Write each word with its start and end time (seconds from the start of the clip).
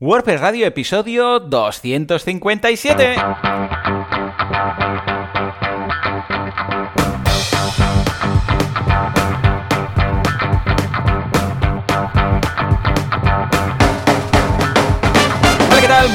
WordPress 0.00 0.40
Radio 0.40 0.64
episodio 0.64 1.40
257. 2.20 3.16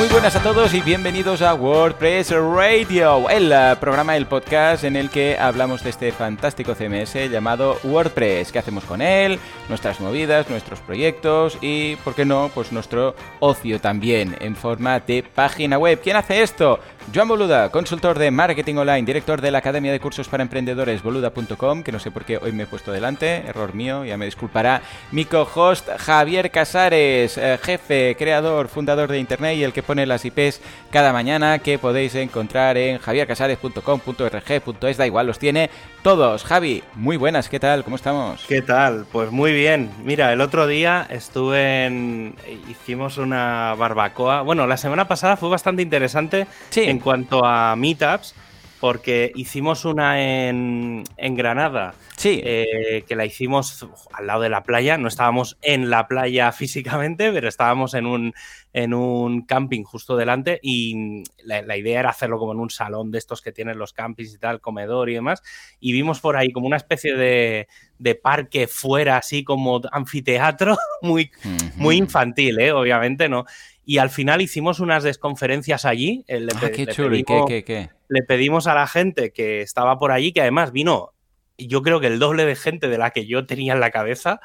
Muy 0.04 0.12
buenas 0.12 0.36
a 0.36 0.44
todos 0.44 0.74
y 0.74 0.82
bienvenidos 0.82 1.42
a 1.42 1.54
WordPress 1.54 2.32
Radio, 2.32 3.30
el 3.30 3.54
eh, 3.54 3.78
programa, 3.80 4.18
el 4.18 4.26
podcast 4.26 4.84
en 4.84 4.98
el 4.98 5.10
que 5.10 5.38
hablamos 5.40 5.82
de 5.82 5.92
este 5.92 6.12
fantástico 6.12 6.76
CMS 6.76 7.14
llamado 7.32 7.78
WordPress. 7.86 8.52
¿Qué 8.52 8.60
hacemos 8.60 8.84
con 8.84 9.02
él? 9.02 9.40
Nuestras 9.70 10.02
movidas, 10.02 10.50
nuestros 10.50 10.82
proyectos 10.82 11.58
y, 11.62 11.96
¿por 12.04 12.16
qué 12.16 12.26
no? 12.26 12.52
Pues 12.54 12.74
nuestro 12.74 13.16
ocio 13.40 13.80
también 13.80 14.36
en 14.42 14.58
forma 14.58 15.00
de 15.00 15.24
página 15.24 15.78
web. 15.78 16.02
¿Quién 16.04 16.18
hace 16.18 16.42
esto? 16.42 16.82
Joan 17.12 17.28
Boluda, 17.28 17.70
consultor 17.70 18.18
de 18.18 18.32
marketing 18.32 18.76
online, 18.76 19.04
director 19.04 19.42
de 19.42 19.52
la 19.52 19.58
Academia 19.60 19.92
de 19.92 20.00
Cursos 20.00 20.28
para 20.28 20.42
Emprendedores, 20.42 21.04
boluda.com, 21.04 21.84
que 21.84 21.92
no 21.92 22.00
sé 22.00 22.12
por 22.12 22.24
qué 22.24 22.38
hoy 22.38 22.54
me 22.54 22.64
he 22.64 22.66
puesto 22.68 22.92
delante, 22.92 23.44
error 23.46 23.76
mío, 23.76 24.06
ya 24.06 24.18
me 24.18 24.26
disculpará. 24.26 24.82
Mi 25.12 25.26
co-host 25.26 25.90
Javier 25.98 26.50
Casares, 26.50 27.38
eh, 27.38 27.60
jefe, 27.62 28.16
creador, 28.18 28.68
fundador 28.68 29.12
de 29.12 29.20
Internet 29.20 29.58
y 29.58 29.64
el 29.64 29.74
que 29.74 29.84
pone 29.84 30.06
las 30.06 30.24
IPs 30.26 30.62
cada 30.92 31.12
mañana, 31.14 31.60
que 31.60 31.78
podéis 31.78 32.16
encontrar 32.16 32.78
en 32.78 32.98
javiercasares.com.org.es, 33.00 34.98
da 34.98 35.06
igual, 35.06 35.28
los 35.28 35.40
tiene 35.40 35.70
todos. 36.04 36.44
Javi, 36.44 36.84
muy 36.96 37.18
buenas, 37.18 37.50
¿qué 37.50 37.60
tal? 37.60 37.84
¿Cómo 37.84 37.96
estamos? 37.96 38.46
¿Qué 38.48 38.62
tal? 38.62 39.06
Pues 39.12 39.32
muy 39.32 39.54
bien. 39.54 39.92
Mira, 40.04 40.34
el 40.34 40.42
otro 40.42 40.68
día 40.68 41.06
estuve 41.10 41.86
en... 41.86 42.36
hicimos 42.70 43.18
una 43.18 43.76
barbacoa. 43.78 44.42
Bueno, 44.42 44.68
la 44.68 44.78
semana 44.78 45.08
pasada 45.08 45.38
fue 45.38 45.50
bastante 45.50 45.82
interesante. 45.82 46.48
Sí. 46.70 46.93
En 46.94 47.00
cuanto 47.00 47.44
a 47.44 47.76
meetups, 47.76 48.36
porque 48.80 49.32
hicimos 49.36 49.86
una 49.86 50.22
en, 50.22 51.04
en 51.18 51.36
Granada, 51.36 51.96
Sí. 52.18 52.42
eh, 52.44 53.04
que 53.08 53.16
la 53.16 53.26
hicimos 53.26 53.88
al 54.12 54.28
lado 54.28 54.42
de 54.42 54.50
la 54.50 54.64
playa. 54.64 54.98
No 54.98 55.08
estábamos 55.08 55.58
en 55.62 55.90
la 55.90 56.08
playa 56.08 56.52
físicamente, 56.54 57.32
pero 57.32 57.48
estábamos 57.48 57.94
en 57.94 58.06
un, 58.06 58.34
en 58.74 58.94
un 58.94 59.42
camping 59.44 59.84
justo 59.84 60.16
delante 60.18 60.60
y 60.62 61.24
la, 61.44 61.62
la 61.62 61.78
idea 61.78 62.02
era 62.02 62.10
hacerlo 62.10 62.38
como 62.38 62.52
en 62.52 62.60
un 62.60 62.70
salón 62.70 63.10
de 63.12 63.18
estos 63.20 63.42
que 63.42 63.52
tienen 63.54 63.78
los 63.80 63.94
campings 63.94 64.34
y 64.34 64.38
tal, 64.38 64.60
comedor 64.62 65.10
y 65.10 65.14
demás. 65.16 65.42
Y 65.80 65.94
vimos 65.94 66.20
por 66.20 66.36
ahí 66.38 66.52
como 66.52 66.68
una 66.68 66.78
especie 66.78 67.16
de, 67.16 67.68
de 68.00 68.16
parque 68.16 68.68
fuera, 68.68 69.16
así 69.18 69.46
como 69.46 69.82
anfiteatro, 69.92 70.78
muy, 71.02 71.32
muy 71.78 71.96
infantil, 71.96 72.60
¿eh? 72.60 72.74
obviamente, 72.74 73.30
¿no? 73.30 73.46
Y 73.86 73.98
al 73.98 74.10
final 74.10 74.42
hicimos 74.42 74.80
unas 74.80 75.04
desconferencias 75.04 75.86
allí. 75.86 76.24
eh, 76.28 76.40
Le, 76.40 76.52
Ah, 76.56 76.72
qué 76.72 76.86
le 76.86 76.94
chulo, 76.94 77.16
¿y 77.16 77.24
qué, 77.24 77.34
pedimos- 77.34 77.48
qué, 77.48 77.64
qué? 77.64 77.90
le 78.10 78.24
pedimos 78.24 78.68
a 78.68 78.76
la 78.76 78.88
gente 78.88 79.32
que 79.34 79.62
estaba 79.62 79.98
por 80.00 80.12
allí, 80.12 80.32
que 80.32 80.42
además 80.42 80.72
vino, 80.72 81.12
yo 81.58 81.82
creo 81.82 82.00
que 82.00 82.08
el 82.08 82.20
doble 82.20 82.46
de 82.46 82.56
gente 82.56 82.88
de 82.88 82.98
la 82.98 83.12
que 83.12 83.26
yo 83.26 83.46
tenía 83.46 83.74
en 83.74 83.80
la 83.80 83.92
cabeza. 83.92 84.40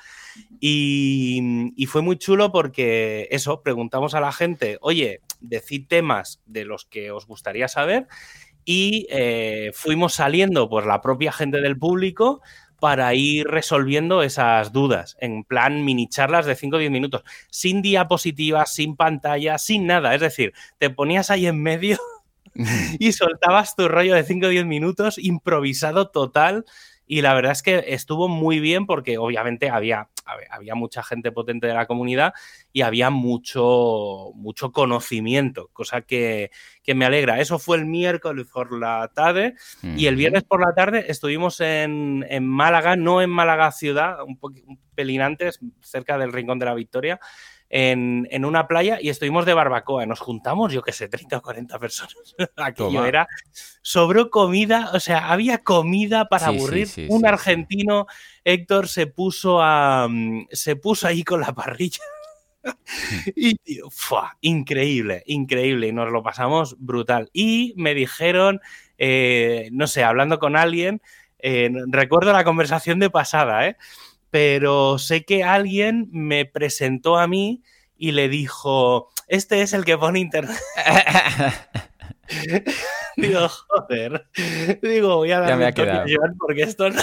Y, 0.61 1.73
y 1.77 1.87
fue 1.87 2.03
muy 2.03 2.17
chulo 2.19 2.51
porque 2.53 3.29
eso, 3.31 3.63
preguntamos 3.63 4.15
a 4.15 4.21
la 4.21 4.33
gente, 4.33 4.79
oye, 4.81 5.21
decid 5.41 5.87
temas 5.89 6.41
de 6.47 6.65
los 6.65 6.85
que 6.85 7.11
os 7.11 7.27
gustaría 7.27 7.69
saber. 7.69 8.07
Y 8.65 9.07
eh, 9.11 9.71
fuimos 9.73 10.15
saliendo, 10.15 10.69
pues 10.69 10.85
la 10.85 11.01
propia 11.01 11.33
gente 11.33 11.61
del 11.61 11.79
público, 11.79 12.43
para 12.81 13.13
ir 13.15 13.47
resolviendo 13.47 14.23
esas 14.23 14.73
dudas, 14.73 15.17
en 15.21 15.45
plan 15.45 15.85
mini 15.85 16.09
charlas 16.09 16.47
de 16.47 16.55
5 16.55 16.77
o 16.77 16.79
10 16.79 16.91
minutos, 16.91 17.23
sin 17.51 17.83
diapositivas, 17.83 18.73
sin 18.73 18.97
pantalla, 18.97 19.59
sin 19.59 19.87
nada. 19.87 20.15
Es 20.15 20.21
decir, 20.21 20.53
te 20.79 20.91
ponías 20.91 21.31
ahí 21.31 21.47
en 21.47 21.63
medio 21.63 21.99
y 22.99 23.13
soltabas 23.13 23.75
tu 23.77 23.89
rollo 23.89 24.15
de 24.15 24.25
5 24.25 24.47
o 24.47 24.51
10 24.51 24.67
minutos, 24.67 25.19
improvisado 25.19 26.09
total. 26.09 26.65
Y 27.07 27.23
la 27.23 27.35
verdad 27.35 27.53
es 27.53 27.63
que 27.63 27.85
estuvo 27.89 28.29
muy 28.29 28.61
bien 28.61 28.87
porque 28.87 29.19
obviamente 29.19 29.71
había, 29.71 30.09
había 30.51 30.75
mucha 30.75 31.03
gente 31.03 31.33
potente 31.33 31.67
de 31.67 31.75
la 31.75 31.87
comunidad 31.87 32.35
y 32.73 32.83
había 32.83 33.11
mucho, 33.11 34.33
mucho 34.35 34.73
conocimiento, 34.73 35.69
cosa 35.73 36.03
que, 36.03 36.51
que 36.83 36.95
me 36.95 37.05
alegra. 37.05 37.41
Eso 37.41 37.59
fue 37.59 37.77
el 37.77 37.87
miércoles 37.87 38.47
por 38.53 38.79
la 38.79 39.11
tarde 39.15 39.55
y 39.83 40.07
el 40.07 40.17
viernes 40.17 40.45
por 40.45 40.61
la 40.61 40.75
tarde 40.75 41.07
estuvimos 41.09 41.61
en, 41.61 42.25
en 42.29 42.47
Málaga, 42.47 42.97
no 42.97 43.23
en 43.23 43.31
Málaga 43.31 43.73
ciudad, 43.73 44.23
un, 44.23 44.39
un 44.43 44.79
pelín 44.95 45.23
antes, 45.23 45.61
cerca 45.81 46.19
del 46.19 46.33
Rincón 46.33 46.59
de 46.59 46.67
la 46.67 46.75
Victoria, 46.75 47.21
en, 47.71 48.27
en 48.31 48.45
una 48.45 48.67
playa 48.67 48.99
y 49.01 49.09
estuvimos 49.11 49.45
de 49.47 49.55
barbacoa. 49.55 50.07
Nos 50.07 50.21
juntamos, 50.21 50.73
yo 50.73 50.83
qué 50.83 50.93
sé, 50.93 51.09
30 51.09 51.39
o 51.39 51.43
40 51.43 51.79
personas. 51.79 52.35
Aquello 52.57 52.89
Toma. 52.91 53.09
era. 53.09 53.29
Sobró 53.83 54.31
comida, 54.31 54.91
o 54.95 55.01
sea, 55.01 55.31
había 55.31 55.59
comida 55.59 56.27
para 56.29 56.49
Sí, 56.49 56.57
aburrir. 56.57 56.87
sí, 56.89 57.07
Un 57.11 57.21
sí, 57.21 57.27
argentino, 57.27 58.07
Héctor, 58.45 58.89
se 58.89 59.07
puso 59.07 59.61
a. 59.63 60.07
mm, 60.09 60.47
se 60.51 60.77
puso 60.77 61.07
ahí 61.07 61.23
con 61.25 61.41
la 61.41 61.53
parrilla. 61.55 62.01
Y, 63.37 63.55
tío, 63.57 63.89
¡fua! 63.91 64.37
increíble, 64.41 65.23
increíble. 65.27 65.89
Y 65.89 65.93
nos 65.93 66.11
lo 66.11 66.23
pasamos 66.23 66.77
brutal. 66.79 67.31
Y 67.33 67.73
me 67.77 67.95
dijeron, 67.95 68.61
eh, 68.99 69.69
no 69.73 69.87
sé, 69.87 70.03
hablando 70.05 70.39
con 70.39 70.57
alguien, 70.57 71.01
eh, 71.39 71.71
recuerdo 71.87 72.33
la 72.33 72.45
conversación 72.45 72.99
de 72.99 73.11
pasada, 73.11 73.67
¿eh? 73.69 73.77
Pero 74.31 74.99
sé 74.99 75.25
que 75.25 75.45
alguien 75.45 76.09
me 76.13 76.45
presentó 76.45 77.19
a 77.19 77.27
mí 77.27 77.63
y 77.97 78.13
le 78.13 78.29
dijo, 78.29 79.11
este 79.27 79.63
es 79.63 79.73
el 79.73 79.85
que 79.85 79.99
pone 79.99 80.21
internet. 80.21 80.57
Digo, 83.17 83.49
joder. 83.49 84.27
Digo, 84.83 85.17
voy 85.17 85.33
a 85.33 85.41
darle 85.41 86.19
un 86.19 86.39
porque 86.39 86.63
esto 86.63 86.91
no, 86.91 87.01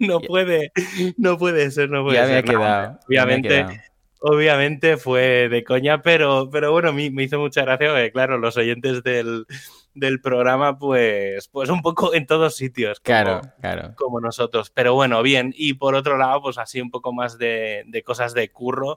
no 0.00 0.20
puede, 0.20 0.72
no 1.16 1.38
puede 1.38 1.70
ser, 1.70 1.90
no 1.90 2.04
puede 2.04 2.16
ya 2.16 2.26
me 2.26 2.32
ha 2.32 2.36
ser. 2.36 2.44
No, 2.46 2.50
quedado. 2.50 2.82
ya 2.82 2.88
me 2.88 2.96
ha 2.96 3.00
obviamente, 3.06 3.48
quedado. 3.48 3.72
obviamente 4.20 4.96
fue 4.96 5.48
de 5.48 5.62
coña, 5.62 6.02
pero, 6.02 6.48
pero 6.50 6.72
bueno, 6.72 6.92
me, 6.92 7.10
me 7.10 7.24
hizo 7.24 7.38
mucha 7.38 7.62
gracia 7.62 7.90
porque, 7.90 8.12
claro, 8.12 8.38
los 8.38 8.56
oyentes 8.56 9.02
del, 9.02 9.46
del 9.94 10.20
programa, 10.20 10.78
pues, 10.78 11.48
pues 11.48 11.68
un 11.68 11.82
poco 11.82 12.14
en 12.14 12.26
todos 12.26 12.56
sitios. 12.56 12.98
como- 13.00 13.04
Claro, 13.04 13.40
claro. 13.60 13.94
como 13.96 14.20
nosotros. 14.20 14.70
Pero 14.70 14.94
bueno, 14.94 15.22
bien. 15.22 15.52
Y 15.56 15.74
por 15.74 15.94
otro 15.94 16.16
lado, 16.18 16.42
pues 16.42 16.58
así 16.58 16.80
un 16.80 16.90
poco 16.90 17.12
más 17.12 17.38
de, 17.38 17.84
de 17.86 18.02
cosas 18.02 18.32
de 18.34 18.50
curro, 18.50 18.96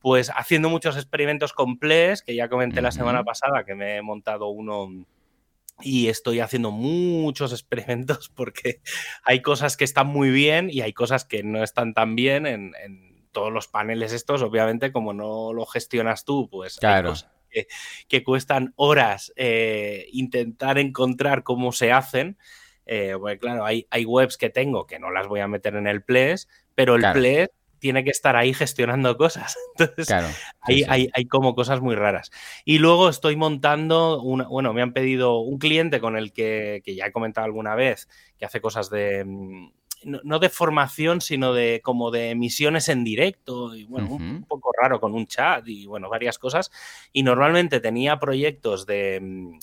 pues 0.00 0.30
haciendo 0.34 0.68
muchos 0.68 0.96
experimentos 0.96 1.52
con 1.52 1.78
Ples, 1.78 2.22
que 2.22 2.34
ya 2.34 2.48
comenté 2.48 2.82
la 2.82 2.90
semana 2.90 3.22
pasada 3.22 3.64
que 3.64 3.74
me 3.76 3.96
he 3.96 4.02
montado 4.02 4.48
uno 4.48 4.88
y 5.80 6.08
estoy 6.08 6.40
haciendo 6.40 6.70
muchos 6.72 7.52
experimentos 7.52 8.28
porque 8.34 8.80
hay 9.24 9.42
cosas 9.42 9.76
que 9.76 9.84
están 9.84 10.08
muy 10.08 10.30
bien 10.30 10.68
y 10.70 10.80
hay 10.80 10.92
cosas 10.92 11.24
que 11.24 11.42
no 11.44 11.62
están 11.62 11.94
tan 11.94 12.16
bien 12.16 12.46
en, 12.46 12.72
en 12.84 13.12
todos 13.30 13.52
los 13.52 13.68
paneles 13.68 14.12
estos, 14.12 14.42
obviamente, 14.42 14.92
como 14.92 15.12
no 15.14 15.52
lo 15.52 15.64
gestionas 15.66 16.24
tú, 16.24 16.48
pues 16.50 16.76
hay 16.76 16.80
Claro. 16.80 17.08
cosas 17.10 17.30
que, 17.52 17.66
que 18.08 18.24
cuestan 18.24 18.72
horas 18.76 19.32
eh, 19.36 20.08
intentar 20.12 20.78
encontrar 20.78 21.42
cómo 21.42 21.72
se 21.72 21.92
hacen. 21.92 22.36
Eh, 22.86 23.14
porque 23.18 23.38
claro, 23.38 23.64
hay, 23.64 23.86
hay 23.90 24.04
webs 24.04 24.36
que 24.36 24.50
tengo 24.50 24.86
que 24.86 24.98
no 24.98 25.10
las 25.12 25.28
voy 25.28 25.38
a 25.40 25.46
meter 25.48 25.76
en 25.76 25.86
el 25.86 26.02
Ples, 26.02 26.48
pero 26.74 26.94
el 26.96 27.00
Claro. 27.02 27.20
Ples 27.20 27.48
tiene 27.78 28.04
que 28.04 28.10
estar 28.10 28.36
ahí 28.36 28.54
gestionando 28.54 29.16
cosas. 29.18 29.56
Entonces, 29.78 30.06
Claro. 30.06 30.28
sí, 30.28 30.34
hay, 30.62 30.78
sí. 30.78 30.84
hay- 30.88 31.08
hay 31.14 31.24
como 31.26 31.54
cosas 31.54 31.80
muy 31.80 31.94
raras. 31.94 32.30
Y 32.64 32.78
luego 32.78 33.08
estoy 33.08 33.36
montando, 33.36 34.20
una, 34.22 34.44
bueno, 34.48 34.72
me 34.72 34.82
han 34.82 34.92
pedido 34.92 35.38
un 35.40 35.58
cliente 35.58 36.00
con 36.00 36.16
el 36.16 36.32
que, 36.32 36.80
que 36.84 36.94
ya 36.94 37.06
he 37.06 37.12
comentado 37.12 37.44
alguna 37.44 37.74
vez, 37.74 38.08
que 38.38 38.44
hace 38.44 38.60
cosas 38.60 38.88
de, 38.90 39.24
mm, 39.24 39.72
no, 40.04 40.20
no 40.24 40.38
de 40.38 40.48
formación, 40.48 41.20
sino 41.20 41.52
de 41.52 41.80
como 41.82 42.10
de 42.10 42.30
emisiones 42.30 42.88
en 42.88 43.04
directo, 43.04 43.74
y 43.74 43.84
bueno, 43.84 44.08
un, 44.10 44.44
poco 44.44 44.72
raro 44.80 45.00
con 45.00 45.14
un 45.14 45.26
chat 45.26 45.66
y 45.66 45.86
bueno, 45.86 46.08
varias 46.08 46.38
cosas. 46.38 46.70
Y 47.12 47.22
normalmente 47.22 47.80
tenía 47.80 48.18
proyectos 48.18 48.86
de... 48.86 49.58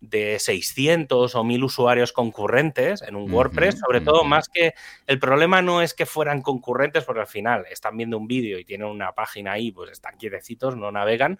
de 0.00 0.38
600 0.38 1.34
o 1.34 1.44
1000 1.44 1.64
usuarios 1.64 2.12
concurrentes 2.12 3.02
en 3.02 3.16
un 3.16 3.32
WordPress, 3.32 3.80
sobre 3.80 4.00
todo 4.00 4.22
más 4.24 4.48
que 4.48 4.74
el 5.06 5.18
problema 5.18 5.60
no 5.60 5.82
es 5.82 5.92
que 5.92 6.06
fueran 6.06 6.40
concurrentes, 6.40 7.04
porque 7.04 7.22
al 7.22 7.26
final 7.26 7.66
están 7.70 7.96
viendo 7.96 8.16
un 8.16 8.28
vídeo 8.28 8.58
y 8.58 8.64
tienen 8.64 8.86
una 8.86 9.12
página 9.12 9.52
ahí, 9.52 9.72
pues 9.72 9.90
están 9.90 10.16
quietecitos, 10.16 10.76
no 10.76 10.92
navegan, 10.92 11.38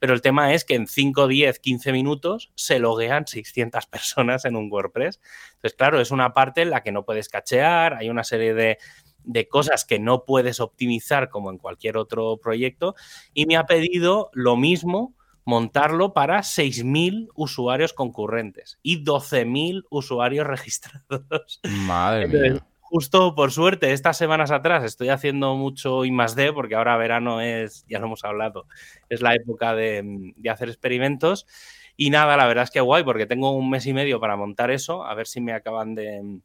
pero 0.00 0.12
el 0.12 0.22
tema 0.22 0.52
es 0.54 0.64
que 0.64 0.74
en 0.74 0.88
5, 0.88 1.28
10, 1.28 1.60
15 1.60 1.92
minutos 1.92 2.50
se 2.56 2.80
loguean 2.80 3.26
600 3.26 3.86
personas 3.86 4.44
en 4.44 4.56
un 4.56 4.70
WordPress. 4.72 5.20
Entonces, 5.54 5.74
claro, 5.76 6.00
es 6.00 6.10
una 6.10 6.34
parte 6.34 6.62
en 6.62 6.70
la 6.70 6.82
que 6.82 6.92
no 6.92 7.04
puedes 7.04 7.28
cachear, 7.28 7.94
hay 7.94 8.10
una 8.10 8.24
serie 8.24 8.54
de, 8.54 8.78
de 9.22 9.46
cosas 9.46 9.84
que 9.84 10.00
no 10.00 10.24
puedes 10.24 10.58
optimizar 10.58 11.28
como 11.28 11.50
en 11.50 11.58
cualquier 11.58 11.96
otro 11.96 12.38
proyecto, 12.38 12.96
y 13.34 13.46
me 13.46 13.56
ha 13.56 13.66
pedido 13.66 14.30
lo 14.32 14.56
mismo 14.56 15.14
montarlo 15.50 16.14
para 16.14 16.38
6.000 16.38 17.28
usuarios 17.34 17.92
concurrentes 17.92 18.78
y 18.82 19.04
12.000 19.04 19.84
usuarios 19.90 20.46
registrados. 20.46 21.60
Madre 21.64 22.26
Entonces, 22.26 22.52
mía. 22.52 22.66
justo 22.80 23.34
por 23.34 23.50
suerte, 23.50 23.92
estas 23.92 24.16
semanas 24.16 24.52
atrás 24.52 24.84
estoy 24.84 25.08
haciendo 25.08 25.56
mucho 25.56 26.04
I 26.04 26.12
más 26.12 26.36
D, 26.36 26.52
porque 26.52 26.76
ahora 26.76 26.96
verano 26.96 27.40
es, 27.40 27.84
ya 27.88 27.98
lo 27.98 28.06
hemos 28.06 28.24
hablado, 28.24 28.66
es 29.08 29.20
la 29.20 29.34
época 29.34 29.74
de, 29.74 30.32
de 30.36 30.50
hacer 30.50 30.68
experimentos. 30.68 31.46
Y 31.96 32.10
nada, 32.10 32.36
la 32.36 32.46
verdad 32.46 32.64
es 32.64 32.70
que 32.70 32.80
guay, 32.80 33.04
porque 33.04 33.26
tengo 33.26 33.50
un 33.50 33.68
mes 33.68 33.84
y 33.86 33.92
medio 33.92 34.20
para 34.20 34.36
montar 34.36 34.70
eso, 34.70 35.04
a 35.04 35.14
ver 35.14 35.26
si 35.26 35.40
me 35.40 35.52
acaban 35.52 35.94
de, 35.94 36.40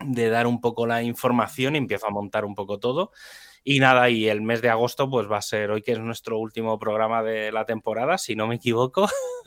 de 0.00 0.28
dar 0.28 0.46
un 0.46 0.60
poco 0.60 0.86
la 0.86 1.02
información 1.02 1.74
y 1.76 1.78
empiezo 1.78 2.06
a 2.06 2.10
montar 2.10 2.44
un 2.44 2.54
poco 2.54 2.78
todo. 2.78 3.12
Y 3.66 3.80
nada, 3.80 4.10
y 4.10 4.28
el 4.28 4.42
mes 4.42 4.60
de 4.60 4.68
agosto 4.68 5.08
pues 5.08 5.30
va 5.30 5.38
a 5.38 5.42
ser 5.42 5.70
hoy 5.70 5.80
que 5.80 5.92
es 5.92 5.98
nuestro 5.98 6.38
último 6.38 6.78
programa 6.78 7.22
de 7.22 7.50
la 7.50 7.64
temporada, 7.64 8.18
si 8.18 8.36
no 8.36 8.46
me 8.46 8.56
equivoco. 8.56 9.08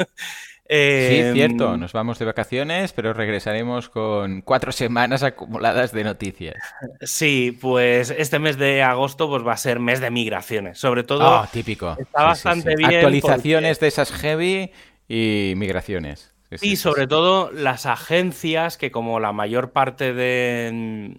sí, 0.67 1.21
cierto, 1.33 1.75
em, 1.75 1.79
nos 1.79 1.93
vamos 1.93 2.17
de 2.17 2.25
vacaciones, 2.25 2.93
pero 2.93 3.13
regresaremos 3.13 3.89
con 3.89 4.41
cuatro 4.41 4.71
semanas 4.71 5.21
acumuladas 5.21 5.91
de 5.91 6.03
noticias. 6.03 6.55
Sí, 7.01 7.55
pues 7.61 8.09
este 8.09 8.39
mes 8.39 8.57
de 8.57 8.81
agosto 8.81 9.29
pues 9.29 9.45
va 9.45 9.53
a 9.53 9.57
ser 9.57 9.79
mes 9.79 10.01
de 10.01 10.09
migraciones, 10.09 10.79
sobre 10.79 11.03
todo. 11.03 11.41
Oh, 11.41 11.45
típico. 11.51 11.95
Está 11.99 12.23
bastante 12.23 12.75
bien. 12.75 12.95
Actualizaciones 12.95 13.79
de 13.79 13.87
esas 13.87 14.11
heavy 14.11 14.71
y 15.07 15.53
migraciones. 15.57 16.33
y 16.61 16.77
sobre 16.77 17.05
todo 17.05 17.51
las 17.51 17.85
agencias 17.85 18.77
que 18.77 18.89
como 18.89 19.19
la 19.19 19.31
mayor 19.31 19.73
parte 19.73 20.13
de, 20.13 21.17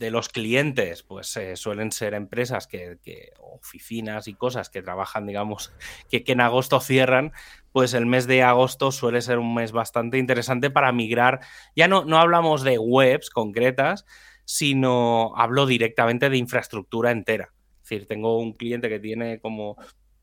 de 0.00 0.10
los 0.10 0.30
clientes, 0.30 1.02
pues 1.02 1.36
eh, 1.36 1.56
suelen 1.56 1.92
ser 1.92 2.14
empresas 2.14 2.66
que, 2.66 2.96
oficinas 3.38 4.28
y 4.28 4.34
cosas 4.34 4.70
que 4.70 4.80
trabajan, 4.80 5.26
digamos, 5.26 5.72
que, 6.10 6.24
en 6.26 6.40
agosto 6.40 6.80
cierran, 6.80 7.32
pues 7.70 7.92
el 7.92 8.06
mes 8.06 8.26
de 8.26 8.42
agosto 8.42 8.92
suele 8.92 9.20
ser 9.20 9.38
un 9.38 9.54
mes 9.54 9.72
bastante 9.72 10.16
interesante 10.16 10.70
para 10.70 10.90
migrar. 10.90 11.40
Ya 11.76 11.86
no, 11.86 12.06
no 12.06 12.18
hablamos 12.18 12.62
de 12.62 12.78
webs 12.78 13.28
concretas, 13.28 14.06
sino 14.46 15.34
hablo 15.36 15.66
directamente 15.66 16.30
de 16.30 16.38
infraestructura 16.38 17.10
entera. 17.10 17.52
Es 17.82 17.90
decir, 17.90 18.08
tengo 18.08 18.38
un 18.38 18.54
cliente 18.54 18.88
que 18.88 19.00
tiene 19.00 19.38
como, 19.38 19.76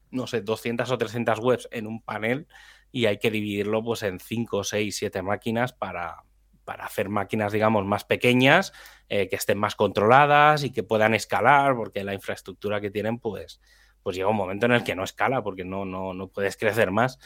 no 0.10 0.26
sé, 0.26 0.42
200 0.42 0.90
o 0.90 0.98
300 0.98 1.38
webs 1.38 1.70
en 1.72 1.86
un 1.86 2.02
panel 2.02 2.48
y 2.92 3.06
hay 3.06 3.20
que 3.20 3.30
dividirlo 3.30 3.84
pues 3.84 4.02
en 4.02 4.20
5, 4.20 4.64
6, 4.64 4.98
7 4.98 5.22
máquinas 5.22 5.72
para, 5.72 6.24
para 6.68 6.84
hacer 6.84 7.08
máquinas, 7.08 7.54
digamos, 7.54 7.86
más 7.86 8.04
pequeñas, 8.04 8.74
eh, 9.08 9.30
que 9.30 9.38
estén 9.38 9.58
más 9.58 9.76
controladas 9.76 10.66
y 10.66 10.74
que 10.74 10.84
puedan 10.84 11.14
escalar, 11.14 11.78
porque 11.78 12.04
la 12.04 12.14
infraestructura 12.14 12.82
que 12.82 12.92
tienen, 12.92 13.20
pues, 13.20 13.62
pues 14.04 14.18
llega 14.18 14.28
un 14.28 14.36
momento 14.36 14.66
en 14.66 14.74
el 14.74 14.84
que 14.84 14.94
no 14.94 15.06
escala, 15.06 15.42
porque 15.42 15.64
no, 15.64 15.86
no, 15.86 16.14
no 16.14 16.28
puedes 16.28 16.58
crecer 16.58 16.92
más. 16.92 17.20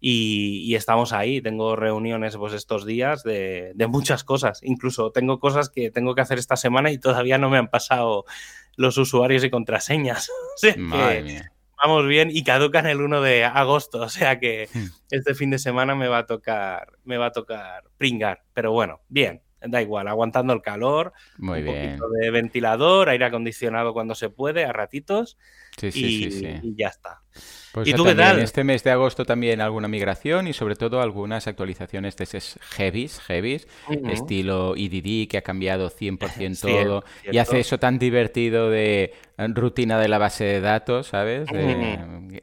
Y, 0.00 0.74
estamos 0.74 1.12
ahí, 1.12 1.42
tengo 1.42 1.76
reuniones 1.76 2.38
pues 2.38 2.54
estos 2.54 2.86
días 2.86 3.22
de, 3.22 3.74
muchas 3.86 4.24
cosas, 4.24 4.60
incluso 4.62 5.10
tengo 5.10 5.40
cosas 5.40 5.68
que 5.68 5.90
tengo 5.90 6.14
que 6.14 6.22
hacer 6.22 6.38
esta 6.38 6.56
semana 6.56 6.90
y 6.90 6.96
todavía 6.96 7.36
no 7.36 7.50
me 7.50 7.58
han 7.58 7.68
pasado 7.68 8.24
los 8.76 8.96
usuarios 8.96 9.44
y 9.44 9.50
contraseñas. 9.50 10.30
vamos 11.76 12.06
bien 12.06 12.30
y 12.30 12.44
caducan 12.44 12.86
el 12.86 13.00
1 13.00 13.20
de 13.20 13.44
agosto, 13.44 14.00
o 14.02 14.08
sea 14.08 14.38
que 14.38 14.68
hmm. 14.72 14.86
este 15.10 15.34
fin 15.34 15.50
de 15.50 15.58
semana 15.58 15.94
me 15.94 16.08
va 16.08 16.18
a 16.18 16.26
tocar, 16.26 16.92
me 17.04 17.18
va 17.18 17.26
a 17.26 17.32
tocar 17.32 17.84
pringar, 17.96 18.42
pero 18.52 18.72
bueno, 18.72 19.00
bien, 19.08 19.42
da 19.60 19.82
igual, 19.82 20.08
aguantando 20.08 20.52
el 20.52 20.62
calor, 20.62 21.12
Muy 21.38 21.60
un 21.60 21.66
poquito 21.66 22.08
de 22.10 22.30
ventilador, 22.30 23.08
aire 23.08 23.24
acondicionado 23.24 23.92
cuando 23.92 24.14
se 24.14 24.30
puede, 24.30 24.64
a 24.64 24.72
ratitos 24.72 25.38
sí, 25.76 25.90
sí, 25.92 26.30
sí, 26.30 26.46
y 26.62 26.76
ya 26.76 26.88
está. 26.88 27.22
Pues 27.76 27.88
¿Y 27.88 27.92
tú 27.92 28.04
qué 28.04 28.14
tal? 28.14 28.38
Este 28.38 28.64
mes 28.64 28.82
de 28.84 28.90
agosto 28.90 29.26
también 29.26 29.60
alguna 29.60 29.86
migración 29.86 30.46
y 30.46 30.54
sobre 30.54 30.76
todo 30.76 31.02
algunas 31.02 31.46
actualizaciones 31.46 32.16
de 32.16 32.24
esos 32.24 32.58
heavies, 32.70 33.20
heavies, 33.20 33.68
estilo 34.10 34.74
EDD 34.74 35.28
que 35.28 35.36
ha 35.36 35.42
cambiado 35.42 35.90
100% 35.90 36.58
todo 36.62 37.04
y 37.30 37.36
hace 37.36 37.60
eso 37.60 37.76
tan 37.76 37.98
divertido 37.98 38.70
de 38.70 39.12
rutina 39.36 39.98
de 39.98 40.08
la 40.08 40.16
base 40.16 40.44
de 40.44 40.62
datos, 40.62 41.08
¿sabes? 41.08 41.50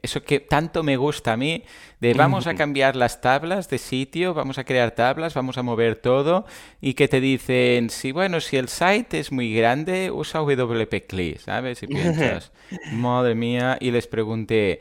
eso 0.02 0.22
que 0.22 0.38
tanto 0.38 0.84
me 0.84 0.96
gusta 0.96 1.32
a 1.32 1.36
mí, 1.36 1.64
de 1.98 2.14
vamos 2.14 2.46
a 2.46 2.54
cambiar 2.54 2.94
las 2.94 3.20
tablas 3.20 3.68
de 3.68 3.78
sitio, 3.78 4.34
vamos 4.34 4.58
a 4.58 4.64
crear 4.64 4.92
tablas, 4.92 5.34
vamos 5.34 5.58
a 5.58 5.64
mover 5.64 5.96
todo 5.96 6.46
y 6.80 6.94
que 6.94 7.08
te 7.08 7.20
dicen, 7.20 7.90
sí, 7.90 8.12
bueno, 8.12 8.40
si 8.40 8.56
el 8.56 8.68
site 8.68 9.18
es 9.18 9.32
muy 9.32 9.52
grande, 9.52 10.12
usa 10.12 10.42
WP 10.42 11.08
CLI, 11.08 11.38
¿sabes? 11.38 11.82
Y 11.82 11.86
piensas, 11.88 12.52
madre 12.92 13.34
mía, 13.34 13.78
y 13.80 13.90
les 13.90 14.06
pregunté, 14.06 14.80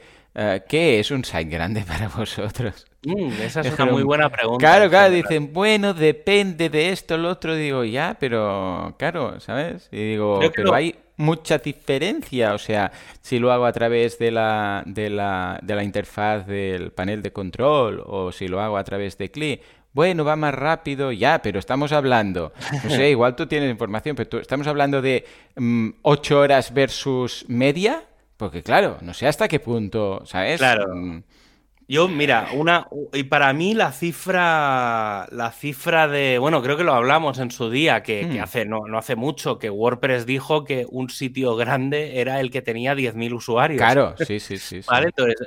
¿qué 0.67 0.99
es 0.99 1.11
un 1.11 1.23
site 1.23 1.45
grande 1.45 1.81
para 1.87 2.07
vosotros? 2.07 2.85
Mm, 3.05 3.31
esa 3.41 3.61
es 3.61 3.73
una 3.73 3.85
muy 3.85 4.03
buena 4.03 4.29
pregunta. 4.29 4.65
Claro, 4.65 4.89
claro, 4.89 5.13
dicen, 5.13 5.51
bueno, 5.51 5.93
depende 5.93 6.69
de 6.69 6.89
esto, 6.89 7.17
lo 7.17 7.29
otro. 7.29 7.55
Digo, 7.55 7.83
ya, 7.83 8.15
pero 8.19 8.95
claro, 8.97 9.39
¿sabes? 9.39 9.89
Y 9.91 10.11
digo, 10.11 10.39
pero 10.55 10.73
hay 10.73 10.95
mucha 11.17 11.57
diferencia. 11.57 12.53
O 12.53 12.57
sea, 12.57 12.91
si 13.21 13.39
lo 13.39 13.51
hago 13.51 13.65
a 13.65 13.73
través 13.73 14.17
de 14.19 14.31
la, 14.31 14.83
de 14.85 15.09
la, 15.09 15.59
de 15.61 15.75
la 15.75 15.83
interfaz 15.83 16.47
del 16.47 16.91
panel 16.91 17.21
de 17.21 17.31
control 17.31 18.01
o 18.05 18.31
si 18.31 18.47
lo 18.47 18.61
hago 18.61 18.77
a 18.77 18.83
través 18.83 19.17
de 19.17 19.29
CLI, 19.29 19.61
bueno, 19.93 20.25
va 20.25 20.35
más 20.35 20.55
rápido, 20.55 21.11
ya, 21.11 21.39
pero 21.41 21.59
estamos 21.59 21.91
hablando, 21.91 22.51
no 22.83 22.89
sé, 22.89 23.09
igual 23.11 23.35
tú 23.35 23.45
tienes 23.45 23.69
información, 23.69 24.15
pero 24.15 24.39
estamos 24.39 24.65
hablando 24.65 25.03
de 25.03 25.23
mm, 25.55 25.89
ocho 26.01 26.39
horas 26.39 26.73
versus 26.73 27.45
media, 27.47 28.03
porque 28.43 28.61
claro, 28.61 28.97
no 28.99 29.13
sé 29.13 29.25
hasta 29.25 29.47
qué 29.47 29.61
punto, 29.61 30.21
¿sabes? 30.25 30.59
Claro. 30.59 30.93
Mm. 30.93 31.23
Yo, 31.87 32.09
mira, 32.09 32.49
una. 32.53 32.89
Y 33.13 33.23
para 33.23 33.53
mí 33.53 33.73
la 33.73 33.93
cifra. 33.93 35.27
La 35.31 35.53
cifra 35.53 36.09
de. 36.09 36.39
Bueno, 36.39 36.61
creo 36.61 36.75
que 36.75 36.83
lo 36.83 36.93
hablamos 36.93 37.39
en 37.39 37.51
su 37.51 37.69
día, 37.69 38.03
que, 38.03 38.25
hmm. 38.25 38.41
hace, 38.41 38.65
no, 38.65 38.81
no, 38.85 38.97
hace 38.97 39.15
mucho, 39.15 39.59
que 39.59 39.69
WordPress 39.69 40.25
dijo 40.25 40.65
que 40.65 40.85
un 40.89 41.09
sitio 41.09 41.55
grande 41.55 42.19
era 42.19 42.41
el 42.41 42.51
que 42.51 42.61
tenía 42.61 42.95
10.000 42.95 43.33
usuarios. 43.33 43.77
Claro, 43.77 44.13
sí, 44.17 44.41
sí, 44.41 44.57
sí. 44.57 44.81
¿Vale? 44.85 45.07
Entonces, 45.07 45.37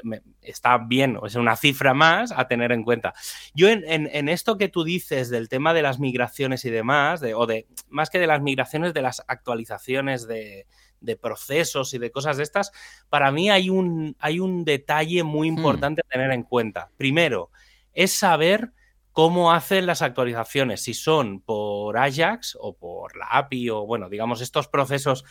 está 0.41 0.79
bien, 0.79 1.19
es 1.23 1.35
una 1.35 1.55
cifra 1.55 1.93
más 1.93 2.33
a 2.33 2.49
tener 2.49 2.73
en 2.73 2.83
cuenta. 2.83 3.13
Yo, 3.55 3.69
en, 3.69 3.85
en, 3.87 4.29
esto 4.31 4.57
que 4.57 4.71
tú 4.71 4.85
dices 4.85 5.29
del 5.29 5.51
tema 5.51 5.75
de 5.75 5.83
las 5.83 5.99
migraciones 5.99 6.65
y 6.65 6.71
demás, 6.71 7.21
de, 7.21 7.35
o 7.35 7.45
de. 7.45 7.67
Más 7.91 8.09
que 8.09 8.19
de 8.19 8.27
las 8.27 8.41
migraciones, 8.41 8.95
de 8.95 9.03
las 9.03 9.23
actualizaciones 9.29 10.27
de 10.27 10.67
de 11.01 11.17
procesos 11.17 11.95
y 11.95 11.99
de 11.99 12.11
cosas 12.11 12.37
de 12.37 12.43
estas, 12.43 12.73
para 13.09 13.31
mí 13.31 13.51
hay 13.51 13.71
un, 13.71 14.17
hay 14.19 14.41
un 14.41 14.65
detalle 14.65 15.23
muy 15.23 15.51
hmm. 15.51 15.57
importante 15.57 16.03
a 16.05 16.09
tener 16.09 16.31
en 16.33 16.43
cuenta. 16.43 16.91
Primero, 16.97 17.51
es 17.93 18.13
saber 18.13 18.73
cómo 19.13 19.53
hacen 19.53 19.87
las 19.87 20.03
actualizaciones, 20.03 20.83
si 20.83 20.93
son 20.93 21.41
por 21.41 21.97
Ajax 21.97 22.57
o 22.61 22.75
por 22.75 23.17
la 23.17 23.27
API 23.27 23.71
o, 23.71 23.87
bueno, 23.87 24.11
digamos, 24.11 24.43
estos 24.43 24.69
procesos 24.69 25.25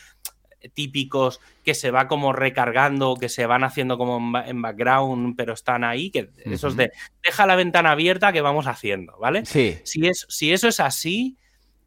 típicos 0.74 1.40
que 1.64 1.74
se 1.74 1.92
va 1.92 2.08
como 2.08 2.34
recargando, 2.34 3.16
que 3.16 3.30
se 3.30 3.46
van 3.46 3.64
haciendo 3.64 3.98
como 3.98 4.40
en 4.40 4.62
background, 4.62 5.36
pero 5.38 5.54
están 5.54 5.84
ahí, 5.84 6.10
que 6.10 6.30
esos 6.46 6.76
de 6.76 6.92
deja 7.24 7.46
la 7.46 7.56
ventana 7.56 7.92
abierta 7.92 8.34
que 8.34 8.42
vamos 8.42 8.68
haciendo, 8.68 9.18
¿vale? 9.20 9.46
Sí. 9.46 9.78
Si, 9.84 10.08
es, 10.08 10.26
si 10.30 10.52
eso 10.52 10.68
es 10.68 10.80
así, 10.80 11.38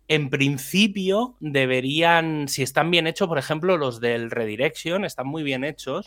en 0.09 0.31
principio 0.31 1.37
deberían, 1.39 2.49
si 2.49 2.63
están 2.63 2.91
bien 2.91 3.07
hechos, 3.07 3.29
por 3.29 3.37
ejemplo, 3.37 3.77
los 3.77 4.01
del 4.01 4.31
redirection 4.31 5.05
están 5.05 5.29
muy 5.29 5.43
bien 5.43 5.65
hechos, 5.65 6.07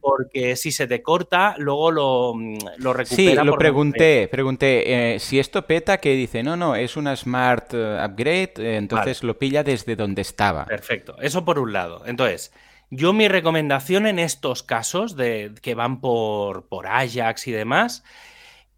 porque 0.00 0.54
si 0.54 0.70
se 0.70 0.86
te 0.86 1.02
corta, 1.02 1.56
luego 1.58 1.90
lo, 1.90 2.32
mm, 2.34 2.58
lo 2.78 2.92
recupera. 2.92 3.42
Sí, 3.42 3.46
lo 3.46 3.58
pregunté, 3.58 4.28
pregunté, 4.30 5.14
eh, 5.14 5.18
si 5.18 5.40
esto 5.40 5.66
peta, 5.66 5.98
que 5.98 6.14
dice, 6.14 6.44
no, 6.44 6.56
no, 6.56 6.76
es 6.76 6.96
una 6.96 7.16
smart 7.16 7.74
eh, 7.74 7.98
upgrade, 8.04 8.52
eh, 8.58 8.76
entonces 8.76 9.24
lo 9.24 9.36
pilla 9.36 9.64
desde 9.64 9.96
donde 9.96 10.22
estaba. 10.22 10.64
Perfecto, 10.66 11.16
eso 11.20 11.44
por 11.44 11.58
un 11.58 11.72
lado. 11.72 12.04
Entonces, 12.06 12.52
yo 12.88 13.12
mi 13.12 13.26
recomendación 13.26 14.06
en 14.06 14.20
estos 14.20 14.62
casos 14.62 15.16
de 15.16 15.52
que 15.60 15.74
van 15.74 16.00
por, 16.00 16.68
por 16.68 16.86
Ajax 16.86 17.48
y 17.48 17.50
demás, 17.50 18.04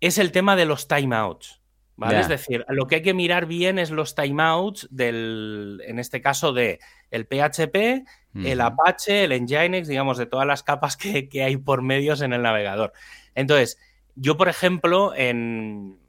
es 0.00 0.17
el 0.17 0.33
tema 0.33 0.57
de 0.57 0.64
los 0.64 0.88
timeouts. 0.88 1.62
Es 2.11 2.29
decir, 2.29 2.65
lo 2.69 2.87
que 2.87 2.97
hay 2.97 3.03
que 3.03 3.15
mirar 3.15 3.47
bien 3.47 3.79
es 3.79 3.91
los 3.91 4.15
timeouts 4.15 4.89
del, 4.91 5.83
en 5.87 5.99
este 5.99 6.21
caso, 6.21 6.53
de 6.53 6.81
el 7.11 7.27
PHP, 7.27 8.05
el 8.45 8.61
Apache, 8.61 9.25
el 9.25 9.43
Nginx, 9.43 9.87
digamos, 9.89 10.19
de 10.19 10.27
todas 10.27 10.47
las 10.47 10.63
capas 10.63 10.97
que, 10.97 11.29
hay 11.43 11.57
por 11.59 11.83
medios 11.83 12.23
en 12.23 12.33
el 12.33 12.43
navegador. 12.43 12.93
Entonces, 13.35 13.79
yo, 14.15 14.37
por 14.37 14.49
ejemplo, 14.49 15.13
en, 15.15 16.01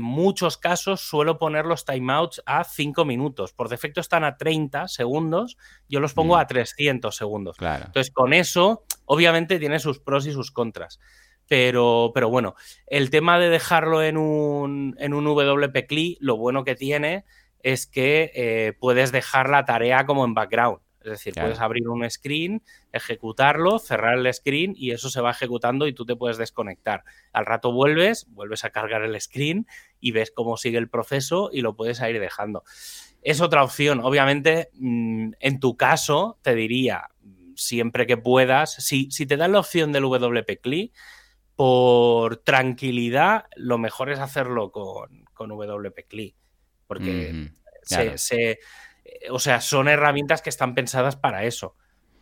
muchos 0.00 0.58
casos 0.58 1.00
suelo 1.00 1.38
poner 1.38 1.64
los 1.64 1.84
timeouts 1.84 2.42
a 2.44 2.64
5 2.64 3.04
minutos. 3.04 3.52
Por 3.52 3.68
defecto 3.68 4.00
están 4.00 4.24
a 4.24 4.36
30 4.36 4.88
segundos, 4.88 5.56
yo 5.88 6.00
los 6.00 6.14
pongo 6.14 6.36
mm. 6.36 6.40
a 6.40 6.46
300 6.46 7.14
segundos. 7.14 7.56
Entonces, 7.60 8.10
con 8.12 8.32
eso, 8.32 8.84
obviamente 9.04 9.58
tiene 9.58 9.78
sus 9.78 9.98
pros 9.98 10.26
y 10.26 10.32
sus 10.32 10.50
contras. 10.50 10.98
Pero, 11.48 12.12
pero 12.14 12.28
bueno, 12.28 12.54
el 12.86 13.10
tema 13.10 13.38
de 13.38 13.48
dejarlo 13.48 14.02
en 14.02 14.16
un, 14.18 14.94
en 14.98 15.14
un 15.14 15.24
WP 15.24 15.86
CLI, 15.86 16.18
lo 16.20 16.36
bueno 16.36 16.62
que 16.62 16.74
tiene 16.74 17.24
es 17.62 17.86
que 17.86 18.30
eh, 18.34 18.74
puedes 18.78 19.12
dejar 19.12 19.48
la 19.48 19.64
tarea 19.64 20.06
como 20.06 20.24
en 20.24 20.34
background. 20.34 20.80
Es 21.00 21.12
decir, 21.12 21.34
puedes 21.34 21.60
abrir 21.60 21.88
un 21.88 22.08
screen, 22.10 22.62
ejecutarlo, 22.92 23.78
cerrar 23.78 24.18
el 24.18 24.34
screen 24.34 24.74
y 24.76 24.90
eso 24.90 25.08
se 25.08 25.20
va 25.20 25.30
ejecutando 25.30 25.86
y 25.86 25.94
tú 25.94 26.04
te 26.04 26.16
puedes 26.16 26.36
desconectar. 26.36 27.04
Al 27.32 27.46
rato 27.46 27.72
vuelves, 27.72 28.26
vuelves 28.30 28.64
a 28.64 28.70
cargar 28.70 29.02
el 29.02 29.18
screen 29.18 29.66
y 30.00 30.10
ves 30.10 30.30
cómo 30.30 30.56
sigue 30.56 30.76
el 30.76 30.90
proceso 30.90 31.50
y 31.52 31.62
lo 31.62 31.76
puedes 31.76 32.00
ir 32.00 32.20
dejando. 32.20 32.64
Es 33.22 33.40
otra 33.40 33.62
opción. 33.64 34.00
Obviamente, 34.00 34.70
mm, 34.74 35.30
en 35.40 35.60
tu 35.60 35.76
caso, 35.76 36.38
te 36.42 36.54
diría, 36.54 37.08
siempre 37.54 38.06
que 38.06 38.16
puedas, 38.16 38.74
si, 38.74 39.10
si 39.10 39.24
te 39.24 39.36
dan 39.36 39.52
la 39.52 39.60
opción 39.60 39.92
del 39.92 40.04
WP 40.04 40.60
CLI, 40.60 40.92
por 41.58 42.36
tranquilidad, 42.36 43.46
lo 43.56 43.78
mejor 43.78 44.12
es 44.12 44.20
hacerlo 44.20 44.70
con, 44.70 45.24
con 45.34 45.48
WP 45.50 46.06
CLI. 46.06 46.36
Porque 46.86 47.50
se, 48.14 48.60
o 49.28 49.40
sea, 49.40 49.60
son 49.60 49.88
herramientas 49.88 50.40
que 50.40 50.50
están 50.50 50.76
pensadas 50.76 51.16
para 51.16 51.42
eso. 51.42 51.74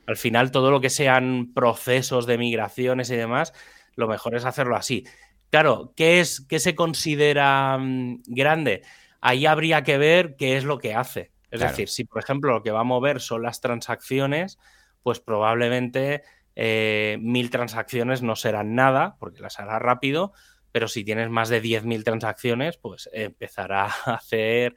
Al 0.07 0.17
final, 0.17 0.51
todo 0.51 0.71
lo 0.71 0.81
que 0.81 0.89
sean 0.89 1.53
procesos 1.53 2.25
de 2.25 2.39
migraciones 2.39 3.11
y 3.11 3.17
demás, 3.17 3.53
lo 3.95 4.09
mejor 4.09 4.37
es 4.37 4.47
hacerlo 4.47 4.75
así. 4.75 5.05
Claro, 5.51 5.93
¿qué, 5.95 6.21
es, 6.21 6.41
qué 6.41 6.59
se 6.59 6.75
considera 6.75 7.77
mm, 7.77 8.23
grande? 8.29 8.85
Ahí 9.21 9.45
habría 9.45 9.83
que 9.83 9.99
ver 9.99 10.37
qué 10.37 10.57
es 10.57 10.65
lo 10.65 10.79
que 10.79 10.95
hace. 10.95 11.31
Es 11.51 11.61
decir, 11.61 11.91
si 11.91 12.05
por 12.05 12.23
ejemplo 12.23 12.55
lo 12.55 12.63
que 12.63 12.71
va 12.71 12.81
a 12.81 12.85
mover 12.85 13.21
son 13.21 13.43
las 13.43 13.61
transacciones, 13.61 14.59
pues 15.03 15.21
probablemente 15.21 16.23
eh, 16.57 17.19
mil 17.21 17.51
transacciones 17.51 18.23
no 18.23 18.35
serán 18.35 18.75
nada, 18.75 19.17
porque 19.21 19.41
las 19.41 19.61
hará 19.61 19.79
rápido, 19.79 20.33
pero 20.73 20.89
si 20.89 21.05
tienes 21.05 21.31
más 21.31 21.49
de 21.49 21.63
10.000 21.63 22.03
transacciones, 22.03 22.77
pues 22.77 23.09
empezará 23.13 23.85
a 24.07 24.15
hacer 24.15 24.75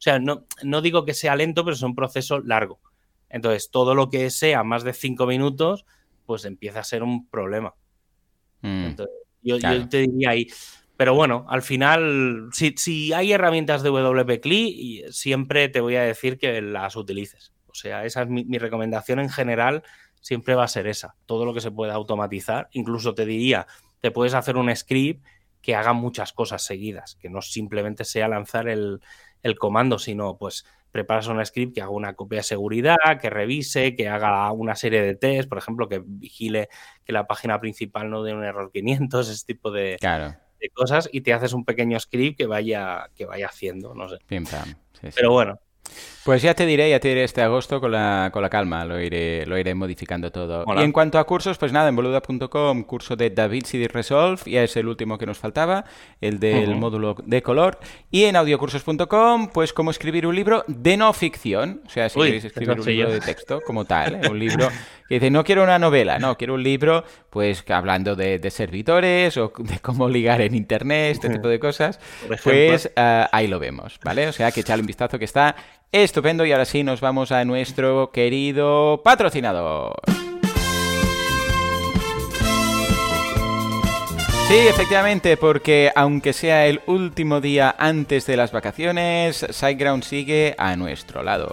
o 0.00 0.02
sea, 0.02 0.18
no, 0.18 0.46
no 0.62 0.80
digo 0.80 1.04
que 1.04 1.12
sea 1.12 1.36
lento, 1.36 1.62
pero 1.62 1.74
es 1.74 1.82
un 1.82 1.94
proceso 1.94 2.40
largo. 2.40 2.80
Entonces, 3.28 3.70
todo 3.70 3.94
lo 3.94 4.08
que 4.08 4.30
sea 4.30 4.64
más 4.64 4.82
de 4.82 4.94
cinco 4.94 5.26
minutos, 5.26 5.84
pues 6.24 6.46
empieza 6.46 6.80
a 6.80 6.84
ser 6.84 7.02
un 7.02 7.28
problema. 7.28 7.74
Mm, 8.62 8.84
Entonces, 8.86 9.14
yo, 9.42 9.58
te 9.90 9.98
diría 9.98 10.30
ahí. 10.30 10.46
Pero 10.96 11.14
bueno, 11.14 11.44
al 11.50 11.60
final, 11.60 12.48
si, 12.52 13.12
hay 13.12 13.32
herramientas 13.32 13.82
de 13.82 13.90
WP 13.90 14.40
CLI, 14.40 15.04
siempre 15.10 15.68
te 15.68 15.82
voy 15.82 15.96
a 15.96 16.02
decir 16.02 16.38
que 16.38 16.62
las 16.62 16.96
utilices. 16.96 17.52
O 17.66 17.74
sea, 17.74 18.06
esa 18.06 18.22
es 18.22 18.28
mi, 18.28 18.46
mi, 18.46 18.56
recomendación 18.56 19.20
en 19.20 19.28
general, 19.28 19.82
siempre 20.20 20.54
va 20.54 20.64
a 20.64 20.68
ser 20.68 20.86
esa. 20.86 21.16
Todo 21.26 21.44
lo 21.44 21.54
que 21.54 21.60
se 21.60 21.70
pueda 21.70 21.94
automatizar. 21.94 22.68
Incluso 22.72 23.14
te 23.14 23.26
diría, 23.26 23.66
te 24.00 24.10
puedes 24.10 24.34
hacer 24.34 24.56
un 24.56 24.74
script 24.74 25.24
que 25.62 25.74
haga 25.74 25.92
muchas 25.92 26.32
cosas 26.32 26.62
seguidas, 26.62 27.16
que 27.16 27.28
no 27.28 27.42
simplemente 27.42 28.04
sea 28.04 28.28
lanzar 28.28 28.68
el, 28.68 29.00
el 29.42 29.58
comando, 29.58 29.98
sino 29.98 30.36
pues 30.38 30.64
preparas 30.90 31.28
un 31.28 31.44
script 31.44 31.74
que 31.74 31.82
haga 31.82 31.90
una 31.90 32.14
copia 32.14 32.38
de 32.38 32.44
seguridad, 32.44 32.96
que 33.20 33.30
revise, 33.30 33.94
que 33.94 34.08
haga 34.08 34.50
una 34.52 34.74
serie 34.74 35.02
de 35.02 35.14
tests, 35.14 35.46
por 35.46 35.58
ejemplo, 35.58 35.88
que 35.88 36.02
vigile 36.04 36.68
que 37.04 37.12
la 37.12 37.26
página 37.26 37.60
principal 37.60 38.10
no 38.10 38.22
dé 38.22 38.34
un 38.34 38.44
error 38.44 38.70
500, 38.72 39.28
ese 39.28 39.46
tipo 39.46 39.70
de, 39.70 39.96
de 40.60 40.70
cosas, 40.70 41.08
y 41.12 41.20
te 41.20 41.32
haces 41.32 41.52
un 41.52 41.64
pequeño 41.64 41.98
script 42.00 42.38
que 42.38 42.46
vaya, 42.46 43.10
que 43.14 43.26
vaya 43.26 43.46
haciendo, 43.46 43.94
no 43.94 44.08
sé. 44.08 44.18
Pero 45.14 45.30
bueno, 45.30 45.60
pues 46.24 46.42
ya 46.42 46.54
te 46.54 46.66
diré, 46.66 46.90
ya 46.90 47.00
te 47.00 47.08
diré 47.08 47.24
este 47.24 47.40
agosto 47.40 47.80
con 47.80 47.92
la, 47.92 48.30
con 48.32 48.42
la 48.42 48.50
calma, 48.50 48.84
lo 48.84 49.00
iré, 49.00 49.46
lo 49.46 49.58
iré 49.58 49.74
modificando 49.74 50.30
todo. 50.30 50.64
Y 50.76 50.82
en 50.82 50.92
cuanto 50.92 51.18
a 51.18 51.24
cursos, 51.24 51.56
pues 51.56 51.72
nada, 51.72 51.88
en 51.88 51.96
boluda.com, 51.96 52.84
curso 52.84 53.16
de 53.16 53.30
DaVinci 53.30 53.86
Resolve, 53.86 54.42
ya 54.46 54.62
es 54.62 54.76
el 54.76 54.86
último 54.86 55.16
que 55.16 55.24
nos 55.24 55.38
faltaba, 55.38 55.84
el 56.20 56.38
del 56.38 56.76
módulo 56.76 57.16
de 57.24 57.42
color. 57.42 57.78
Y 58.10 58.24
en 58.24 58.36
audiocursos.com, 58.36 59.48
pues 59.48 59.72
cómo 59.72 59.90
escribir 59.90 60.26
un 60.26 60.36
libro 60.36 60.62
de 60.66 60.96
no 60.96 61.12
ficción, 61.14 61.82
o 61.86 61.90
sea, 61.90 62.08
si 62.08 62.20
queréis 62.20 62.44
escribir 62.44 62.78
un 62.78 62.86
libro 62.86 63.12
de 63.12 63.20
texto 63.20 63.60
como 63.66 63.86
tal, 63.86 64.16
¿eh? 64.16 64.28
un 64.28 64.38
libro 64.38 64.68
que 65.08 65.14
dice, 65.14 65.30
no 65.30 65.42
quiero 65.42 65.64
una 65.64 65.78
novela, 65.78 66.20
no, 66.20 66.36
quiero 66.36 66.54
un 66.54 66.62
libro, 66.62 67.02
pues 67.30 67.64
hablando 67.68 68.14
de, 68.14 68.50
servidores 68.50 69.36
o 69.36 69.52
de 69.58 69.80
cómo 69.80 70.08
ligar 70.08 70.40
en 70.40 70.54
Internet, 70.54 71.12
este 71.12 71.30
tipo 71.30 71.48
de 71.48 71.58
cosas, 71.58 71.98
pues 72.44 72.92
ah, 72.94 73.28
ahí 73.32 73.48
lo 73.48 73.58
vemos, 73.58 73.98
¿vale? 74.04 74.28
O 74.28 74.32
sea, 74.32 74.52
que 74.52 74.60
echarle 74.60 74.82
un 74.82 74.86
vistazo 74.86 75.18
que 75.18 75.24
está 75.24 75.56
Estupendo, 75.92 76.46
y 76.46 76.52
ahora 76.52 76.66
sí 76.66 76.84
nos 76.84 77.00
vamos 77.00 77.32
a 77.32 77.44
nuestro 77.44 78.12
querido 78.12 79.00
patrocinador. 79.02 79.94
Sí, 84.46 84.56
efectivamente, 84.68 85.36
porque 85.36 85.90
aunque 85.96 86.32
sea 86.32 86.66
el 86.66 86.80
último 86.86 87.40
día 87.40 87.74
antes 87.76 88.26
de 88.26 88.36
las 88.36 88.52
vacaciones, 88.52 89.44
SiteGround 89.50 90.04
sigue 90.04 90.54
a 90.58 90.76
nuestro 90.76 91.24
lado. 91.24 91.52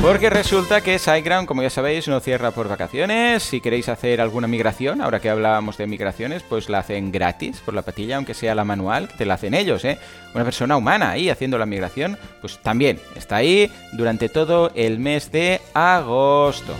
Porque 0.00 0.30
resulta 0.30 0.80
que 0.80 0.98
SiteGround, 0.98 1.48
como 1.48 1.62
ya 1.62 1.70
sabéis, 1.70 2.06
no 2.08 2.20
cierra 2.20 2.52
por 2.52 2.68
vacaciones. 2.68 3.42
Si 3.42 3.60
queréis 3.60 3.88
hacer 3.88 4.20
alguna 4.20 4.46
migración, 4.46 5.02
ahora 5.02 5.18
que 5.20 5.28
hablábamos 5.28 5.76
de 5.76 5.88
migraciones, 5.88 6.44
pues 6.44 6.68
la 6.68 6.78
hacen 6.78 7.10
gratis 7.10 7.60
por 7.64 7.74
la 7.74 7.82
patilla, 7.82 8.14
aunque 8.16 8.32
sea 8.32 8.54
la 8.54 8.62
manual, 8.64 9.08
que 9.08 9.16
te 9.18 9.26
la 9.26 9.34
hacen 9.34 9.54
ellos, 9.54 9.84
¿eh? 9.84 9.98
Una 10.34 10.44
persona 10.44 10.76
humana 10.76 11.10
ahí 11.10 11.30
haciendo 11.30 11.58
la 11.58 11.66
migración, 11.66 12.16
pues 12.40 12.58
también 12.58 13.00
está 13.16 13.34
ahí 13.36 13.72
durante 13.92 14.28
todo 14.28 14.70
el 14.74 15.00
mes 15.00 15.32
de 15.32 15.60
agosto. 15.74 16.74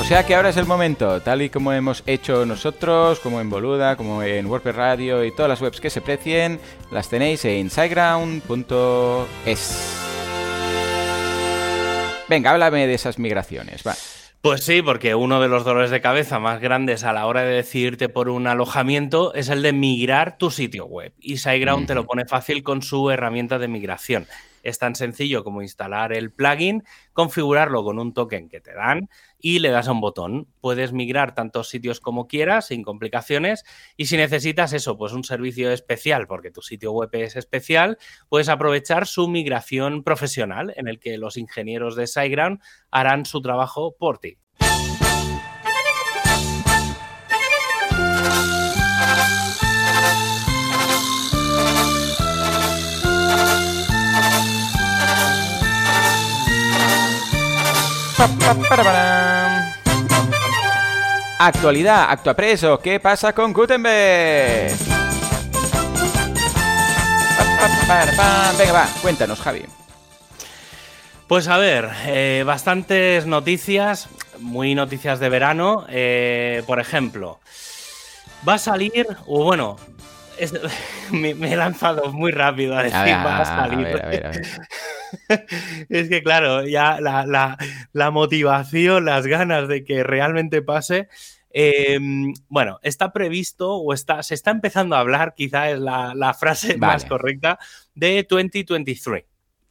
O 0.00 0.04
sea 0.04 0.24
que 0.26 0.34
ahora 0.34 0.48
es 0.48 0.56
el 0.56 0.66
momento, 0.66 1.20
tal 1.20 1.42
y 1.42 1.50
como 1.50 1.72
hemos 1.72 2.02
hecho 2.06 2.46
nosotros, 2.46 3.20
como 3.20 3.40
en 3.40 3.50
Boluda, 3.50 3.96
como 3.96 4.22
en 4.22 4.46
WordPress 4.46 4.74
Radio 4.74 5.24
y 5.24 5.30
todas 5.30 5.50
las 5.50 5.60
webs 5.60 5.80
que 5.80 5.90
se 5.90 6.00
precien, 6.00 6.58
las 6.90 7.08
tenéis 7.08 7.44
en 7.44 7.70
siteground.es. 7.70 10.09
Venga, 12.30 12.52
háblame 12.52 12.86
de 12.86 12.94
esas 12.94 13.18
migraciones, 13.18 13.82
va. 13.84 13.96
Pues 14.40 14.62
sí, 14.62 14.82
porque 14.82 15.16
uno 15.16 15.40
de 15.40 15.48
los 15.48 15.64
dolores 15.64 15.90
de 15.90 16.00
cabeza 16.00 16.38
más 16.38 16.60
grandes 16.60 17.02
a 17.02 17.12
la 17.12 17.26
hora 17.26 17.42
de 17.42 17.56
decidirte 17.56 18.08
por 18.08 18.28
un 18.28 18.46
alojamiento 18.46 19.34
es 19.34 19.48
el 19.48 19.62
de 19.62 19.72
migrar 19.72 20.38
tu 20.38 20.52
sitio 20.52 20.86
web. 20.86 21.12
Y 21.18 21.38
SiteGround 21.38 21.88
te 21.88 21.96
lo 21.96 22.06
pone 22.06 22.26
fácil 22.26 22.62
con 22.62 22.82
su 22.82 23.10
herramienta 23.10 23.58
de 23.58 23.66
migración. 23.66 24.28
Es 24.62 24.78
tan 24.78 24.94
sencillo 24.94 25.42
como 25.42 25.60
instalar 25.60 26.12
el 26.12 26.30
plugin, 26.30 26.84
configurarlo 27.12 27.82
con 27.82 27.98
un 27.98 28.14
token 28.14 28.48
que 28.48 28.60
te 28.60 28.74
dan 28.74 29.08
y 29.40 29.58
le 29.58 29.70
das 29.70 29.88
a 29.88 29.92
un 29.92 30.00
botón. 30.00 30.48
Puedes 30.60 30.92
migrar 30.92 31.34
tantos 31.34 31.68
sitios 31.68 32.00
como 32.00 32.26
quieras 32.26 32.68
sin 32.68 32.82
complicaciones 32.82 33.64
y 33.96 34.06
si 34.06 34.16
necesitas 34.16 34.72
eso, 34.72 34.96
pues 34.96 35.12
un 35.12 35.24
servicio 35.24 35.70
especial 35.70 36.26
porque 36.26 36.50
tu 36.50 36.62
sitio 36.62 36.92
web 36.92 37.10
es 37.12 37.36
especial, 37.36 37.98
puedes 38.28 38.48
aprovechar 38.48 39.06
su 39.06 39.28
migración 39.28 40.02
profesional 40.02 40.72
en 40.76 40.88
el 40.88 40.98
que 41.00 41.18
los 41.18 41.36
ingenieros 41.36 41.96
de 41.96 42.06
SiteGround 42.06 42.60
harán 42.90 43.26
su 43.26 43.40
trabajo 43.40 43.96
por 43.98 44.18
ti. 44.18 44.38
Actualidad, 61.42 62.20
preso, 62.36 62.78
¿qué 62.80 63.00
pasa 63.00 63.32
con 63.32 63.54
Gutenberg? 63.54 64.76
Venga, 68.58 68.72
va, 68.74 68.86
cuéntanos, 69.00 69.40
Javi. 69.40 69.62
Pues 71.26 71.48
a 71.48 71.56
ver, 71.56 71.88
eh, 72.04 72.42
bastantes 72.44 73.24
noticias, 73.24 74.10
muy 74.38 74.74
noticias 74.74 75.18
de 75.18 75.30
verano. 75.30 75.86
Eh, 75.88 76.62
por 76.66 76.78
ejemplo, 76.78 77.40
va 78.46 78.54
a 78.54 78.58
salir, 78.58 79.06
o 79.26 79.42
bueno, 79.42 79.78
me, 81.12 81.30
he 81.30 81.56
lanzado 81.56 82.12
muy 82.12 82.32
rápido 82.32 82.76
a 82.76 82.82
decir, 82.82 83.14
va 83.14 83.40
a 83.40 83.44
salir. 83.44 83.86
A 83.86 84.08
ver, 84.08 84.26
a 84.26 84.30
ver, 84.30 84.42
es 85.88 86.08
que 86.08 86.22
claro, 86.22 86.66
ya 86.66 86.98
la, 87.00 88.10
motivación, 88.10 89.04
las 89.04 89.26
ganas 89.26 89.68
de 89.68 89.84
que 89.84 90.02
realmente 90.02 90.62
pase. 90.62 91.08
Em, 91.52 92.32
bueno, 92.48 92.78
está 92.82 93.12
previsto 93.12 93.74
o 93.74 93.92
está, 93.92 94.22
se 94.22 94.34
está 94.34 94.52
empezando 94.52 94.94
a 94.94 95.00
hablar, 95.00 95.34
quizá 95.34 95.70
es 95.70 95.80
la, 95.80 96.34
frase 96.38 96.76
más 96.76 97.04
correcta, 97.04 97.58
de 97.94 98.24
2023. 98.28 99.24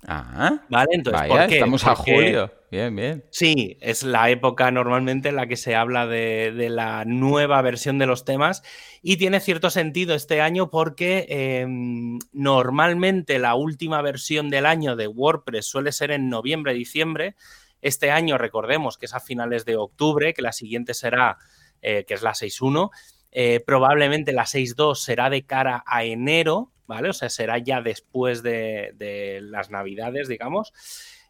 Ah, 0.08 0.62
vale, 0.70 0.90
entonces, 0.94 1.28
¿por 1.28 1.48
qué? 1.48 1.56
estamos 1.56 1.86
a 1.86 1.96
julio. 1.96 2.52
Bien, 2.72 2.96
bien. 2.96 3.26
Sí, 3.32 3.78
es 3.82 4.04
la 4.04 4.30
época 4.30 4.70
normalmente 4.70 5.30
en 5.30 5.36
la 5.36 5.48
que 5.48 5.58
se 5.58 5.76
habla 5.76 6.06
de, 6.06 6.68
la 6.70 7.04
nueva 7.04 7.62
versión 7.64 7.98
de 7.98 8.06
los 8.06 8.26
temas 8.26 8.62
y 9.02 9.18
tiene 9.18 9.40
cierto 9.40 9.72
sentido 9.72 10.14
este 10.14 10.40
año 10.40 10.70
porque 10.70 11.26
em, 11.30 12.20
normalmente 12.32 13.40
la 13.40 13.56
última 13.56 14.02
versión 14.04 14.52
del 14.52 14.68
año 14.68 14.96
de 14.96 15.08
WordPress 15.08 15.66
suele 15.66 15.92
ser 15.92 16.12
en 16.12 16.30
noviembre, 16.30 16.74
diciembre. 16.74 17.36
Este 17.82 18.12
año 18.12 18.38
recordemos 18.38 18.98
que 18.98 19.08
es 19.08 19.16
a 19.16 19.20
finales 19.20 19.66
de 19.66 19.76
octubre, 19.76 20.34
que 20.34 20.44
la 20.44 20.52
siguiente 20.52 20.94
será, 20.94 21.38
eh, 21.82 22.06
que 22.08 22.14
es 22.14 22.22
la 22.22 22.34
6.1. 22.34 22.92
Eh, 23.32 23.62
probablemente 23.66 24.32
la 24.32 24.44
6.2 24.46 24.96
será 24.96 25.30
de 25.30 25.44
cara 25.44 25.84
a 25.88 26.04
enero, 26.04 26.72
¿vale? 26.90 27.10
O 27.10 27.14
sea, 27.14 27.30
será 27.30 27.60
ya 27.60 27.82
después 27.82 28.42
de, 28.42 29.40
las 29.44 29.70
navidades, 29.70 30.28
digamos. 30.28 30.74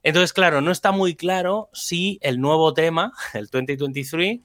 Entonces, 0.04 0.32
claro, 0.32 0.62
no 0.62 0.72
está 0.72 0.94
muy 0.94 1.16
claro 1.16 1.70
si 1.74 2.18
el 2.22 2.40
nuevo 2.40 2.74
tema, 2.74 3.12
el 3.34 3.48
2023, 3.48 4.40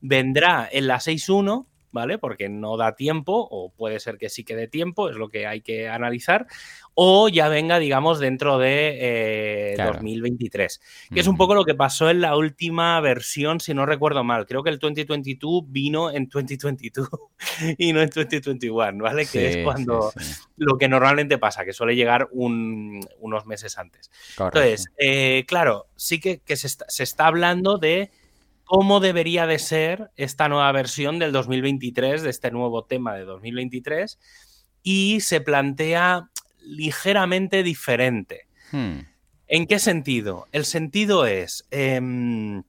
vendrá 0.00 0.68
en 0.70 0.86
la 0.86 1.00
6.1 1.00 1.66
¿vale? 1.92 2.18
Porque 2.18 2.48
no 2.48 2.76
da 2.76 2.94
tiempo, 2.94 3.46
o 3.50 3.70
puede 3.70 4.00
ser 4.00 4.18
que 4.18 4.28
sí 4.28 4.44
que 4.44 4.56
dé 4.56 4.68
tiempo, 4.68 5.08
es 5.08 5.16
lo 5.16 5.28
que 5.28 5.46
hay 5.46 5.60
que 5.60 5.88
analizar, 5.88 6.46
o 6.94 7.28
ya 7.28 7.48
venga, 7.48 7.78
digamos, 7.78 8.18
dentro 8.18 8.58
de 8.58 9.74
2023, 9.76 10.76
eh, 10.76 11.14
que 11.14 11.20
es 11.20 11.26
un 11.26 11.36
poco 11.36 11.54
lo 11.54 11.64
que 11.64 11.74
pasó 11.74 12.10
en 12.10 12.20
la 12.20 12.36
última 12.36 13.00
versión, 13.00 13.60
si 13.60 13.74
no 13.74 13.86
recuerdo 13.86 14.24
mal. 14.24 14.46
Creo 14.46 14.62
que 14.62 14.70
el 14.70 14.78
2022 14.78 15.62
vino 15.66 16.10
en 16.10 16.28
2022 16.28 17.08
y 17.78 17.92
no 17.92 18.02
en 18.02 18.10
2021, 18.10 19.02
¿vale? 19.02 19.26
que 19.26 19.48
es 19.48 19.64
cuando 19.64 20.12
lo 20.56 20.78
que 20.78 20.88
normalmente 20.88 21.38
pasa, 21.38 21.64
que 21.64 21.72
suele 21.72 21.96
llegar 21.96 22.28
unos 22.32 23.46
meses 23.46 23.78
antes. 23.78 24.10
Entonces, 24.38 24.86
eh, 24.98 25.44
claro, 25.46 25.86
sí 25.96 26.20
que, 26.20 26.40
se 26.56 27.02
está 27.02 27.26
hablando 27.26 27.78
de 27.78 28.10
cómo 28.70 29.00
debería 29.00 29.48
de 29.48 29.58
ser 29.58 30.12
esta 30.14 30.48
nueva 30.48 30.70
versión 30.70 31.18
del 31.18 31.32
2023, 31.32 32.22
de 32.22 32.30
este 32.30 32.52
nuevo 32.52 32.84
tema 32.84 33.14
de 33.14 33.24
2023, 33.24 34.16
y 34.84 35.18
se 35.22 35.40
plantea 35.40 36.30
ligeramente 36.60 37.64
diferente. 37.64 38.46
Hmm. 38.70 39.00
¿En 39.48 39.66
qué 39.66 39.80
sentido? 39.80 40.46
El 40.52 40.64
sentido 40.64 41.26
es, 41.26 41.66
em, 41.72 42.62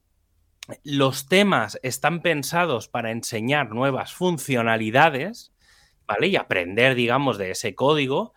los 0.82 1.28
temas 1.28 1.78
están 1.84 2.20
pensados 2.20 2.88
para 2.88 3.12
enseñar 3.12 3.70
nuevas 3.70 4.12
funcionalidades, 4.12 5.52
¿vale? 6.04 6.26
Y 6.26 6.34
aprender, 6.34 6.96
digamos, 6.96 7.38
de 7.38 7.52
ese 7.52 7.76
código. 7.76 8.34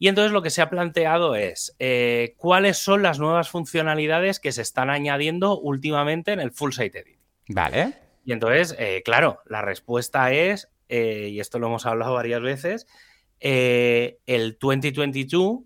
Y 0.00 0.08
entonces 0.08 0.32
lo 0.32 0.40
que 0.40 0.48
se 0.48 0.62
ha 0.62 0.70
planteado 0.70 1.34
es 1.34 1.76
eh, 1.78 2.34
cuáles 2.38 2.78
son 2.78 3.02
las 3.02 3.18
nuevas 3.18 3.50
funcionalidades 3.50 4.40
que 4.40 4.50
se 4.50 4.62
están 4.62 4.88
añadiendo 4.88 5.60
últimamente 5.60 6.32
en 6.32 6.40
el 6.40 6.52
Full 6.52 6.72
Site 6.72 7.00
Edit. 7.00 7.18
Vale. 7.48 7.92
Y 8.24 8.32
entonces, 8.32 8.74
eh, 8.78 9.02
claro, 9.04 9.40
la 9.44 9.60
respuesta 9.60 10.32
es, 10.32 10.70
eh, 10.88 11.28
y 11.30 11.38
esto 11.38 11.58
lo 11.58 11.66
hemos 11.66 11.84
hablado 11.84 12.14
varias 12.14 12.40
veces, 12.40 12.86
el 13.40 14.56
2022 14.58 15.58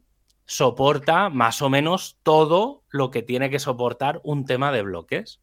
soporta 0.46 1.28
más 1.28 1.62
o 1.62 1.70
menos 1.70 2.18
todo 2.24 2.82
lo 2.90 3.12
que 3.12 3.22
tiene 3.22 3.50
que 3.50 3.60
soportar 3.60 4.20
un 4.24 4.46
tema 4.46 4.72
de 4.72 4.82
bloques. 4.82 5.40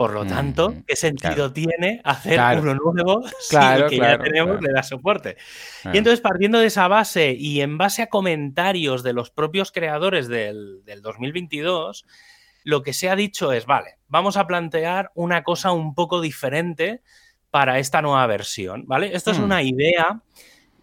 Por 0.00 0.14
lo 0.14 0.24
tanto, 0.24 0.72
¿qué 0.86 0.96
sentido 0.96 1.52
tiene 1.52 2.00
hacer 2.04 2.40
uno 2.58 2.74
nuevo 2.74 3.22
si 3.38 3.54
que 3.90 3.98
ya 3.98 4.18
tenemos 4.18 4.58
le 4.62 4.72
da 4.72 4.82
soporte? 4.82 5.36
Y 5.92 5.98
entonces, 5.98 6.22
partiendo 6.22 6.58
de 6.58 6.68
esa 6.68 6.88
base 6.88 7.36
y 7.38 7.60
en 7.60 7.76
base 7.76 8.00
a 8.00 8.06
comentarios 8.06 9.02
de 9.02 9.12
los 9.12 9.30
propios 9.30 9.72
creadores 9.72 10.26
del, 10.26 10.80
2022, 11.02 12.06
lo 12.64 12.82
que 12.82 12.94
se 12.94 13.10
ha 13.10 13.14
dicho 13.14 13.52
es, 13.52 13.66
vale, 13.66 13.98
vamos 14.08 14.38
a 14.38 14.46
plantear 14.46 15.10
una 15.14 15.42
cosa 15.42 15.70
un 15.70 15.94
poco 15.94 16.22
diferente 16.22 17.02
para 17.50 17.78
esta 17.78 18.00
nueva 18.00 18.26
versión, 18.26 18.86
¿vale? 18.86 19.14
Esto 19.14 19.32
es 19.32 19.38
hmm. 19.38 19.44
una 19.44 19.62
idea, 19.62 20.22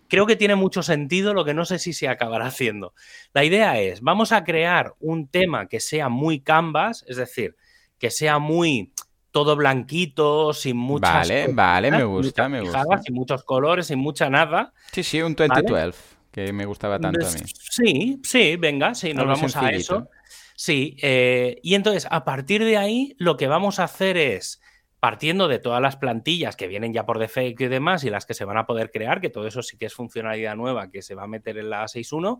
creo 0.10 0.28
que 0.28 0.36
tiene 0.36 0.54
mucho 0.54 0.84
sentido, 0.84 1.34
lo 1.34 1.44
que 1.44 1.56
no 1.56 1.66
sé 1.66 1.80
si 1.80 1.92
se 1.92 2.08
acabará 2.08 2.46
haciendo. 2.50 2.94
La 3.34 3.44
idea 3.44 3.80
es, 3.80 4.02
vamos 4.02 4.32
a 4.32 4.44
crear 4.44 4.94
un 5.00 5.28
tema 5.28 5.68
que 5.68 5.80
sea 5.80 6.08
muy 6.08 6.40
canvas, 6.40 7.04
es 7.08 7.18
decir, 7.18 7.56
que 7.98 8.12
sea 8.12 8.38
muy 8.38 8.92
todo 9.38 9.56
blanquito, 9.56 10.51
sin 10.51 10.77
muchas. 10.77 11.29
Vale, 11.29 11.48
vale, 11.53 11.91
me 11.91 12.03
gusta, 12.03 12.50
me 12.50 12.60
gusta. 12.62 12.84
Sin 13.03 13.13
muchos 13.13 13.44
colores, 13.44 13.86
sin 13.86 14.00
mucha 14.00 14.32
nada. 14.32 14.74
Sí, 14.91 15.03
sí, 15.03 15.22
un 15.22 15.36
2012, 15.36 16.15
que 16.32 16.51
me 16.51 16.65
gustaba 16.65 16.98
tanto 16.98 17.24
a 17.24 17.29
mí. 17.29 17.39
Sí, 17.46 18.20
sí, 18.24 18.56
venga, 18.56 18.96
sí, 18.96 19.13
nos 19.13 19.27
vamos 19.27 19.56
a 19.56 19.70
eso. 19.70 20.10
Sí, 20.56 20.98
eh, 21.03 21.60
y 21.62 21.75
entonces 21.75 22.08
a 22.10 22.25
partir 22.25 22.65
de 22.65 22.77
ahí 22.77 23.15
lo 23.20 23.38
que 23.38 23.46
vamos 23.46 23.77
a 23.77 23.84
hacer 23.84 24.17
es, 24.17 24.60
partiendo 25.00 25.48
de 25.48 25.60
todas 25.60 25.84
las 25.84 25.98
plantillas 25.98 26.56
que 26.56 26.65
vienen 26.65 26.91
ya 26.91 27.06
por 27.06 27.20
defecto 27.20 27.63
y 27.63 27.67
demás 27.67 28.03
y 28.06 28.10
las 28.10 28.25
que 28.25 28.34
se 28.34 28.44
van 28.44 28.58
a 28.58 28.65
poder 28.65 28.89
crear, 28.89 29.22
que 29.22 29.29
todo 29.29 29.46
eso 29.46 29.62
sí 29.62 29.77
que 29.77 29.86
es 29.86 29.94
funcionalidad 29.94 30.56
nueva 30.56 30.89
que 30.89 31.03
se 31.03 31.13
va 31.13 31.25
a 31.25 31.27
meter 31.27 31.60
en 31.60 31.70
la 31.70 31.84
6.1, 31.84 32.39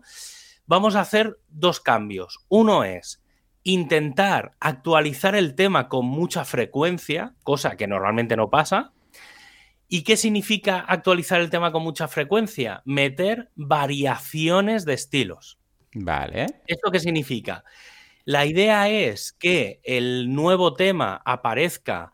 vamos 0.66 0.96
a 0.96 1.02
hacer 1.02 1.38
dos 1.48 1.78
cambios. 1.78 2.40
Uno 2.48 2.82
es 2.82 3.22
intentar 3.68 4.52
actualizar 4.60 5.34
el 5.34 5.54
tema 5.54 5.88
con 5.88 6.06
mucha 6.06 6.46
frecuencia, 6.46 7.34
cosa 7.42 7.76
que 7.76 7.86
normalmente 7.86 8.34
no 8.34 8.48
pasa. 8.48 8.92
¿Y 9.88 10.04
qué 10.04 10.16
significa 10.16 10.80
actualizar 10.80 11.40
el 11.40 11.50
tema 11.50 11.70
con 11.70 11.82
mucha 11.82 12.08
frecuencia? 12.08 12.80
Meter 12.86 13.50
variaciones 13.56 14.86
de 14.86 14.94
estilos. 14.94 15.58
Vale. 15.92 16.46
¿Esto 16.66 16.90
qué 16.90 16.98
significa? 16.98 17.62
La 18.24 18.46
idea 18.46 18.88
es 18.88 19.32
que 19.32 19.80
el 19.84 20.34
nuevo 20.34 20.72
tema 20.72 21.20
aparezca 21.24 22.12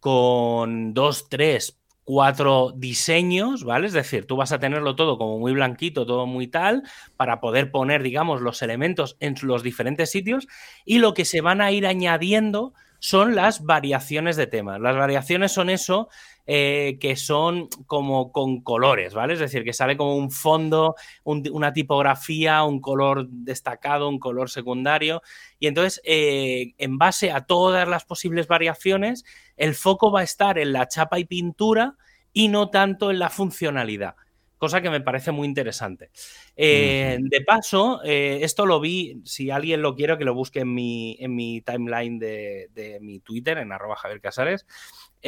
con 0.00 0.92
dos, 0.92 1.28
tres, 1.28 1.75
cuatro 2.06 2.72
diseños, 2.76 3.64
¿vale? 3.64 3.88
Es 3.88 3.92
decir, 3.92 4.26
tú 4.26 4.36
vas 4.36 4.52
a 4.52 4.60
tenerlo 4.60 4.94
todo 4.96 5.18
como 5.18 5.38
muy 5.40 5.52
blanquito, 5.52 6.06
todo 6.06 6.26
muy 6.26 6.46
tal, 6.46 6.84
para 7.16 7.40
poder 7.40 7.72
poner, 7.72 8.02
digamos, 8.04 8.40
los 8.40 8.62
elementos 8.62 9.16
en 9.20 9.34
los 9.42 9.64
diferentes 9.64 10.10
sitios 10.10 10.46
y 10.84 11.00
lo 11.00 11.14
que 11.14 11.24
se 11.24 11.40
van 11.42 11.60
a 11.60 11.72
ir 11.72 11.84
añadiendo 11.86 12.74
son 13.06 13.36
las 13.36 13.62
variaciones 13.62 14.34
de 14.34 14.48
temas. 14.48 14.80
Las 14.80 14.96
variaciones 14.96 15.52
son 15.52 15.70
eso 15.70 16.08
eh, 16.44 16.98
que 17.00 17.14
son 17.14 17.68
como 17.86 18.32
con 18.32 18.62
colores, 18.62 19.14
¿vale? 19.14 19.34
Es 19.34 19.38
decir, 19.38 19.62
que 19.62 19.72
sale 19.72 19.96
como 19.96 20.16
un 20.16 20.32
fondo, 20.32 20.96
una 21.22 21.72
tipografía, 21.72 22.64
un 22.64 22.80
color 22.80 23.28
destacado, 23.28 24.08
un 24.08 24.18
color 24.18 24.50
secundario. 24.50 25.22
Y 25.60 25.68
entonces, 25.68 26.00
eh, 26.04 26.74
en 26.78 26.98
base 26.98 27.30
a 27.30 27.46
todas 27.46 27.86
las 27.86 28.04
posibles 28.04 28.48
variaciones, 28.48 29.24
el 29.56 29.76
foco 29.76 30.10
va 30.10 30.22
a 30.22 30.24
estar 30.24 30.58
en 30.58 30.72
la 30.72 30.88
chapa 30.88 31.20
y 31.20 31.26
pintura 31.26 31.94
y 32.32 32.48
no 32.48 32.70
tanto 32.70 33.12
en 33.12 33.20
la 33.20 33.30
funcionalidad 33.30 34.16
cosa 34.58 34.80
que 34.80 34.90
me 34.90 35.00
parece 35.00 35.32
muy 35.32 35.46
interesante. 35.46 36.10
Eh, 36.56 37.18
de 37.20 37.40
paso, 37.42 38.00
esto 38.02 38.66
lo 38.66 38.80
vi, 38.80 39.20
si 39.24 39.50
alguien 39.50 39.82
lo 39.82 39.94
quiere, 39.94 40.18
que 40.18 40.24
lo 40.24 40.34
busque 40.34 40.60
en 40.60 40.74
mi, 40.74 41.16
en 41.20 41.34
mi 41.34 41.60
timeline 41.60 42.18
de, 42.18 42.68
de 42.74 42.98
mi 43.00 43.20
Twitter, 43.20 43.58
en 43.58 43.72
arroba 43.72 43.96
Javier 43.96 44.20
Casares. 44.20 44.66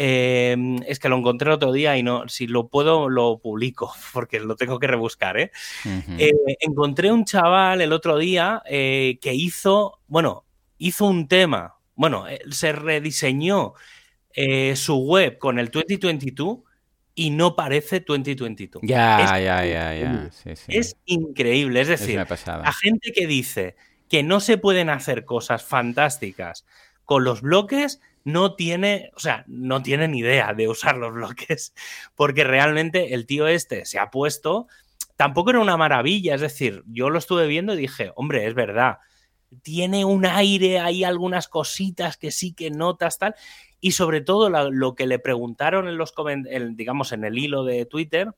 Em, 0.00 0.76
es 0.86 1.00
que 1.00 1.08
lo 1.08 1.16
encontré 1.16 1.50
otro 1.50 1.72
día 1.72 1.96
y 1.96 2.04
no, 2.04 2.28
si 2.28 2.46
lo 2.46 2.68
puedo, 2.68 3.08
lo 3.08 3.38
publico, 3.38 3.92
porque 4.12 4.38
lo 4.38 4.54
tengo 4.54 4.78
que 4.78 4.86
rebuscar. 4.86 5.38
¿eh? 5.38 5.50
Eh, 6.18 6.30
encontré 6.60 7.10
un 7.10 7.24
chaval 7.24 7.80
el 7.80 7.92
otro 7.92 8.16
día 8.16 8.62
eh, 8.66 9.18
que 9.20 9.34
hizo, 9.34 9.98
bueno, 10.06 10.44
hizo 10.78 11.06
un 11.06 11.26
tema, 11.26 11.78
bueno, 11.96 12.26
se 12.50 12.70
rediseñó 12.70 13.74
su 14.76 14.98
web 14.98 15.36
con 15.38 15.58
el 15.58 15.68
2022 15.68 16.58
y 17.18 17.30
no 17.30 17.56
parece 17.56 17.98
2022. 17.98 18.80
Ya, 18.84 19.40
ya, 19.40 19.64
ya, 19.64 19.92
ya. 19.92 20.30
Es 20.68 20.96
increíble. 21.04 21.80
Es 21.80 21.88
decir, 21.88 22.24
la 22.46 22.72
gente 22.72 23.10
que 23.12 23.26
dice 23.26 23.74
que 24.08 24.22
no 24.22 24.38
se 24.38 24.56
pueden 24.56 24.88
hacer 24.88 25.24
cosas 25.24 25.64
fantásticas 25.64 26.64
con 27.04 27.24
los 27.24 27.40
bloques 27.40 28.00
no 28.22 28.54
tiene, 28.54 29.10
o 29.16 29.18
sea, 29.18 29.42
no 29.48 29.82
tiene 29.82 30.06
ni 30.06 30.20
idea 30.20 30.54
de 30.54 30.68
usar 30.68 30.96
los 30.96 31.12
bloques, 31.12 31.74
porque 32.14 32.44
realmente 32.44 33.14
el 33.14 33.26
tío 33.26 33.48
este 33.48 33.84
se 33.84 33.98
ha 33.98 34.10
puesto, 34.10 34.68
tampoco 35.16 35.50
era 35.50 35.58
una 35.58 35.76
maravilla, 35.76 36.36
es 36.36 36.40
decir, 36.40 36.84
yo 36.86 37.10
lo 37.10 37.18
estuve 37.18 37.48
viendo 37.48 37.74
y 37.74 37.78
dije, 37.78 38.12
hombre, 38.14 38.46
es 38.46 38.54
verdad, 38.54 38.98
tiene 39.62 40.04
un 40.04 40.26
aire, 40.26 40.78
hay 40.80 41.04
algunas 41.04 41.48
cositas 41.48 42.16
que 42.16 42.30
sí 42.30 42.52
que 42.52 42.70
notas 42.70 43.18
tal, 43.18 43.34
y 43.80 43.92
sobre 43.92 44.20
todo 44.20 44.50
lo, 44.50 44.94
que 44.94 45.06
le 45.06 45.18
preguntaron 45.18 45.88
en 45.88 45.98
los 45.98 46.14
digamos 46.72 47.12
en 47.12 47.24
el 47.24 47.38
hilo 47.38 47.64
de 47.64 47.86
Twitter 47.86 48.32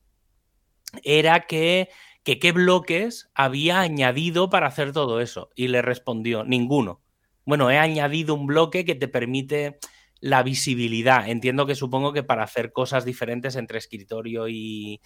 era 1.03 1.47
que 1.47 1.89
qué 2.23 2.53
bloques 2.53 3.31
había 3.35 3.81
añadido 3.81 4.51
para 4.51 4.67
hacer 4.67 4.93
todo 4.93 5.21
eso. 5.21 5.51
Y 5.55 5.69
le 5.69 5.83
respondió 5.83 6.45
ninguno. 6.45 7.01
Bueno, 7.45 7.71
he 7.71 7.79
añadido 7.79 8.35
un 8.35 8.47
bloque 8.47 8.85
que 8.85 8.95
te 8.95 9.09
permite 9.09 9.79
la 10.21 10.43
visibilidad. 10.43 11.29
Entiendo 11.29 11.67
que 11.67 11.75
supongo 11.75 12.13
que 12.13 12.23
para 12.23 12.45
hacer 12.45 12.73
cosas 12.73 13.05
diferentes 13.05 13.57
entre 13.57 13.79
escritorio 13.79 14.49
y, 14.49 15.01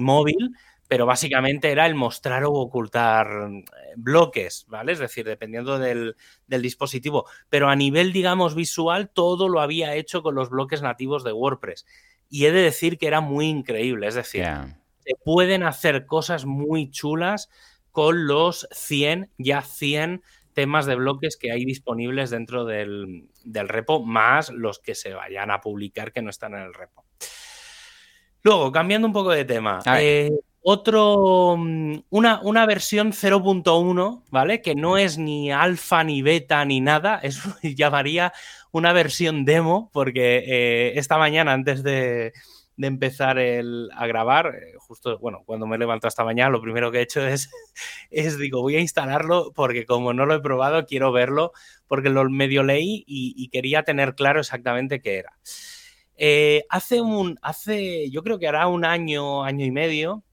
móvil, 0.00 0.52
pero 0.88 1.06
básicamente 1.06 1.70
era 1.70 1.86
el 1.86 1.94
mostrar 1.94 2.44
o 2.44 2.52
ocultar 2.52 3.26
eh, 3.26 3.64
bloques, 3.96 4.66
¿vale? 4.68 4.92
Es 4.92 4.98
decir, 4.98 5.24
dependiendo 5.24 5.78
del, 5.78 6.16
dispositivo. 6.46 7.26
Pero 7.48 7.68
a 7.68 7.76
nivel, 7.76 8.12
digamos, 8.12 8.54
visual, 8.54 9.10
todo 9.10 9.48
lo 9.48 9.60
había 9.60 9.94
hecho 9.94 10.22
con 10.22 10.34
los 10.34 10.50
bloques 10.50 10.82
nativos 10.82 11.24
de 11.24 11.32
WordPress. 11.32 11.86
Y 12.28 12.46
he 12.46 12.52
de 12.52 12.62
decir 12.62 12.98
que 12.98 13.06
era 13.06 13.20
muy 13.20 13.46
increíble, 13.46 14.06
es 14.06 14.14
decir, 14.14 14.44
se 14.44 15.14
pueden 15.24 15.62
hacer 15.62 16.06
cosas 16.06 16.46
muy 16.46 16.90
chulas 16.90 17.48
con 17.92 18.26
los 18.26 18.66
100, 18.72 19.30
ya 19.38 19.62
100 19.62 20.22
temas 20.54 20.86
de 20.86 20.94
bloques 20.94 21.36
que 21.36 21.52
hay 21.52 21.64
disponibles 21.64 22.30
dentro 22.30 22.64
del, 22.64 23.28
repo, 23.44 24.04
más 24.04 24.50
los 24.50 24.78
que 24.78 24.94
se 24.94 25.12
vayan 25.12 25.50
a 25.50 25.60
publicar 25.60 26.12
que 26.12 26.22
no 26.22 26.30
están 26.30 26.54
en 26.54 26.62
el 26.62 26.74
repo. 26.74 27.04
Luego, 28.42 28.72
cambiando 28.72 29.06
un 29.06 29.12
poco 29.12 29.30
de 29.30 29.44
tema, 29.44 29.80
eh, 29.98 30.30
otro, 30.66 31.56
mm, 31.58 32.04
una, 32.08 32.40
una 32.42 32.64
versión 32.64 33.12
0.1, 33.12 34.22
¿vale? 34.30 34.62
Que 34.62 34.74
no 34.74 34.96
es 34.96 35.18
ni 35.18 35.52
alfa, 35.52 36.02
ni 36.04 36.22
beta, 36.22 36.64
ni 36.64 36.80
nada. 36.80 37.18
Eso 37.22 37.54
llamaría 37.62 38.32
una 38.72 38.92
versión 38.94 39.44
demo, 39.44 39.90
porque 39.92 40.38
eh, 40.38 40.92
esta 40.98 41.18
mañana, 41.18 41.52
antes 41.52 41.82
de, 41.82 42.32
empezar 42.78 43.38
a 43.38 44.06
grabar, 44.06 44.54
eh, 44.56 44.74
justo, 44.78 45.18
bueno, 45.18 45.42
cuando 45.44 45.66
me 45.66 45.76
levanto 45.76 46.08
esta 46.08 46.24
mañana, 46.24 46.50
lo 46.50 46.62
primero 46.62 46.90
que 46.90 46.98
he 46.98 47.02
hecho 47.02 47.26
es, 47.26 47.50
es, 48.10 48.38
digo, 48.38 48.62
voy 48.62 48.76
a 48.76 48.80
instalarlo 48.80 49.52
porque 49.54 49.84
como 49.84 50.14
no 50.14 50.24
lo 50.24 50.34
he 50.34 50.40
probado, 50.40 50.86
quiero 50.86 51.12
verlo, 51.12 51.52
porque 51.86 52.08
lo 52.08 52.28
medio 52.30 52.62
leí 52.62 53.04
y, 53.06 53.48
quería 53.50 53.82
tener 53.82 54.14
claro 54.14 54.40
exactamente 54.40 55.00
qué 55.00 55.18
era. 55.18 55.38
Eh, 56.16 56.64
hace 56.70 57.02
un, 57.02 57.38
hace, 57.42 58.10
yo 58.10 58.22
creo 58.22 58.38
que 58.38 58.48
hará 58.48 58.66
un 58.66 58.84
año, 58.86 59.44
año 59.44 59.66
y 59.66 59.70
medio, 59.70 60.24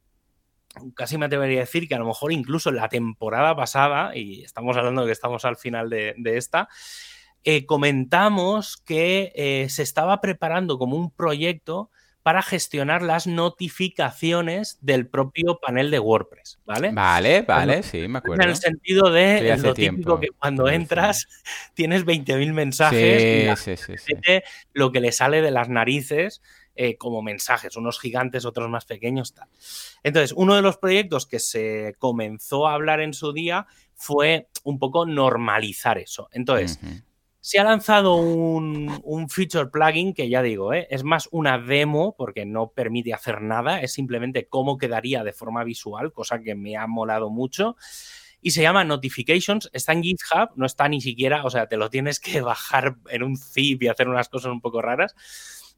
casi 0.95 1.17
me 1.17 1.25
atrevería 1.25 1.60
a 1.60 1.62
decir 1.62 1.88
que 1.88 1.95
a 1.95 1.99
lo 1.99 2.05
mejor 2.05 2.31
incluso 2.31 2.71
la 2.71 2.89
temporada 2.89 3.55
pasada, 3.55 4.15
y 4.15 4.43
estamos 4.43 4.77
hablando 4.77 5.01
de 5.01 5.07
que 5.07 5.13
estamos 5.13 5.45
al 5.45 5.57
final 5.57 5.89
de, 5.89 6.15
esta, 6.23 6.69
eh, 7.43 7.65
comentamos 7.65 8.77
que 8.77 9.31
eh, 9.36 9.67
se 9.69 9.84
estaba 9.84 10.21
preparando 10.21 10.77
como 10.77 10.95
un 10.95 11.12
proyecto 11.12 11.89
para 12.23 12.43
gestionar 12.43 13.01
las 13.01 13.25
notificaciones 13.25 14.77
del 14.81 15.07
propio 15.07 15.60
panel 15.60 15.89
de 15.89 15.99
WordPress, 15.99 16.60
¿vale? 16.65 16.91
Vale, 16.91 17.41
vale, 17.41 17.81
sí, 17.81 18.07
me 18.07 18.19
acuerdo. 18.19 18.43
En 18.43 18.49
el 18.49 18.55
sentido 18.55 19.10
de 19.10 19.57
lo 19.57 19.73
típico 19.73 20.19
que 20.19 20.27
cuando 20.29 20.69
entras 20.69 21.27
tienes 21.73 22.05
20.000 22.05 22.53
mensajes 22.53 23.60
sí, 23.60 23.75
sí, 23.77 24.13
lo 24.73 24.91
que 24.91 24.99
le 24.99 25.12
sale 25.12 25.41
de 25.41 25.49
las 25.49 25.67
narices 25.67 26.43
eh, 26.75 26.97
como 26.97 27.21
mensajes, 27.21 27.75
unos 27.75 27.99
gigantes, 27.99 28.45
otros 28.45 28.69
más 28.69 28.86
pequeños, 28.86 29.34
tal. 29.34 29.49
Entonces, 30.03 30.34
uno 30.36 30.55
de 30.55 30.62
los 30.62 30.77
proyectos 30.77 31.25
que 31.25 31.39
se 31.39 31.95
comenzó 31.99 32.67
a 32.67 32.73
hablar 32.73 33.01
en 33.01 33.13
su 33.13 33.34
día 33.34 33.67
fue 33.95 34.47
un 34.63 34.79
poco 34.79 35.05
normalizar 35.05 35.97
eso. 35.97 36.29
Entonces, 36.31 36.79
se 37.41 37.57
ha 37.57 37.63
lanzado 37.63 38.15
un, 38.15 39.27
feature 39.27 39.67
plugin 39.67 40.13
que 40.13 40.29
ya 40.29 40.43
digo, 40.43 40.73
¿eh? 40.73 40.88
es 40.91 41.03
más 41.03 41.27
una 41.31 41.57
demo 41.57 42.15
porque 42.15 42.45
no 42.45 42.69
permite 42.69 43.13
hacer 43.13 43.41
nada, 43.41 43.81
es 43.81 43.93
simplemente 43.93 44.47
cómo 44.47 44.77
quedaría 44.77 45.23
de 45.23 45.34
forma 45.34 45.63
visual, 45.63 46.13
cosa 46.13 46.39
que 46.39 46.53
me 46.53 46.77
ha 46.77 46.86
molado 46.86 47.31
mucho. 47.31 47.75
Y 48.43 48.51
se 48.51 48.62
llama 48.62 48.84
Notifications, 48.84 49.69
está 49.73 49.93
en 49.93 50.03
GitHub, 50.03 50.51
no 50.55 50.65
está 50.65 50.88
ni 50.88 51.01
siquiera, 51.01 51.43
o 51.43 51.49
sea, 51.49 51.67
te 51.67 51.77
lo 51.77 51.89
tienes 51.89 52.19
que 52.19 52.41
bajar 52.41 52.95
en 53.10 53.23
un 53.23 53.38
zip 53.38 53.84
y 53.84 53.88
hacer 53.88 54.07
unas 54.07 54.29
cosas 54.29 54.51
un 54.51 54.62
poco 54.62 54.81
raras. 54.81 55.15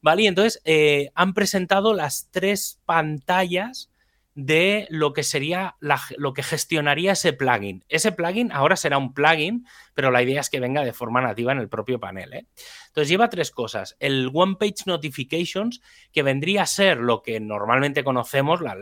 ¿Vale? 0.04 0.24
Y 0.24 0.26
entonces 0.26 0.60
eh, 0.66 1.10
han 1.14 1.32
presentado 1.32 1.94
las 1.94 2.28
tres 2.30 2.78
pantallas 2.84 3.88
de 4.34 4.86
lo 4.90 5.14
que 5.14 5.22
sería 5.22 5.76
lo 6.18 6.34
que 6.34 6.42
gestionaría 6.42 7.12
ese 7.12 7.32
plugin. 7.32 7.84
Ese 7.88 8.12
plugin 8.12 8.52
ahora 8.52 8.76
será 8.76 8.98
un 8.98 9.14
plugin, 9.14 9.66
pero 9.94 10.10
la 10.10 10.22
idea 10.22 10.40
es 10.40 10.50
que 10.50 10.60
venga 10.60 10.84
de 10.84 10.92
forma 10.92 11.20
nativa 11.20 11.52
en 11.52 11.58
el 11.58 11.68
propio 11.68 11.98
panel. 11.98 12.32
¿eh? 12.34 12.46
Entonces 12.88 13.08
lleva 13.08 13.28
tres 13.30 13.50
cosas. 13.50 13.96
El 14.00 14.30
One 14.32 14.56
Page 14.58 14.84
Notifications, 14.86 15.80
que 16.12 16.22
vendría 16.22 16.62
a 16.62 16.66
ser 16.66 16.98
lo 16.98 17.22
que 17.22 17.40
normalmente 17.40 18.04
conocemos, 18.04 18.60
la, 18.60 18.74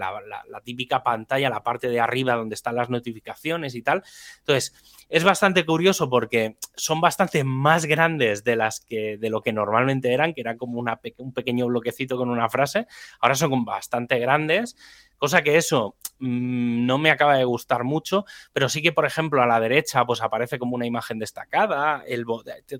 típica 0.64 1.02
pantalla, 1.02 1.50
la 1.50 1.62
parte 1.62 1.88
de 1.88 2.00
arriba 2.00 2.34
donde 2.34 2.54
están 2.54 2.76
las 2.76 2.90
notificaciones 2.90 3.74
y 3.74 3.82
tal. 3.82 4.02
Entonces, 4.38 4.74
es 5.08 5.24
bastante 5.24 5.64
curioso 5.66 6.08
porque 6.08 6.56
son 6.74 7.00
bastante 7.00 7.44
más 7.44 7.84
grandes 7.84 8.44
de 8.44 8.56
las 8.56 8.80
que 8.80 9.18
de 9.18 9.30
lo 9.30 9.42
que 9.42 9.52
normalmente 9.52 10.12
eran, 10.12 10.32
que 10.32 10.40
eran 10.40 10.56
como 10.56 10.78
un 10.80 11.32
pequeño 11.32 11.66
bloquecito 11.66 12.16
con 12.16 12.30
una 12.30 12.48
frase. 12.48 12.86
Ahora 13.20 13.34
son 13.34 13.64
bastante 13.64 14.18
grandes 14.18 14.76
Cosa 15.22 15.42
que 15.42 15.56
eso 15.56 15.94
mm, 16.22 16.86
no 16.86 16.98
me 16.98 17.10
acaba 17.10 17.36
de 17.36 17.44
gustar 17.44 17.84
mucho, 17.84 18.24
pero 18.52 18.68
sí 18.68 18.80
que, 18.80 18.92
por 18.92 19.04
ejemplo, 19.04 19.42
a 19.42 19.46
la 19.46 19.60
derecha 19.60 20.04
pues 20.04 20.22
aparece 20.22 20.58
como 20.58 20.76
una 20.76 20.86
imagen 20.86 21.18
destacada, 21.18 22.04
el, 22.06 22.24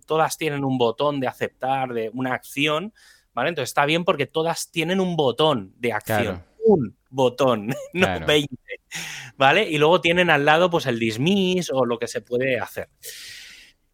todas 0.07 0.39
tienen 0.39 0.65
un 0.65 0.79
botón 0.79 1.21
de 1.21 1.27
aceptar, 1.27 1.93
de 1.93 2.11
una 2.15 2.35
acción, 2.35 2.95
¿vale? 3.35 3.51
Entonces 3.51 3.71
está 3.71 3.85
bien 3.85 4.05
porque 4.05 4.27
todas 4.27 4.71
tienen 4.71 5.01
un 5.01 5.17
botón 5.17 5.75
de 5.79 5.93
acción. 5.93 6.45
Un 6.65 6.97
botón, 7.11 7.75
no 7.93 8.27
20, 8.27 8.57
¿vale? 9.37 9.69
Y 9.69 9.79
luego 9.79 10.01
tienen 10.01 10.31
al 10.31 10.45
lado 10.45 10.71
pues 10.71 10.87
el 10.87 10.99
dismiss 10.99 11.71
o 11.73 11.85
lo 11.85 11.99
que 11.99 12.07
se 12.07 12.21
puede 12.21 12.61
hacer. 12.61 12.89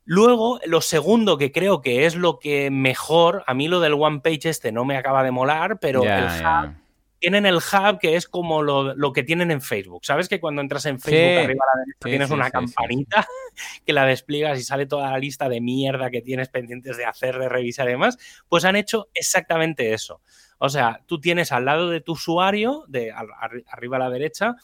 Luego, 0.05 0.59
lo 0.65 0.81
segundo 0.81 1.37
que 1.37 1.53
creo 1.53 1.83
que 1.83 2.07
es 2.07 2.15
lo 2.15 2.39
que 2.39 2.71
mejor, 2.71 3.45
a 3.47 3.55
mí 3.55 3.69
lo 3.69 3.81
del 3.81 3.95
One 3.95 4.21
Page 4.21 4.49
este 4.49 4.73
no 4.73 4.85
me 4.85 4.97
acaba 4.97 5.23
de 5.23 5.31
molar, 5.31 5.79
pero 5.81 6.03
el 6.03 6.25
hub 6.25 6.88
tienen 7.18 7.46
el 7.46 7.57
hub 7.57 7.98
que 7.98 8.16
es 8.16 8.28
como 8.28 8.62
lo, 8.62 9.12
que 9.12 9.22
tienen 9.22 9.50
en 9.50 9.61
Facebook. 9.61 10.04
¿Sabes 10.04 10.28
que 10.28 10.40
cuando 10.40 10.62
entras 10.62 10.87
en 10.87 11.00
Facebook 11.00 11.44
arriba 11.44 11.64
a 11.64 11.76
la 11.76 11.81
derecha 11.85 11.98
tienes 12.04 12.31
una 12.31 12.50
campanita 12.50 13.26
que 13.87 13.92
la 13.92 14.04
despliegas 14.04 14.59
y 14.59 14.62
sale 14.62 14.87
toda 14.87 15.11
la 15.11 15.18
lista 15.18 15.48
de 15.48 15.61
mierda 15.61 16.11
que 16.11 16.22
tienes 16.22 16.48
pendientes 16.48 16.96
de 16.96 17.04
hacer, 17.04 17.38
de 17.38 17.48
revisar 17.48 17.88
y 17.88 17.92
demás? 17.92 18.18
Pues 18.48 18.64
han 18.64 18.76
hecho 18.76 19.09
exactamente 19.14 19.92
eso. 19.92 20.20
O 20.59 20.68
sea, 20.68 21.02
tú 21.07 21.20
tienes 21.20 21.52
al 21.52 21.64
lado 21.64 21.88
de 21.88 22.00
tu 22.00 22.12
usuario, 22.12 22.85
de 22.88 23.12
arriba 23.12 23.96
a 23.96 24.00
la 24.00 24.11
derecha, 24.11 24.57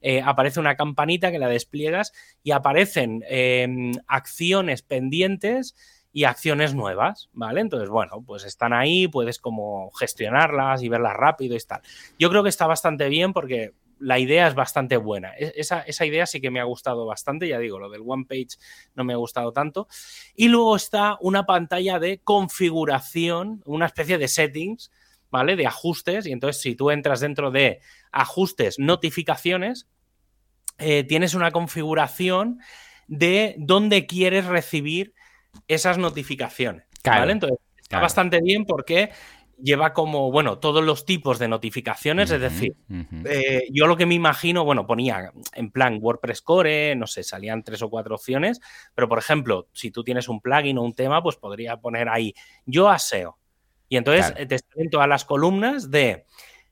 eh, 0.00 0.20
aparece 0.24 0.58
una 0.58 0.76
campanita 0.76 1.30
que 1.30 1.38
la 1.38 1.48
despliegas 1.48 2.12
y 2.42 2.50
aparecen 2.50 3.22
em, 3.28 3.92
acciones 4.08 4.82
pendientes 4.82 5.76
y 6.12 6.24
acciones 6.24 6.74
nuevas, 6.74 7.30
¿vale? 7.32 7.60
Entonces, 7.60 7.88
bueno, 7.88 8.22
pues 8.26 8.44
están 8.44 8.72
ahí, 8.72 9.08
puedes 9.08 9.38
como 9.38 9.90
gestionarlas 9.92 10.82
y 10.82 10.88
verlas 10.88 11.14
rápido 11.16 11.56
y 11.56 11.60
tal. 11.60 11.80
Yo 12.18 12.28
creo 12.28 12.42
que 12.42 12.50
está 12.50 12.66
bastante 12.66 13.08
bien 13.08 13.32
porque 13.32 13.72
la 13.98 14.18
idea 14.18 14.46
es 14.46 14.54
bastante 14.54 14.96
buena. 14.96 15.32
E-, 15.38 15.54
esa, 15.56 15.80
esa, 15.82 16.04
idea 16.04 16.26
sí 16.26 16.40
que 16.40 16.50
me 16.50 16.60
ha 16.60 16.64
gustado 16.64 17.06
bastante, 17.06 17.48
ya 17.48 17.58
digo, 17.58 17.78
lo 17.78 17.88
del 17.88 18.02
One 18.04 18.26
Page 18.28 18.58
no 18.94 19.04
me 19.04 19.14
ha 19.14 19.16
gustado 19.16 19.52
tanto. 19.52 19.88
Y 20.34 20.48
luego 20.48 20.76
está 20.76 21.16
una 21.20 21.46
pantalla 21.46 21.98
de 21.98 22.18
configuración, 22.18 23.62
una 23.64 23.86
especie 23.86 24.18
de 24.18 24.28
settings, 24.28 24.90
¿vale? 25.30 25.56
De 25.56 25.66
ajustes. 25.66 26.26
Y 26.26 26.32
entonces, 26.32 26.60
si 26.60 26.74
tú 26.74 26.90
entras 26.90 27.20
dentro 27.20 27.50
de 27.50 27.80
ajustes, 28.10 28.78
notificaciones, 28.78 29.88
eh, 30.78 31.04
tienes 31.04 31.34
una 31.34 31.52
configuración 31.52 32.58
de 33.06 33.54
dónde 33.58 34.06
quieres 34.06 34.46
recibir 34.46 35.14
esas 35.68 35.98
notificaciones. 35.98 36.84
¿vale? 37.04 37.32
Entonces, 37.32 37.58
está 37.80 38.00
bastante 38.00 38.40
bien 38.40 38.64
porque 38.64 39.10
lleva 39.62 39.92
como, 39.92 40.30
bueno, 40.32 40.58
todos 40.58 40.82
los 40.84 41.04
tipos 41.04 41.38
de 41.38 41.48
notificaciones, 41.48 42.30
es 42.30 42.40
decir, 42.40 42.74
eh, 43.24 43.64
yo 43.70 43.86
lo 43.86 43.96
que 43.96 44.06
me 44.06 44.14
imagino, 44.14 44.64
bueno, 44.64 44.86
ponía 44.86 45.32
en 45.54 45.70
plan 45.70 45.98
WordPress 46.00 46.42
Core, 46.42 46.96
no 46.96 47.06
sé, 47.06 47.22
salían 47.22 47.62
tres 47.62 47.82
o 47.82 47.88
cuatro 47.88 48.16
opciones, 48.16 48.60
pero 48.94 49.08
por 49.08 49.18
ejemplo, 49.18 49.68
si 49.72 49.90
tú 49.90 50.02
tienes 50.02 50.28
un 50.28 50.40
plugin 50.40 50.78
o 50.78 50.82
un 50.82 50.94
tema, 50.94 51.22
pues 51.22 51.36
podría 51.36 51.76
poner 51.76 52.08
ahí, 52.08 52.34
yo 52.66 52.88
aseo. 52.88 53.38
Y 53.88 53.96
entonces 53.96 54.34
te 54.48 54.58
salen 54.58 54.90
todas 54.90 55.08
las 55.08 55.24
columnas 55.24 55.90
de, 55.90 56.24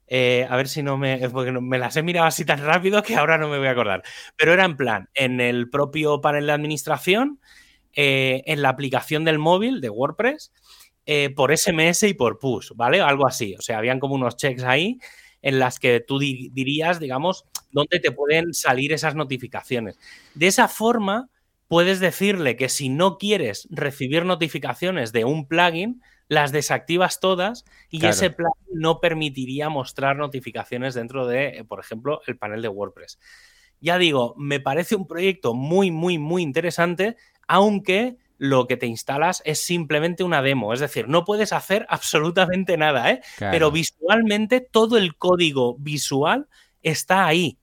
eh, 0.06 0.46
a 0.48 0.56
ver 0.56 0.68
si 0.68 0.82
no 0.82 0.96
me, 0.96 1.18
porque 1.32 1.52
me 1.52 1.78
las 1.78 1.96
he 1.96 2.02
mirado 2.02 2.26
así 2.26 2.44
tan 2.44 2.64
rápido 2.64 3.02
que 3.02 3.14
ahora 3.14 3.38
no 3.38 3.48
me 3.48 3.58
voy 3.58 3.68
a 3.68 3.72
acordar, 3.72 4.02
pero 4.36 4.52
era 4.52 4.64
en 4.64 4.76
plan, 4.76 5.08
en 5.14 5.40
el 5.40 5.70
propio 5.70 6.20
panel 6.20 6.46
de 6.46 6.52
administración, 6.52 7.40
eh, 7.94 8.42
en 8.46 8.62
la 8.62 8.68
aplicación 8.70 9.24
del 9.24 9.38
móvil 9.38 9.80
de 9.80 9.90
WordPress 9.90 10.52
eh, 11.06 11.30
por 11.30 11.56
SMS 11.56 12.04
y 12.04 12.14
por 12.14 12.38
push, 12.38 12.72
¿vale? 12.74 13.00
Algo 13.00 13.26
así. 13.26 13.54
O 13.58 13.62
sea, 13.62 13.78
habían 13.78 13.98
como 13.98 14.14
unos 14.14 14.36
checks 14.36 14.62
ahí 14.62 14.98
en 15.42 15.58
las 15.58 15.78
que 15.78 16.00
tú 16.00 16.18
dirías, 16.18 17.00
digamos, 17.00 17.46
dónde 17.70 17.98
te 17.98 18.12
pueden 18.12 18.52
salir 18.52 18.92
esas 18.92 19.14
notificaciones. 19.14 19.98
De 20.34 20.46
esa 20.46 20.68
forma, 20.68 21.30
puedes 21.66 22.00
decirle 22.00 22.56
que 22.56 22.68
si 22.68 22.88
no 22.88 23.16
quieres 23.16 23.66
recibir 23.70 24.24
notificaciones 24.24 25.12
de 25.12 25.24
un 25.24 25.46
plugin, 25.46 26.02
las 26.28 26.52
desactivas 26.52 27.18
todas 27.18 27.64
y 27.90 28.04
ese 28.06 28.30
plugin 28.30 28.52
no 28.72 29.00
permitiría 29.00 29.68
mostrar 29.68 30.16
notificaciones 30.16 30.94
dentro 30.94 31.26
de, 31.26 31.48
eh, 31.48 31.64
por 31.64 31.80
ejemplo, 31.80 32.20
el 32.26 32.38
panel 32.38 32.62
de 32.62 32.68
WordPress. 32.68 33.18
Ya 33.80 33.98
digo, 33.98 34.34
me 34.36 34.60
parece 34.60 34.94
un 34.94 35.06
proyecto 35.06 35.54
muy, 35.54 35.90
muy, 35.90 36.18
muy 36.18 36.42
interesante 36.42 37.16
aunque 37.50 38.16
lo 38.38 38.68
que 38.68 38.76
te 38.76 38.86
instalas 38.86 39.42
es 39.44 39.58
simplemente 39.58 40.22
una 40.22 40.40
demo, 40.40 40.72
es 40.72 40.78
decir, 40.78 41.08
no 41.08 41.24
puedes 41.24 41.52
hacer 41.52 41.84
absolutamente 41.88 42.76
nada, 42.76 43.10
¿eh? 43.10 43.20
pero 43.38 43.72
visualmente 43.72 44.60
todo 44.60 44.96
el 44.96 45.16
código 45.16 45.76
visual 45.76 46.46
está 46.80 47.26
ahí. 47.26 47.58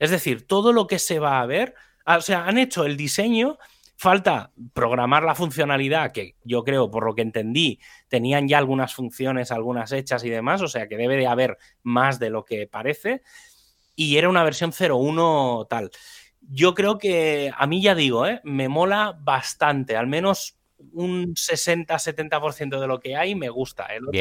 Es 0.00 0.10
decir, 0.10 0.44
todo 0.44 0.72
lo 0.72 0.88
que 0.88 0.98
se 0.98 1.20
va 1.20 1.40
a 1.40 1.46
ver, 1.46 1.76
ah, 2.04 2.16
o 2.16 2.20
sea, 2.20 2.46
han 2.46 2.58
hecho 2.58 2.84
el 2.84 2.96
diseño, 2.96 3.58
falta 3.96 4.50
programar 4.72 5.22
la 5.22 5.36
funcionalidad, 5.36 6.10
que 6.10 6.34
yo 6.42 6.64
creo, 6.64 6.90
por 6.90 7.06
lo 7.06 7.14
que 7.14 7.22
entendí, 7.22 7.78
tenían 8.08 8.48
ya 8.48 8.58
algunas 8.58 8.94
funciones, 8.94 9.52
algunas 9.52 9.92
hechas 9.92 10.24
y 10.24 10.30
demás, 10.30 10.62
o 10.62 10.68
sea 10.68 10.88
que 10.88 10.96
debe 10.96 11.16
de 11.16 11.28
haber 11.28 11.58
más 11.84 12.18
de 12.18 12.30
lo 12.30 12.44
que 12.44 12.66
parece, 12.66 13.22
y 13.94 14.16
era 14.16 14.28
una 14.28 14.42
versión 14.42 14.72
0.1 14.72 15.68
tal 15.68 15.92
yo 16.50 16.74
creo 16.74 16.98
que 16.98 17.52
a 17.56 17.66
mí 17.66 17.82
ya 17.82 17.94
digo, 17.94 18.26
¿eh? 18.26 18.40
me 18.44 18.68
mola 18.68 19.16
bastante, 19.20 19.96
al 19.96 20.06
menos 20.06 20.56
un 20.92 21.34
60-70% 21.34 22.80
de 22.80 22.86
lo 22.86 23.00
que 23.00 23.16
hay 23.16 23.34
me 23.34 23.48
gusta. 23.48 23.86
El 23.86 24.08
otro, 24.08 24.20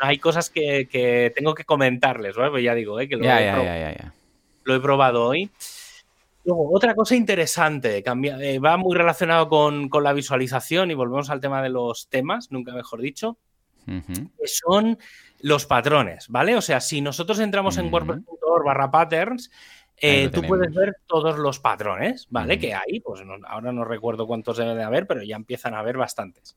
hay 0.00 0.18
cosas 0.18 0.50
que, 0.50 1.32
tengo 1.34 1.54
que 1.54 1.64
comentarles, 1.64 2.34
¿vale? 2.34 2.50
Pues 2.50 2.64
ya 2.64 2.74
digo, 2.74 2.98
¿eh? 3.00 3.08
que 3.08 3.16
lo, 3.16 3.24
ya, 3.24 3.40
he 3.40 3.94
ya, 3.96 4.12
lo 4.64 4.74
he 4.74 4.80
probado 4.80 5.26
hoy. 5.26 5.50
Luego, 6.44 6.74
otra 6.74 6.96
cosa 6.96 7.14
interesante, 7.14 8.02
cambia, 8.02 8.36
eh, 8.40 8.58
va 8.58 8.76
muy 8.76 8.96
relacionado 8.96 9.48
con, 9.48 9.88
con, 9.88 10.02
la 10.02 10.12
visualización 10.12 10.90
y 10.90 10.94
volvemos 10.94 11.30
al 11.30 11.40
tema 11.40 11.62
de 11.62 11.68
los 11.68 12.08
temas, 12.08 12.50
nunca 12.50 12.72
mejor 12.72 13.00
dicho, 13.00 13.38
que 13.86 14.46
son 14.46 14.98
los 15.40 15.66
patrones, 15.66 16.26
¿vale? 16.28 16.56
O 16.56 16.60
sea, 16.60 16.80
si 16.80 17.00
nosotros 17.00 17.38
entramos 17.38 17.78
en 17.78 17.92
wordpress.org 17.92 18.64
barra 18.64 18.90
patterns, 18.90 19.50
eh, 20.04 20.28
tú 20.30 20.42
puedes 20.42 20.74
ver 20.74 20.96
todos 21.06 21.38
los 21.38 21.60
patrones, 21.60 22.26
¿vale? 22.28 22.58
Que 22.58 22.74
hay, 22.74 22.98
pues 22.98 23.22
ahora 23.46 23.70
no 23.72 23.84
recuerdo 23.84 24.26
cuántos 24.26 24.56
debe 24.56 24.74
de 24.74 24.82
haber, 24.82 25.06
pero 25.06 25.22
ya 25.22 25.36
empiezan 25.36 25.74
a 25.74 25.78
haber 25.78 25.96
bastantes. 25.96 26.56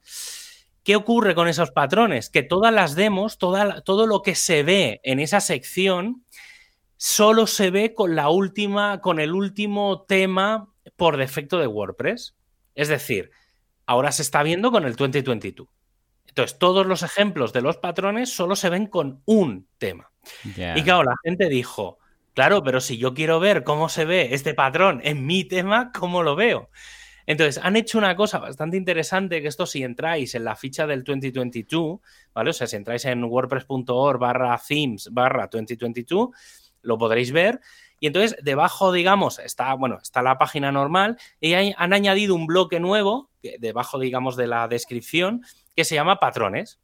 ¿Qué 0.84 0.96
ocurre 0.96 1.36
con 1.36 1.48
esos 1.48 1.70
patrones? 1.70 2.32
Que 2.32 2.42
todas 2.42 2.74
las 2.74 2.96
demos, 2.96 3.38
toda, 3.38 3.82
todo 3.82 4.08
lo 4.08 4.24
que 4.24 4.34
se 4.34 4.64
ve 4.64 5.00
en 5.04 5.20
esa 5.20 5.42
sección, 5.42 6.24
solo 6.98 7.46
se 7.46 7.70
ve 7.70 7.94
con 7.94 8.16
la 8.16 8.30
última, 8.30 9.00
con 9.00 9.20
el 9.20 9.32
último 9.32 10.06
tema 10.08 10.74
por 10.96 11.18
defecto 11.18 11.60
de 11.60 11.68
WordPress. 11.68 12.36
Es 12.74 12.88
decir, 12.88 13.30
ahora 13.86 14.12
se 14.12 14.24
está 14.24 14.42
viendo 14.42 14.72
con 14.72 14.86
el 14.86 14.96
2022. 14.96 15.68
Entonces, 16.28 16.58
todos 16.58 16.88
los 16.88 17.04
ejemplos 17.04 17.54
de 17.54 17.62
los 17.62 17.78
patrones 17.78 18.34
solo 18.34 18.56
se 18.56 18.70
ven 18.70 18.88
con 18.88 19.22
un 19.26 19.68
tema. 19.78 20.12
Y 20.44 20.82
claro, 20.82 21.04
la 21.04 21.16
gente 21.24 21.48
dijo, 21.48 22.00
claro, 22.36 22.62
pero 22.64 22.80
si 22.80 23.00
yo 23.00 23.16
quiero 23.16 23.40
ver 23.40 23.64
cómo 23.64 23.90
se 23.90 24.06
ve 24.06 24.36
este 24.36 24.54
patrón 24.54 25.02
en 25.04 25.26
mi 25.26 25.44
tema, 25.44 25.92
¿cómo 25.92 26.22
lo 26.22 26.36
veo? 26.36 26.70
Entonces, 27.26 27.60
han 27.64 27.76
hecho 27.76 27.98
una 27.98 28.16
cosa 28.16 28.38
bastante 28.38 28.78
interesante, 28.78 29.42
que 29.42 29.48
esto 29.48 29.66
si 29.66 29.84
entráis 29.84 30.36
en 30.36 30.44
la 30.44 30.56
ficha 30.56 30.86
del 30.86 31.04
2022, 31.04 32.00
¿vale? 32.34 32.50
O 32.52 32.54
sea, 32.54 32.68
si 32.68 32.76
entráis 32.76 33.06
en 33.06 33.24
wordpress.org 33.24 34.20
barra 34.20 34.62
themes 34.68 35.10
barra 35.12 35.48
2022, 35.52 36.30
lo 36.84 36.98
podréis 36.98 37.32
ver. 37.32 37.62
Y 38.00 38.08
entonces, 38.08 38.38
debajo, 38.44 38.92
digamos, 38.92 39.40
está, 39.40 39.74
bueno, 39.74 39.98
está 40.02 40.22
la 40.22 40.38
página 40.38 40.72
normal 40.72 41.18
y 41.40 41.54
han 41.54 41.94
añadido 41.94 42.36
un 42.36 42.46
bloque 42.46 42.80
nuevo, 42.80 43.32
debajo, 43.60 43.98
digamos, 43.98 44.36
de 44.36 44.48
la 44.48 44.68
descripción, 44.68 45.44
que 45.76 45.86
se 45.86 45.96
llama 45.96 46.20
patrones. 46.20 46.80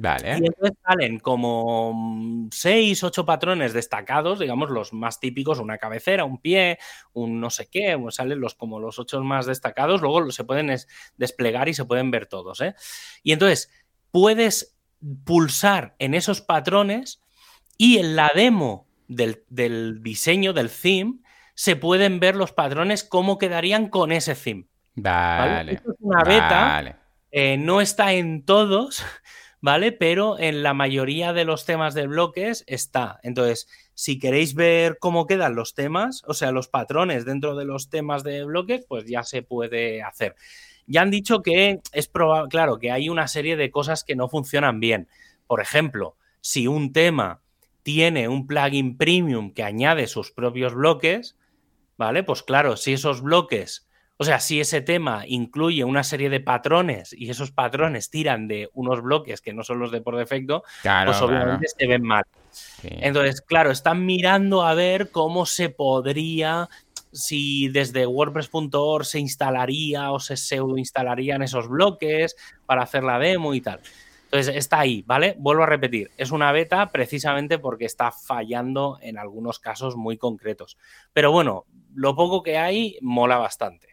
Vale. 0.00 0.38
Y 0.40 0.46
entonces 0.46 0.78
salen 0.84 1.18
como 1.18 1.92
mm, 1.92 2.48
seis, 2.52 3.02
ocho 3.02 3.26
patrones 3.26 3.72
destacados, 3.72 4.38
digamos, 4.38 4.70
los 4.70 4.92
más 4.92 5.18
típicos, 5.18 5.58
una 5.58 5.78
cabecera, 5.78 6.24
un 6.24 6.38
pie, 6.38 6.78
un 7.12 7.40
no 7.40 7.50
sé 7.50 7.68
qué, 7.68 7.98
salen 8.10 8.40
los 8.40 8.54
como 8.54 8.78
los 8.78 8.98
ocho 9.00 9.20
más 9.22 9.46
destacados, 9.46 10.00
luego 10.00 10.30
se 10.30 10.44
pueden 10.44 10.74
desplegar 11.16 11.68
y 11.68 11.74
se 11.74 11.84
pueden 11.84 12.12
ver 12.12 12.26
todos. 12.26 12.60
¿eh? 12.60 12.74
Y 13.24 13.32
entonces 13.32 13.72
puedes 14.12 14.78
pulsar 15.24 15.96
en 15.98 16.14
esos 16.14 16.42
patrones 16.42 17.22
y 17.76 17.98
en 17.98 18.14
la 18.14 18.30
demo 18.32 18.86
del, 19.08 20.02
diseño, 20.02 20.52
del 20.52 20.70
theme, 20.70 21.20
se 21.54 21.74
pueden 21.74 22.20
ver 22.20 22.36
los 22.36 22.52
patrones 22.52 23.02
cómo 23.02 23.36
quedarían 23.36 23.88
con 23.88 24.12
ese 24.12 24.36
theme. 24.36 24.66
Vale. 24.94 25.72
es 25.74 25.82
una 25.98 26.22
beta. 26.22 27.00
Eh, 27.30 27.56
no 27.58 27.80
está 27.80 28.12
en 28.12 28.44
todos, 28.44 29.04
¿vale? 29.60 29.92
Pero 29.92 30.38
en 30.38 30.62
la 30.62 30.74
mayoría 30.74 31.32
de 31.32 31.44
los 31.44 31.64
temas 31.64 31.94
de 31.94 32.06
bloques 32.06 32.64
está. 32.66 33.18
Entonces, 33.22 33.68
si 33.94 34.18
queréis 34.18 34.54
ver 34.54 34.98
cómo 34.98 35.26
quedan 35.26 35.54
los 35.54 35.74
temas, 35.74 36.22
o 36.26 36.34
sea, 36.34 36.52
los 36.52 36.68
patrones 36.68 37.24
dentro 37.24 37.56
de 37.56 37.64
los 37.64 37.90
temas 37.90 38.22
de 38.22 38.44
bloques, 38.44 38.84
pues 38.88 39.04
ya 39.06 39.22
se 39.24 39.42
puede 39.42 40.02
hacer. 40.02 40.36
Ya 40.86 41.02
han 41.02 41.10
dicho 41.10 41.42
que 41.42 41.80
es 41.92 42.08
probable, 42.08 42.48
claro, 42.48 42.78
que 42.78 42.90
hay 42.90 43.08
una 43.08 43.28
serie 43.28 43.56
de 43.56 43.70
cosas 43.70 44.04
que 44.04 44.16
no 44.16 44.28
funcionan 44.28 44.80
bien. 44.80 45.08
Por 45.46 45.60
ejemplo, 45.60 46.16
si 46.40 46.66
un 46.66 46.92
tema 46.92 47.42
tiene 47.82 48.28
un 48.28 48.46
plugin 48.46 48.96
premium 48.96 49.52
que 49.52 49.64
añade 49.64 50.06
sus 50.06 50.30
propios 50.30 50.74
bloques, 50.74 51.36
¿vale? 51.96 52.22
Pues 52.22 52.42
claro, 52.42 52.76
si 52.76 52.92
esos 52.92 53.20
bloques 53.22 53.87
o 54.20 54.24
sea, 54.24 54.40
si 54.40 54.60
ese 54.60 54.80
tema 54.80 55.22
incluye 55.28 55.84
una 55.84 56.02
serie 56.02 56.28
de 56.28 56.40
patrones 56.40 57.12
y 57.12 57.30
esos 57.30 57.52
patrones 57.52 58.10
tiran 58.10 58.48
de 58.48 58.68
unos 58.74 59.00
bloques 59.00 59.40
que 59.40 59.52
no 59.52 59.62
son 59.62 59.78
los 59.78 59.92
de 59.92 60.00
por 60.00 60.16
defecto, 60.16 60.64
pues 60.82 61.22
obviamente 61.22 61.68
se 61.68 61.86
ven 61.86 62.02
mal. 62.02 62.24
Entonces, 62.82 63.40
claro, 63.40 63.70
están 63.70 64.04
mirando 64.04 64.62
a 64.62 64.74
ver 64.74 65.12
cómo 65.12 65.46
se 65.46 65.68
podría, 65.70 66.68
si 67.12 67.68
desde 67.68 68.06
WordPress.org 68.06 69.04
se 69.04 69.20
instalaría 69.20 70.10
o 70.10 70.18
se 70.18 70.36
pseudo 70.36 70.78
instalarían 70.78 71.42
esos 71.42 71.68
bloques 71.68 72.34
para 72.66 72.82
hacer 72.82 73.04
la 73.04 73.20
demo 73.20 73.54
y 73.54 73.60
tal. 73.60 73.80
Entonces, 74.24 74.56
está 74.56 74.80
ahí, 74.80 75.04
¿vale? 75.06 75.36
Vuelvo 75.38 75.62
a 75.62 75.66
repetir, 75.66 76.10
es 76.16 76.32
una 76.32 76.50
beta 76.50 76.90
precisamente 76.90 77.60
porque 77.60 77.84
está 77.84 78.10
fallando 78.10 78.98
en 79.00 79.16
algunos 79.16 79.60
casos 79.60 79.94
muy 79.94 80.18
concretos. 80.18 80.76
Pero 81.12 81.30
bueno, 81.30 81.66
lo 81.94 82.16
poco 82.16 82.42
que 82.42 82.58
hay 82.58 82.98
mola 83.00 83.38
bastante. 83.38 83.87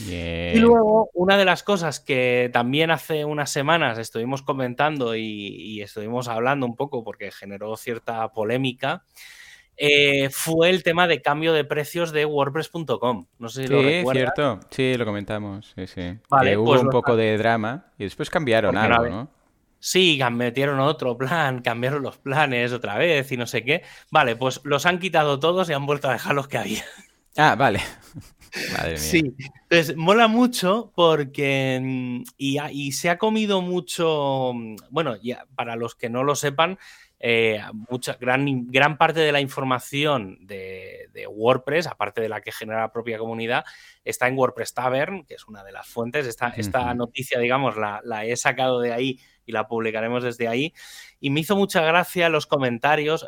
Y 0.00 0.58
luego, 0.58 1.10
una 1.14 1.36
de 1.36 1.44
las 1.44 1.62
cosas 1.62 2.00
que 2.00 2.50
también 2.52 2.90
hace 2.90 3.24
unas 3.24 3.50
semanas 3.50 3.98
estuvimos 3.98 4.42
comentando 4.42 5.14
y, 5.16 5.80
estuvimos 5.80 6.28
hablando 6.28 6.66
un 6.66 6.76
poco 6.76 7.04
porque 7.04 7.30
generó 7.30 7.76
cierta 7.76 8.32
polémica, 8.32 9.04
eh, 9.76 10.28
fue 10.30 10.70
el 10.70 10.82
tema 10.82 11.06
de 11.06 11.22
cambio 11.22 11.52
de 11.52 11.64
precios 11.64 12.12
de 12.12 12.26
WordPress.com. 12.26 13.26
No 13.38 13.48
sé 13.48 13.66
si 13.66 13.68
lo 13.72 13.82
recuerdas. 13.82 14.32
cierto. 14.34 14.60
Sí, 14.70 14.94
lo 14.96 15.04
comentamos. 15.06 15.72
Sí, 15.74 15.86
sí. 15.86 16.18
hubo 16.30 16.64
pues 16.64 16.82
un 16.82 16.90
poco 16.90 17.16
de 17.16 17.38
drama 17.38 17.86
y 17.98 18.04
después 18.04 18.28
cambiaron 18.28 18.76
algo, 18.76 19.08
¿no? 19.08 19.40
Sí, 19.80 20.20
metieron 20.30 20.78
otro 20.78 21.16
plan, 21.16 21.62
cambiaron 21.62 22.02
los 22.02 22.18
planes 22.18 22.72
otra 22.72 22.96
vez 22.98 23.32
y 23.32 23.36
no 23.36 23.46
sé 23.46 23.64
qué. 23.64 23.82
Vale, 24.10 24.36
pues 24.36 24.60
los 24.64 24.86
han 24.86 24.98
quitado 24.98 25.40
todos 25.40 25.68
y 25.70 25.72
han 25.72 25.86
vuelto 25.86 26.08
a 26.08 26.12
dejar 26.12 26.34
los 26.34 26.46
que 26.46 26.58
había. 26.58 26.84
Ah, 27.36 27.56
vale. 27.56 27.80
Sí, 28.96 29.34
entonces 29.68 29.96
mola 29.96 30.28
mucho 30.28 30.92
porque 30.94 31.78
mm, 31.80 32.22
y, 32.36 32.92
se 32.92 33.10
ha 33.10 33.18
comido 33.18 33.62
mucho, 33.62 34.52
mm, 34.54 34.76
bueno, 34.90 35.16
ya, 35.22 35.46
para 35.54 35.76
los 35.76 35.94
que 35.94 36.10
no 36.10 36.24
lo 36.24 36.34
sepan, 36.34 36.78
eh, 37.22 37.60
mucha, 37.90 38.16
gran, 38.18 38.66
gran 38.68 38.96
parte 38.96 39.20
de 39.20 39.30
la 39.30 39.40
información 39.40 40.38
de, 40.40 40.98
WordPress, 41.32 41.86
aparte 41.86 42.20
de 42.22 42.28
la 42.30 42.40
que 42.40 42.50
genera 42.50 42.80
la 42.80 42.92
propia 42.92 43.18
comunidad, 43.18 43.64
está 44.04 44.26
en 44.26 44.38
WordPress 44.38 44.72
Tavern, 44.74 45.24
que 45.26 45.34
es 45.34 45.46
una 45.46 45.62
de 45.62 45.70
las 45.70 45.86
fuentes. 45.86 46.26
Esta, 46.26 46.48
esta 46.48 46.92
noticia, 46.94 47.38
digamos, 47.38 47.76
la, 47.76 48.00
la, 48.04 48.24
he 48.24 48.36
sacado 48.36 48.80
de 48.80 48.92
ahí 48.92 49.20
y 49.44 49.52
la 49.52 49.68
publicaremos 49.68 50.22
desde 50.22 50.48
ahí. 50.48 50.72
Y 51.20 51.30
me 51.30 51.40
hizo 51.40 51.56
mucha 51.56 51.82
gracia 51.82 52.30
los 52.30 52.46
comentarios. 52.46 53.26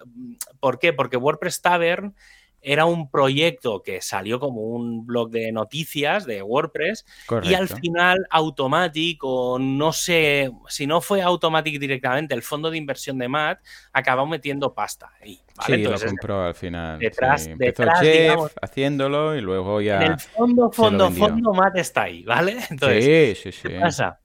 ¿Por 0.58 0.78
qué? 0.78 0.92
Porque 0.92 1.16
WordPress 1.16 1.60
Tavern 1.60 2.14
era 2.62 2.84
un 2.86 3.10
proyecto 3.10 3.82
que 3.82 4.00
salió 4.00 4.38
como 4.38 4.62
un 4.62 5.04
blog 5.04 5.30
de 5.30 5.50
noticias 5.50 6.24
de 6.24 6.42
WordPress 6.42 7.04
y 7.42 7.54
al 7.54 7.68
final 7.68 8.26
Automatic 8.30 9.18
o 9.22 9.58
no 9.58 9.92
sé, 9.92 10.50
si 10.68 10.86
no 10.86 11.00
fue 11.00 11.22
Automatic 11.22 11.78
directamente, 11.78 12.34
el 12.34 12.42
fondo 12.42 12.70
de 12.70 12.78
inversión 12.78 13.18
de 13.18 13.28
Matt 13.28 13.60
acabó 13.92 14.26
metiendo 14.26 14.72
pasta 14.72 15.10
ahí. 15.20 15.40
Sí, 15.66 15.76
lo 15.78 15.98
compró 15.98 16.44
al 16.44 16.54
final. 16.54 16.98
Detrás, 16.98 17.50
detrás 17.56 18.00
Jeff 18.00 18.38
haciéndolo 18.62 19.36
y 19.36 19.40
luego 19.40 19.80
ya. 19.80 20.02
En 20.02 20.12
el 20.12 20.20
fondo, 20.20 20.70
fondo, 20.70 21.10
fondo, 21.10 21.52
Matt 21.52 21.76
está 21.76 22.02
ahí, 22.02 22.22
¿vale? 22.22 22.58
Entonces, 22.70 23.04
sí, 23.38 23.42
sí, 23.42 23.52
sí. 23.52 23.68
¿qué 23.68 23.80
pasa? 23.80 24.21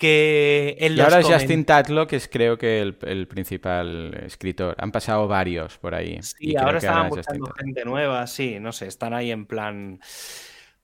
Que 0.00 0.78
y 0.80 0.98
ahora 0.98 1.20
es 1.20 1.26
Justin 1.26 1.66
Tatlow, 1.66 2.06
que 2.06 2.16
es 2.16 2.26
creo 2.26 2.56
que 2.56 2.80
el, 2.80 3.28
principal 3.28 4.14
escritor. 4.24 4.74
Han 4.78 4.90
pasado 4.90 5.28
varios 5.28 5.76
por 5.76 5.94
ahí. 5.94 6.18
Sí, 6.22 6.56
ahora 6.56 6.78
estaban 6.78 7.10
buscando 7.10 7.52
gente 7.52 7.84
nueva, 7.84 8.26
sí, 8.26 8.58
no 8.58 8.72
sé, 8.72 8.86
están 8.86 9.14
ahí 9.14 9.30
en 9.30 9.46
plan... 9.46 10.00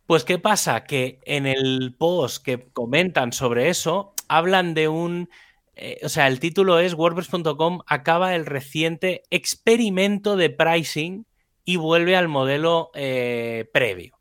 Pues 0.06 0.22
¿qué 0.22 0.38
pasa? 0.38 0.84
Que 0.84 1.18
en 1.24 1.46
el 1.46 1.96
post 1.98 2.44
que 2.44 2.68
comentan 2.72 3.32
sobre 3.32 3.70
eso, 3.70 4.14
hablan 4.28 4.74
de 4.74 4.88
un... 4.88 5.30
Eh, 5.74 5.98
o 6.04 6.08
sea, 6.08 6.28
el 6.28 6.38
título 6.38 6.78
es 6.78 6.94
WordPress.com 6.94 7.80
acaba 7.86 8.34
el 8.34 8.46
reciente 8.46 9.22
experimento 9.30 10.36
de 10.36 10.50
pricing 10.50 11.26
y 11.64 11.76
vuelve 11.76 12.16
al 12.16 12.28
modelo 12.28 12.90
eh, 12.94 13.68
previo. 13.72 14.14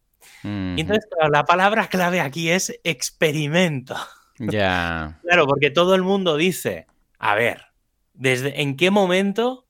Y 0.43 0.81
entonces, 0.81 1.05
la 1.31 1.43
palabra 1.43 1.87
clave 1.87 2.21
aquí 2.21 2.49
es 2.49 2.79
experimento. 2.83 3.95
Ya. 4.37 5.19
claro, 5.23 5.47
porque 5.47 5.71
todo 5.71 5.95
el 5.95 6.03
mundo 6.03 6.35
dice, 6.35 6.87
a 7.19 7.35
ver, 7.35 7.67
¿desde 8.13 8.61
en 8.61 8.75
qué 8.75 8.91
momento, 8.91 9.65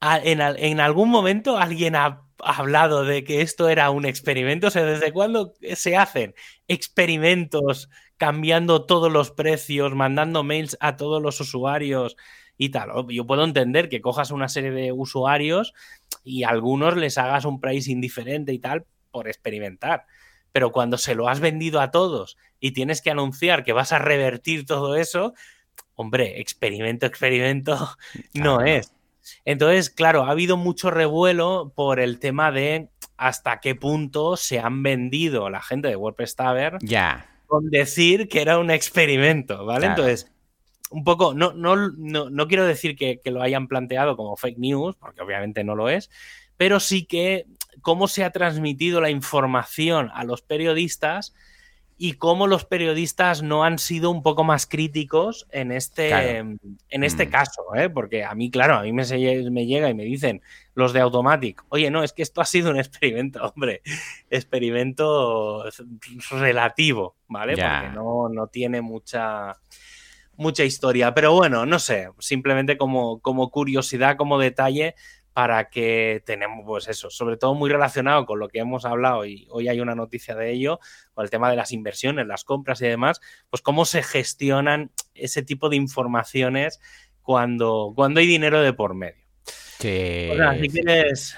en, 0.00 0.80
algún 0.80 1.10
momento 1.10 1.58
alguien 1.58 1.96
ha 1.96 2.22
hablado 2.38 3.04
de 3.04 3.24
que 3.24 3.40
esto 3.40 3.68
era 3.68 3.90
un 3.90 4.04
experimento? 4.04 4.68
O 4.68 4.70
sea, 4.70 4.84
¿desde 4.84 5.12
cuándo 5.12 5.54
se 5.74 5.96
hacen 5.96 6.34
experimentos 6.68 7.88
cambiando 8.16 8.84
todos 8.86 9.10
los 9.10 9.30
precios, 9.30 9.94
mandando 9.94 10.44
mails 10.44 10.76
a 10.80 10.96
todos 10.96 11.20
los 11.20 11.40
usuarios 11.40 12.16
y 12.56 12.68
tal? 12.68 12.90
Yo 13.08 13.26
puedo 13.26 13.44
entender 13.44 13.88
que 13.88 14.00
cojas 14.00 14.30
una 14.30 14.48
serie 14.48 14.70
de 14.70 14.92
usuarios 14.92 15.74
y 16.22 16.44
a 16.44 16.50
algunos 16.50 16.96
les 16.96 17.18
hagas 17.18 17.44
un 17.44 17.60
price 17.60 17.90
indiferente 17.90 18.52
y 18.52 18.60
tal 18.60 18.86
por 19.10 19.28
experimentar 19.28 20.06
pero 20.54 20.70
cuando 20.70 20.98
se 20.98 21.16
lo 21.16 21.28
has 21.28 21.40
vendido 21.40 21.80
a 21.80 21.90
todos 21.90 22.38
y 22.60 22.70
tienes 22.70 23.02
que 23.02 23.10
anunciar 23.10 23.64
que 23.64 23.72
vas 23.72 23.90
a 23.90 23.98
revertir 23.98 24.66
todo 24.66 24.94
eso, 24.94 25.34
hombre, 25.96 26.40
experimento, 26.40 27.06
experimento 27.06 27.96
no 28.34 28.60
es. 28.60 28.92
Entonces, 29.44 29.90
claro, 29.90 30.22
ha 30.22 30.30
habido 30.30 30.56
mucho 30.56 30.92
revuelo 30.92 31.72
por 31.74 31.98
el 31.98 32.20
tema 32.20 32.52
de 32.52 32.88
hasta 33.16 33.58
qué 33.58 33.74
punto 33.74 34.36
se 34.36 34.60
han 34.60 34.84
vendido 34.84 35.50
la 35.50 35.60
gente 35.60 35.88
de 35.88 35.96
WordPress 35.96 36.36
Tavern 36.36 36.78
ya. 36.82 37.26
con 37.48 37.68
decir 37.70 38.28
que 38.28 38.40
era 38.40 38.56
un 38.58 38.70
experimento, 38.70 39.66
¿vale? 39.66 39.86
Entonces, 39.86 40.30
un 40.90 41.02
poco, 41.02 41.34
no, 41.34 41.52
no, 41.52 41.74
no, 41.90 42.46
quiero 42.46 42.64
decir 42.64 42.94
que, 42.94 43.18
que, 43.18 43.32
lo 43.32 43.42
hayan 43.42 43.66
planteado 43.66 44.16
como 44.16 44.36
fake 44.36 44.58
news, 44.58 44.94
porque 44.94 45.20
obviamente 45.20 45.64
no 45.64 45.74
lo 45.74 45.88
es, 45.88 46.10
pero 46.56 46.78
sí 46.78 47.06
que 47.06 47.46
cómo 47.82 48.08
se 48.08 48.24
ha 48.24 48.30
transmitido 48.30 49.00
la 49.00 49.10
información 49.10 50.10
a 50.14 50.24
los 50.24 50.42
periodistas 50.42 51.34
y 51.96 52.14
cómo 52.14 52.46
los 52.46 52.64
periodistas 52.64 53.42
no 53.42 53.62
han 53.62 53.78
sido 53.78 54.10
un 54.10 54.22
poco 54.22 54.42
más 54.42 54.66
críticos 54.66 55.46
en 55.50 55.70
este, 55.70 56.38
en 56.38 56.58
este 56.90 57.26
mm. 57.26 57.30
caso, 57.30 57.62
¿eh? 57.76 57.88
porque 57.88 58.24
a 58.24 58.34
mí, 58.34 58.50
claro, 58.50 58.74
a 58.74 58.82
mí 58.82 58.92
me, 58.92 59.04
me, 59.50 59.66
llega 59.66 59.88
y 59.88 59.94
me 59.94 60.04
dicen 60.04 60.42
los 60.74 60.92
de 60.92 61.00
Automatic, 61.00 61.64
oye, 61.68 61.90
no, 61.90 62.02
es 62.02 62.12
que 62.12 62.22
esto 62.22 62.40
ha 62.40 62.46
sido 62.46 62.70
un 62.70 62.78
experimento, 62.78 63.40
hombre, 63.54 63.82
experimento 64.28 65.64
relativo, 66.30 67.16
¿vale? 67.28 67.52
Porque 67.56 67.94
no, 67.94 68.28
no 68.28 68.48
tiene 68.48 68.80
mucha, 68.80 69.56
mucha 70.36 70.64
historia, 70.64 71.14
pero 71.14 71.32
bueno, 71.32 71.64
no 71.64 71.78
sé, 71.78 72.08
simplemente 72.18 72.76
como, 72.76 73.20
como 73.20 73.50
curiosidad, 73.50 74.16
como 74.16 74.40
detalle, 74.40 74.96
para 75.34 75.68
que 75.68 76.22
tenemos, 76.24 76.64
pues 76.64 76.86
eso, 76.86 77.10
sobre 77.10 77.36
todo 77.36 77.54
muy 77.54 77.68
relacionado 77.68 78.24
con 78.24 78.38
lo 78.38 78.48
que 78.48 78.60
hemos 78.60 78.84
hablado 78.84 79.26
y 79.26 79.48
hoy 79.50 79.68
hay 79.68 79.80
una 79.80 79.96
noticia 79.96 80.36
de 80.36 80.52
ello, 80.52 80.78
con 81.12 81.24
el 81.24 81.30
tema 81.30 81.50
de 81.50 81.56
las 81.56 81.72
inversiones, 81.72 82.26
las 82.26 82.44
compras 82.44 82.80
y 82.80 82.86
demás, 82.86 83.20
pues 83.50 83.60
cómo 83.60 83.84
se 83.84 84.04
gestionan 84.04 84.92
ese 85.12 85.42
tipo 85.42 85.68
de 85.68 85.76
informaciones 85.76 86.80
cuando, 87.20 87.92
cuando 87.96 88.20
hay 88.20 88.26
dinero 88.26 88.62
de 88.62 88.72
por 88.72 88.94
medio. 88.94 89.24
Sí. 89.80 90.30
si 90.60 90.68
quieres, 90.68 91.36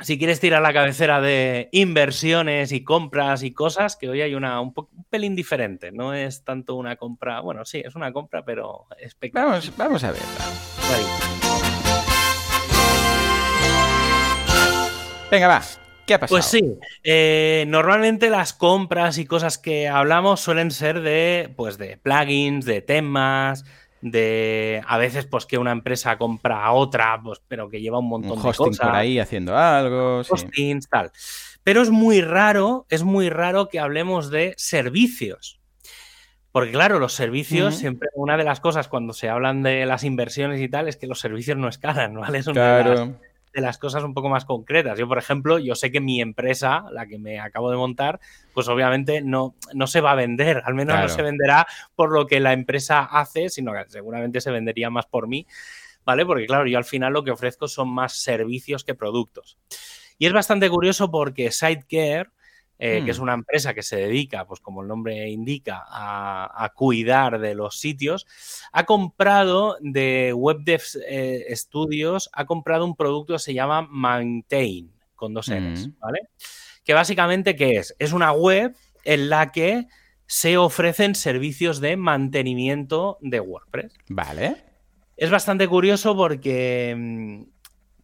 si 0.00 0.18
quieres 0.18 0.38
tirar 0.38 0.60
la 0.60 0.74
cabecera 0.74 1.22
de 1.22 1.70
inversiones 1.72 2.70
y 2.70 2.84
compras 2.84 3.42
y 3.42 3.52
cosas, 3.52 3.96
que 3.96 4.10
hoy 4.10 4.20
hay 4.20 4.34
una 4.34 4.60
un, 4.60 4.74
pelín 5.08 5.34
diferente. 5.34 5.90
No 5.90 6.12
es 6.12 6.44
tanto 6.44 6.74
una 6.74 6.96
compra, 6.96 7.40
bueno, 7.40 7.64
sí, 7.64 7.82
es 7.82 7.94
una 7.96 8.12
compra, 8.12 8.44
pero 8.44 8.86
Vamos, 9.32 9.72
vamos 9.76 10.04
a 10.04 10.12
verla. 10.12 11.49
Venga, 15.30 15.46
va. 15.46 15.62
¿Qué 16.06 16.14
ha 16.14 16.18
pasado? 16.18 16.36
Pues 16.36 16.46
sí, 16.46 16.78
eh, 17.04 17.64
normalmente 17.68 18.30
las 18.30 18.52
compras 18.52 19.18
y 19.18 19.26
cosas 19.26 19.58
que 19.58 19.88
hablamos 19.88 20.40
suelen 20.40 20.72
ser 20.72 21.02
de, 21.02 21.52
pues 21.56 21.78
de 21.78 21.98
plugins, 21.98 22.64
de 22.64 22.82
temas, 22.82 23.64
de 24.00 24.82
a 24.86 24.98
veces 24.98 25.26
pues 25.26 25.46
que 25.46 25.58
una 25.58 25.70
empresa 25.70 26.18
compra 26.18 26.64
a 26.64 26.72
otra, 26.72 27.20
pues 27.22 27.40
pero 27.46 27.70
que 27.70 27.80
lleva 27.80 28.00
un 28.00 28.08
montón 28.08 28.38
un 28.38 28.42
de 28.42 28.52
cosas. 28.52 28.78
por 28.78 28.96
ahí 28.96 29.20
haciendo 29.20 29.56
algo, 29.56 30.22
hostings, 30.28 30.88
tal. 30.88 31.12
Pero 31.62 31.82
es 31.82 31.90
muy 31.90 32.22
raro, 32.22 32.86
es 32.88 33.04
muy 33.04 33.28
raro 33.28 33.68
que 33.68 33.78
hablemos 33.78 34.30
de 34.30 34.54
servicios. 34.56 35.60
Porque 36.50 36.72
claro, 36.72 36.98
los 36.98 37.12
servicios, 37.12 37.76
siempre 37.76 38.08
una 38.14 38.36
de 38.36 38.42
las 38.42 38.58
cosas 38.58 38.88
cuando 38.88 39.12
se 39.12 39.28
hablan 39.28 39.62
de 39.62 39.86
las 39.86 40.02
inversiones 40.02 40.60
y 40.60 40.68
tal 40.68 40.88
es 40.88 40.96
que 40.96 41.06
los 41.06 41.20
servicios 41.20 41.56
no 41.56 41.68
escalan, 41.68 42.14
¿vale? 42.14 42.42
claro 42.42 42.90
de 42.90 42.96
las 42.96 43.29
cosas 43.78 44.04
un 44.04 44.14
poco 44.14 44.28
más 44.28 44.44
concretas. 44.44 44.98
Yo, 44.98 45.08
por 45.08 45.18
ejemplo, 45.18 45.58
yo 45.58 45.74
sé 45.74 45.90
que 45.90 46.00
mi 46.00 46.20
empresa, 46.20 46.84
la 46.92 47.06
que 47.06 47.18
me 47.18 47.40
acabo 47.40 47.70
de 47.70 47.76
montar, 47.76 48.20
pues 48.54 48.68
obviamente 48.68 49.22
no, 49.22 49.54
no 49.74 49.86
se 49.86 50.00
va 50.00 50.12
a 50.12 50.16
vender, 50.16 50.62
al 50.64 50.74
menos 50.74 50.98
no 50.98 51.08
se 51.08 51.22
venderá 51.22 51.66
por 51.94 52.12
lo 52.12 52.26
que 52.26 52.40
la 52.40 52.52
empresa 52.52 53.00
hace, 53.00 53.48
sino 53.48 53.72
que 53.72 53.84
seguramente 53.88 54.40
se 54.40 54.50
vendería 54.50 54.90
más 54.90 55.06
por 55.06 55.28
mí, 55.28 55.46
¿vale? 56.04 56.24
Porque 56.26 56.46
claro, 56.46 56.66
yo 56.66 56.78
al 56.78 56.84
final 56.84 57.12
lo 57.12 57.24
que 57.24 57.30
ofrezco 57.30 57.68
son 57.68 57.88
más 57.88 58.14
servicios 58.14 58.84
que 58.84 58.94
productos. 58.94 59.58
Y 60.18 60.26
es 60.26 60.32
bastante 60.32 60.68
curioso 60.68 61.10
porque 61.10 61.50
SiteCare 61.50 62.30
eh, 62.82 63.02
que 63.04 63.10
es 63.10 63.18
mm. 63.18 63.22
una 63.22 63.34
empresa 63.34 63.74
que 63.74 63.82
se 63.82 63.96
dedica, 63.96 64.46
pues 64.46 64.60
como 64.60 64.80
el 64.80 64.88
nombre 64.88 65.28
indica, 65.28 65.84
a, 65.86 66.72
cuidar 66.74 67.38
de 67.38 67.54
los 67.54 67.78
sitios, 67.78 68.26
ha 68.72 68.86
comprado 68.86 69.76
de 69.80 70.32
WebDev 70.34 70.82
eh, 71.06 71.54
Studios, 71.54 72.30
ha 72.32 72.46
comprado 72.46 72.86
un 72.86 72.96
producto 72.96 73.34
que 73.34 73.38
se 73.38 73.52
llama 73.52 73.86
Maintain, 73.90 74.90
con 75.14 75.34
dos 75.34 75.50
N's, 75.50 75.88
mm. 75.88 75.98
¿vale? 76.00 76.20
Que 76.82 76.94
básicamente, 76.94 77.54
¿qué 77.54 77.76
es? 77.76 77.94
Es 77.98 78.14
una 78.14 78.32
web 78.32 78.74
en 79.04 79.28
la 79.28 79.52
que 79.52 79.86
se 80.26 80.56
ofrecen 80.56 81.14
servicios 81.14 81.80
de 81.80 81.98
mantenimiento 81.98 83.18
de 83.20 83.40
WordPress. 83.40 83.92
Vale. 84.08 84.56
Es 85.18 85.28
bastante 85.28 85.68
curioso 85.68 86.16
porque 86.16 86.94
mm, 86.96 87.42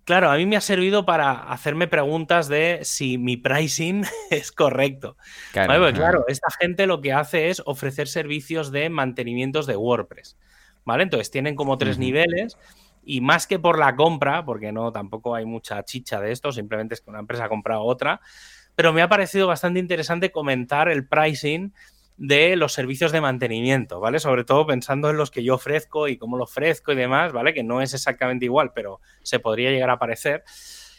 Claro, 0.07 0.31
a 0.31 0.37
mí 0.37 0.47
me 0.47 0.57
ha 0.57 0.61
servido 0.61 1.05
para 1.05 1.33
hacerme 1.33 1.88
preguntas 1.88 2.47
de 2.47 2.79
si 2.85 3.19
mi 3.19 3.37
pricing 3.37 4.05
es 4.31 4.53
correcto. 4.53 5.16
Claro, 5.53 5.92
claro, 5.92 6.25
esta 6.29 6.47
gente 6.61 6.87
lo 6.87 7.01
que 7.01 7.12
hace 7.12 7.51
es 7.51 7.61
ofrecer 7.66 8.07
servicios 8.07 8.71
de 8.71 8.88
mantenimientos 8.88 9.66
de 9.66 9.77
WordPress. 9.77 10.37
¿Vale? 10.85 11.03
Entonces 11.03 11.33
tienen 11.33 11.57
como 11.57 11.77
tres 11.77 11.99
niveles 11.99 12.57
y 13.05 13.21
más 13.21 13.49
que 13.49 13.59
por 13.59 13.81
la 13.81 13.97
compra, 13.97 14.45
porque 14.45 14.71
no 14.71 14.92
tampoco 14.92 15.35
hay 15.35 15.45
mucha 15.45 15.83
chicha 15.85 16.21
de 16.21 16.31
esto, 16.31 16.53
simplemente 16.53 16.95
es 16.95 17.01
que 17.01 17.11
una 17.11 17.19
empresa 17.19 17.47
ha 17.47 17.49
comprado 17.49 17.83
otra, 17.83 18.21
pero 18.77 18.92
me 18.92 19.03
ha 19.03 19.09
parecido 19.09 19.49
bastante 19.49 19.81
interesante 19.81 20.31
comentar 20.31 20.88
el 20.88 21.09
pricing 21.09 21.73
de 22.16 22.57
los 22.57 22.72
servicios 22.72 23.12
de 23.12 23.20
mantenimiento, 23.20 24.00
¿vale? 24.00 24.18
Sobre 24.20 24.44
todo 24.44 24.66
pensando 24.66 25.11
en 25.11 25.16
los 25.16 25.31
que 25.31 25.44
yo 25.44 25.55
ofrezco 25.55 26.09
y 26.09 26.16
cómo 26.16 26.37
lo 26.37 26.44
ofrezco 26.44 26.92
y 26.92 26.96
demás, 26.96 27.33
¿vale? 27.33 27.52
Que 27.52 27.62
no 27.62 27.83
es 27.83 27.92
exactamente 27.94 28.46
igual, 28.46 28.72
pero 28.74 29.00
se 29.22 29.38
podría 29.38 29.70
llegar 29.70 29.90
a 29.90 29.98
parecer. 29.98 30.44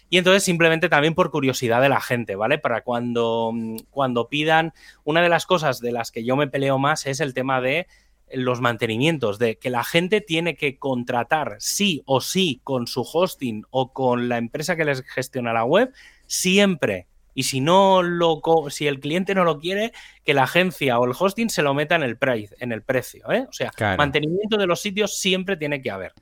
Y 0.09 0.17
entonces 0.17 0.43
simplemente 0.43 0.89
también 0.89 1.15
por 1.15 1.31
curiosidad 1.31 1.81
de 1.81 1.89
la 1.89 1.99
gente, 1.99 2.35
¿vale? 2.35 2.59
Para 2.59 2.81
cuando, 2.81 3.51
cuando 3.89 4.29
pidan, 4.29 4.73
una 5.03 5.21
de 5.21 5.29
las 5.29 5.45
cosas 5.45 5.79
de 5.79 5.91
las 5.91 6.11
que 6.11 6.23
yo 6.23 6.35
me 6.35 6.47
peleo 6.47 6.77
más 6.77 7.07
es 7.07 7.19
el 7.19 7.33
tema 7.33 7.61
de 7.61 7.87
los 8.31 8.61
mantenimientos, 8.61 9.39
de 9.39 9.57
que 9.57 9.69
la 9.69 9.83
gente 9.83 10.21
tiene 10.21 10.55
que 10.55 10.77
contratar 10.77 11.55
sí 11.59 12.03
o 12.05 12.21
sí 12.21 12.61
con 12.63 12.87
su 12.87 13.01
hosting 13.01 13.63
o 13.69 13.93
con 13.93 14.29
la 14.29 14.37
empresa 14.37 14.75
que 14.75 14.85
les 14.85 15.01
gestiona 15.03 15.53
la 15.53 15.63
web, 15.63 15.91
siempre 16.25 17.06
y 17.37 17.43
si 17.43 17.61
no 17.61 18.01
lo 18.01 18.41
si 18.71 18.87
el 18.87 18.99
cliente 18.99 19.35
no 19.35 19.43
lo 19.43 19.59
quiere, 19.59 19.93
que 20.23 20.33
la 20.33 20.45
agencia 20.45 20.97
o 20.97 21.05
el 21.05 21.13
hosting 21.17 21.51
se 21.51 21.61
lo 21.61 21.75
meta 21.75 21.95
en 21.95 22.01
el 22.01 22.17
price, 22.17 22.55
en 22.59 22.71
el 22.71 22.81
precio, 22.81 23.31
¿eh? 23.31 23.45
O 23.47 23.53
sea, 23.53 23.71
mantenimiento 23.95 24.57
de 24.57 24.65
los 24.65 24.81
sitios 24.81 25.19
siempre 25.19 25.55
tiene 25.55 25.79
que 25.79 25.91
haber. 25.91 26.13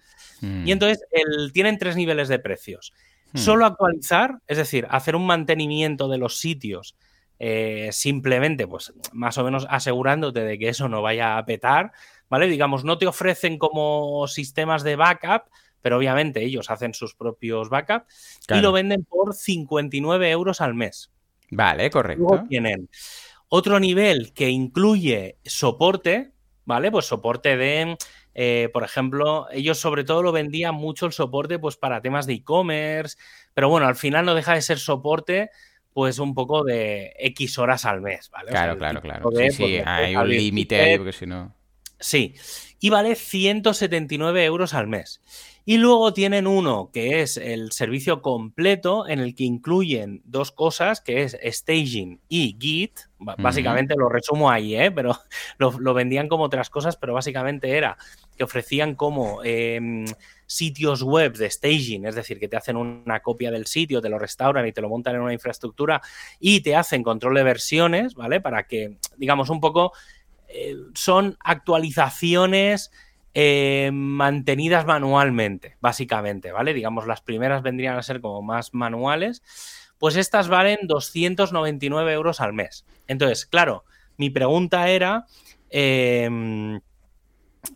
Y 0.42 0.46
mm. 0.46 0.68
entonces 0.68 1.06
el, 1.12 1.54
tienen 1.54 1.78
tres 1.78 1.96
niveles 1.96 2.28
de 2.28 2.38
precios. 2.40 2.92
Mm. 3.32 3.38
Solo 3.38 3.66
actualizar, 3.66 4.40
es 4.46 4.58
decir, 4.58 4.88
hacer 4.90 5.16
un 5.16 5.26
mantenimiento 5.26 6.10
de 6.10 6.18
los 6.18 6.38
sitios 6.38 6.98
eh, 7.40 7.88
simplemente, 7.94 8.68
pues 8.68 8.92
más 9.14 9.38
o 9.38 9.46
menos 9.46 9.66
asegurándote 9.70 10.42
de 10.42 10.60
que 10.60 10.68
eso 10.68 10.90
no 10.90 11.02
vaya 11.02 11.38
a 11.38 11.46
petar, 11.46 11.94
¿vale? 12.28 12.48
Digamos, 12.48 12.84
no 12.84 12.98
te 12.98 13.08
ofrecen 13.08 13.58
como 13.58 14.28
sistemas 14.28 14.84
de 14.84 14.98
backup, 14.98 15.44
pero 15.86 15.98
obviamente 15.98 16.44
ellos 16.44 16.72
hacen 16.72 16.96
sus 16.96 17.14
propios 17.14 17.70
backups 17.70 18.40
y 18.50 18.60
lo 18.60 18.72
venden 18.72 19.04
por 19.04 19.36
59 19.36 20.32
euros 20.32 20.60
al 20.60 20.74
mes. 20.74 21.12
Vale, 21.52 21.92
correcto. 21.92 22.44
tienen 22.50 22.90
otro 23.50 23.80
nivel 23.80 24.34
que 24.34 24.50
incluye 24.50 25.38
soporte, 25.46 26.32
¿vale? 26.64 26.90
Pues 26.90 27.06
soporte 27.06 27.56
de, 27.56 28.00
eh, 28.34 28.72
por 28.74 28.84
ejemplo, 28.84 29.46
ellos 29.52 29.78
sobre 29.78 30.04
todo 30.04 30.24
lo 30.24 30.32
vendían 30.32 30.74
mucho 30.74 31.06
el 31.06 31.12
soporte 31.12 31.60
pues 31.60 31.78
para 31.78 32.02
temas 32.02 32.26
de 32.26 32.34
e-commerce, 32.34 33.20
pero 33.54 33.70
bueno, 33.70 33.86
al 33.86 33.96
final 33.96 34.26
no 34.26 34.34
deja 34.34 34.56
de 34.56 34.64
ser 34.64 34.80
soporte 34.80 35.52
pues 35.94 36.18
un 36.18 36.34
poco 36.34 36.64
de 36.64 37.14
X 37.20 37.60
horas 37.60 37.86
al 37.86 38.02
mes, 38.02 38.32
¿vale? 38.32 38.50
Claro, 38.50 38.76
claro, 38.76 39.02
claro. 39.02 39.30
sí, 39.38 39.52
sí, 39.52 39.78
hay 39.86 40.16
un 40.16 40.30
límite 40.30 40.82
ahí 40.82 40.98
porque 40.98 41.14
si 41.14 41.28
no... 41.28 41.54
Sí, 42.00 42.36
y 42.80 42.90
vale 42.90 43.16
179 43.16 44.44
euros 44.46 44.74
al 44.74 44.88
mes. 44.88 45.22
Y 45.68 45.78
luego 45.78 46.14
tienen 46.14 46.46
uno 46.46 46.92
que 46.94 47.22
es 47.22 47.38
el 47.38 47.72
servicio 47.72 48.22
completo 48.22 49.08
en 49.08 49.20
el 49.20 49.34
que 49.34 49.46
incluyen 49.46 50.22
dos 50.24 50.52
cosas, 50.52 51.02
que 51.02 51.24
es 51.24 51.36
staging 51.44 52.22
y 52.30 52.56
Git. 52.60 53.00
Básicamente 53.18 53.96
lo 53.98 54.08
resumo 54.08 54.52
ahí, 54.52 54.76
¿eh? 54.76 54.92
pero 54.92 55.18
lo, 55.58 55.94
vendían 55.96 56.28
como 56.28 56.44
otras 56.44 56.70
cosas, 56.70 56.98
pero 56.98 57.16
básicamente 57.16 57.76
era 57.76 57.98
que 58.38 58.44
ofrecían 58.44 58.94
como 58.94 59.44
em, 59.44 60.06
sitios 60.46 61.02
web 61.02 61.36
de 61.36 61.50
staging, 61.50 62.06
es 62.06 62.14
decir, 62.14 62.40
que 62.40 62.48
te 62.48 62.58
hacen 62.58 62.78
una 62.78 63.22
copia 63.22 63.50
del 63.50 63.66
sitio, 63.66 64.02
te 64.02 64.10
lo 64.10 64.20
restauran 64.20 64.68
y 64.68 64.72
te 64.72 64.82
lo 64.82 64.90
montan 64.90 65.16
en 65.16 65.22
una 65.22 65.34
infraestructura 65.34 66.00
y 66.40 66.62
te 66.62 66.76
hacen 66.76 67.02
control 67.02 67.34
de 67.34 67.44
versiones, 67.44 68.14
¿vale? 68.14 68.40
Para 68.40 68.68
que, 68.68 68.98
digamos, 69.18 69.50
un 69.50 69.62
poco 69.62 69.94
eh, 70.48 70.76
son 70.94 71.38
actualizaciones 71.40 72.92
eh, 73.38 73.92
mantenidas 73.94 74.86
manualmente, 74.86 75.76
básicamente, 75.82 76.54
¿vale? 76.54 76.74
Digamos, 76.74 77.06
las 77.06 77.20
primeras 77.20 77.64
vendrían 77.64 77.98
a 77.98 78.02
ser 78.02 78.22
como 78.22 78.42
más 78.42 78.74
manuales, 78.74 79.44
pues 79.98 80.16
estas 80.16 80.48
valen 80.48 80.80
299 80.84 82.14
euros 82.14 82.40
al 82.40 82.54
mes. 82.54 82.86
Entonces, 83.08 83.46
claro, 83.46 83.84
mi 84.16 84.30
pregunta 84.30 84.88
era, 84.88 85.26
em, 85.70 86.80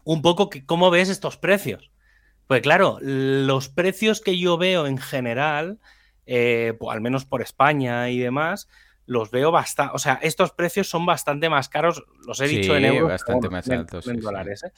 un 0.05 0.21
poco 0.21 0.49
que, 0.49 0.65
cómo 0.65 0.91
ves 0.91 1.09
estos 1.09 1.35
precios. 1.35 1.91
Pues 2.47 2.61
claro, 2.61 2.97
los 3.01 3.67
precios 3.67 4.21
que 4.21 4.37
yo 4.39 4.57
veo 4.57 4.87
en 4.87 4.97
general, 4.97 5.79
eh, 6.25 6.73
pues 6.79 6.93
al 6.93 7.01
menos 7.01 7.25
por 7.25 7.41
España 7.41 8.09
y 8.09 8.19
demás, 8.19 8.69
los 9.09 9.31
veo 9.31 9.49
bastante, 9.49 9.95
o 9.95 9.97
sea, 9.97 10.19
estos 10.21 10.51
precios 10.51 10.87
son 10.87 11.03
bastante 11.03 11.49
más 11.49 11.67
caros, 11.67 12.03
los 12.27 12.39
he 12.41 12.47
dicho 12.47 12.77
en 12.77 12.85
euros, 12.85 13.09
bastante 13.09 13.49
más 13.49 13.67
altos, 13.67 14.07
en, 14.07 14.19
dólares. 14.19 14.63
¿eh? 14.63 14.71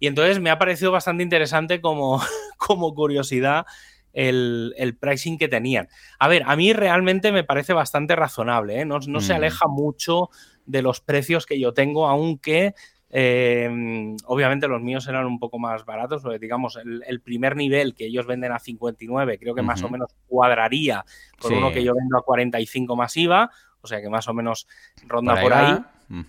Y 0.00 0.06
entonces 0.06 0.40
me 0.40 0.48
ha 0.48 0.58
parecido 0.58 0.92
bastante 0.92 1.22
interesante 1.22 1.82
como, 1.82 2.22
como 2.56 2.94
curiosidad 2.94 3.66
el, 4.14 4.96
pricing 4.98 5.36
que 5.36 5.48
tenían. 5.48 5.88
A 6.18 6.26
ver, 6.26 6.44
a 6.46 6.56
mí 6.56 6.72
realmente 6.72 7.32
me 7.32 7.44
parece 7.44 7.74
bastante 7.74 8.16
razonable, 8.16 8.80
¿eh? 8.80 8.86
no, 8.86 9.02
se 9.02 9.34
mm. 9.34 9.36
aleja 9.36 9.68
mucho 9.68 10.30
de 10.64 10.80
los 10.80 11.02
precios 11.02 11.44
que 11.44 11.60
yo 11.60 11.74
tengo, 11.74 12.08
aunque 12.08 12.74
eh, 13.10 14.16
obviamente 14.24 14.68
los 14.68 14.82
míos 14.82 15.06
eran 15.06 15.26
un 15.26 15.38
poco 15.38 15.58
más 15.58 15.84
baratos, 15.84 16.22
porque 16.22 16.38
digamos, 16.38 16.78
el, 16.82 17.20
primer 17.20 17.56
nivel 17.56 17.94
que 17.94 18.06
ellos 18.06 18.26
venden 18.26 18.52
a 18.52 18.58
59 18.58 19.38
creo 19.38 19.54
que 19.54 19.62
más 19.62 19.82
o 19.82 19.88
menos 19.88 20.14
cuadraría 20.26 21.04
con 21.38 21.54
uno 21.54 21.72
que 21.72 21.84
yo 21.84 21.94
vendo 21.94 22.18
a 22.18 22.22
45 22.22 22.96
más 22.96 23.16
IVA, 23.16 23.50
o 23.86 23.88
sea 23.88 24.02
que 24.02 24.10
más 24.10 24.26
o 24.28 24.34
menos 24.34 24.66
ronda 25.06 25.40
por 25.40 25.52
ahí. 25.52 25.78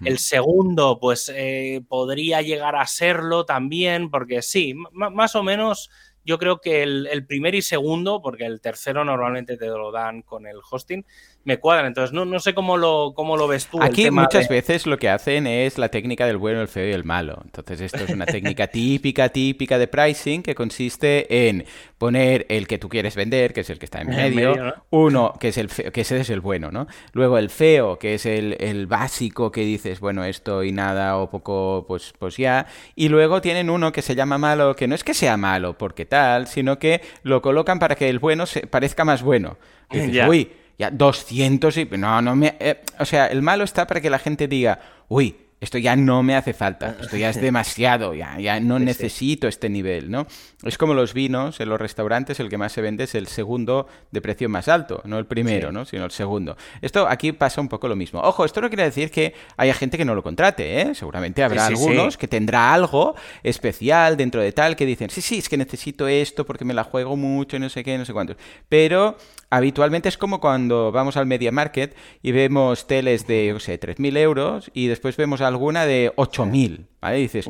El 0.03 0.17
segundo, 0.17 0.99
pues 0.99 1.31
eh, 1.33 1.83
podría 1.87 2.41
llegar 2.41 2.75
a 2.75 2.87
serlo 2.87 3.45
también, 3.45 4.09
porque 4.09 4.41
sí, 4.41 4.73
más 4.91 5.35
o 5.35 5.43
menos 5.43 5.91
yo 6.27 6.37
creo 6.37 6.59
que 6.59 6.83
el, 6.83 7.25
primer 7.25 7.55
y 7.55 7.61
segundo, 7.61 8.21
porque 8.21 8.45
el 8.45 8.59
tercero 8.59 9.05
normalmente 9.05 9.55
te 9.55 9.67
lo 9.67 9.93
dan 9.93 10.21
con 10.23 10.45
el 10.45 10.57
hosting, 10.69 11.05
me 11.45 11.57
cuadran. 11.57 11.85
Entonces, 11.85 12.11
no, 12.11 12.25
no 12.25 12.39
sé 12.39 12.53
cómo 12.53 12.75
lo, 12.75 13.13
cómo 13.15 13.37
lo 13.37 13.47
ves 13.47 13.67
tú. 13.67 13.81
Aquí 13.81 14.11
muchas 14.11 14.49
veces 14.49 14.85
lo 14.85 14.99
que 14.99 15.07
hacen 15.07 15.47
es 15.47 15.77
la 15.77 15.87
técnica 15.87 16.27
del 16.27 16.35
bueno, 16.35 16.61
el 16.61 16.67
feo 16.67 16.89
y 16.89 16.91
el 16.91 17.05
malo. 17.05 17.39
Entonces, 17.45 17.79
esto 17.79 18.03
es 18.03 18.09
una 18.09 18.25
técnica 18.25 18.67
típica, 18.67 19.29
típica 19.29 19.77
de 19.77 19.87
pricing 19.87 20.43
que 20.43 20.53
consiste 20.53 21.47
en 21.47 21.65
poner 21.97 22.45
el 22.49 22.67
que 22.67 22.77
tú 22.77 22.89
quieres 22.89 23.15
vender, 23.15 23.53
que 23.53 23.61
es 23.61 23.69
el 23.69 23.79
que 23.79 23.85
está 23.85 24.01
en 24.01 24.09
medio, 24.33 24.73
uno, 24.89 25.33
que 25.39 25.47
es 25.47 25.57
el 25.57 25.69
que 25.69 26.01
ese 26.01 26.19
es 26.19 26.29
el 26.29 26.41
bueno, 26.41 26.71
¿no? 26.71 26.87
Luego 27.13 27.37
el 27.37 27.49
feo, 27.49 27.97
que 27.97 28.15
es 28.15 28.25
el, 28.25 28.57
el, 28.59 28.85
básico 28.85 29.49
que 29.49 29.61
dices, 29.61 30.01
bueno, 30.01 30.25
esto 30.25 30.65
y 30.65 30.73
nada 30.73 31.15
o 31.15 31.29
poco, 31.29 31.85
pues, 31.87 32.13
pues 32.19 32.35
ya. 32.35 32.67
Y 32.95 33.07
luego 33.07 33.39
tienen 33.39 33.69
uno 33.69 33.93
que 33.93 34.01
se 34.01 34.13
llama 34.13 34.37
malo, 34.37 34.75
que 34.75 34.87
no 34.87 34.95
es 34.95 35.05
que 35.05 35.13
sea 35.13 35.37
malo 35.37 35.77
porque 35.77 36.05
tal, 36.05 36.16
sino 36.45 36.79
que 36.79 37.01
lo 37.23 37.41
colocan 37.41 37.79
para 37.79 37.95
que 37.95 38.09
el 38.09 38.19
bueno 38.19 38.45
se 38.45 38.67
parezca 38.67 39.05
más 39.05 39.21
bueno. 39.21 39.57
Dices, 39.89 40.27
uy, 40.27 40.51
ya 40.77 40.91
200 40.91 41.77
y... 41.77 41.85
No, 41.97 42.21
no 42.21 42.35
me... 42.35 42.55
Eh, 42.59 42.81
o 42.99 43.05
sea, 43.05 43.27
el 43.27 43.41
malo 43.41 43.63
está 43.63 43.87
para 43.87 44.01
que 44.01 44.09
la 44.09 44.19
gente 44.19 44.47
diga, 44.47 44.79
uy, 45.07 45.35
esto 45.59 45.77
ya 45.77 45.95
no 45.95 46.21
me 46.21 46.35
hace 46.35 46.53
falta, 46.53 46.95
esto 47.01 47.17
ya 47.17 47.29
es 47.29 47.41
demasiado, 47.41 48.13
ya, 48.13 48.39
ya 48.39 48.59
no 48.59 48.77
necesito 48.77 49.47
este 49.47 49.69
nivel, 49.69 50.11
¿no? 50.11 50.27
Es 50.63 50.77
como 50.77 50.93
los 50.93 51.13
vinos 51.13 51.59
en 51.59 51.69
los 51.69 51.79
restaurantes, 51.79 52.39
el 52.39 52.49
que 52.49 52.57
más 52.57 52.71
se 52.71 52.81
vende 52.81 53.05
es 53.05 53.15
el 53.15 53.27
segundo 53.27 53.87
de 54.11 54.21
precio 54.21 54.49
más 54.49 54.67
alto, 54.67 55.01
no 55.05 55.17
el 55.17 55.25
primero, 55.25 55.71
¿no? 55.71 55.85
Sino 55.85 56.05
el 56.05 56.11
segundo. 56.11 56.57
Esto 56.81 57.07
aquí 57.07 57.31
pasa 57.31 57.59
un 57.59 57.69
poco 57.69 57.87
lo 57.87 57.95
mismo. 57.95 58.21
Ojo, 58.21 58.45
esto 58.45 58.61
no 58.61 58.69
quiere 58.69 58.83
decir 58.83 59.09
que 59.09 59.33
haya 59.55 59.73
gente 59.73 59.97
que 59.97 60.05
no 60.05 60.13
lo 60.13 60.23
contrate, 60.23 60.81
¿eh? 60.81 60.95
Seguramente 60.95 61.43
habrá 61.43 61.65
algunos 61.65 62.17
que 62.17 62.27
tendrá 62.27 62.73
algo 62.73 63.15
especial 63.43 64.15
dentro 64.15 64.41
de 64.41 64.51
tal 64.51 64.75
que 64.75 64.85
dicen, 64.85 65.09
sí, 65.09 65.21
sí, 65.21 65.39
es 65.39 65.49
que 65.49 65.57
necesito 65.57 66.07
esto 66.07 66.45
porque 66.45 66.65
me 66.65 66.73
la 66.73 66.83
juego 66.83 67.15
mucho 67.15 67.57
y 67.57 67.59
no 67.59 67.69
sé 67.69 67.83
qué, 67.83 67.97
no 67.97 68.05
sé 68.05 68.13
cuántos. 68.13 68.37
Pero 68.69 69.17
habitualmente 69.49 70.09
es 70.09 70.17
como 70.17 70.39
cuando 70.39 70.91
vamos 70.91 71.17
al 71.17 71.25
Media 71.25 71.51
Market 71.51 71.95
y 72.21 72.31
vemos 72.31 72.87
teles 72.87 73.25
de, 73.27 73.51
no 73.53 73.59
sé, 73.59 73.79
3.000 73.79 74.17
euros 74.17 74.71
y 74.73 74.87
después 74.87 75.17
vemos 75.17 75.41
alguna 75.47 75.85
de 75.85 76.13
8.000. 76.15 76.85
¿Vale? 76.99 77.19
Y 77.19 77.21
dices, 77.23 77.47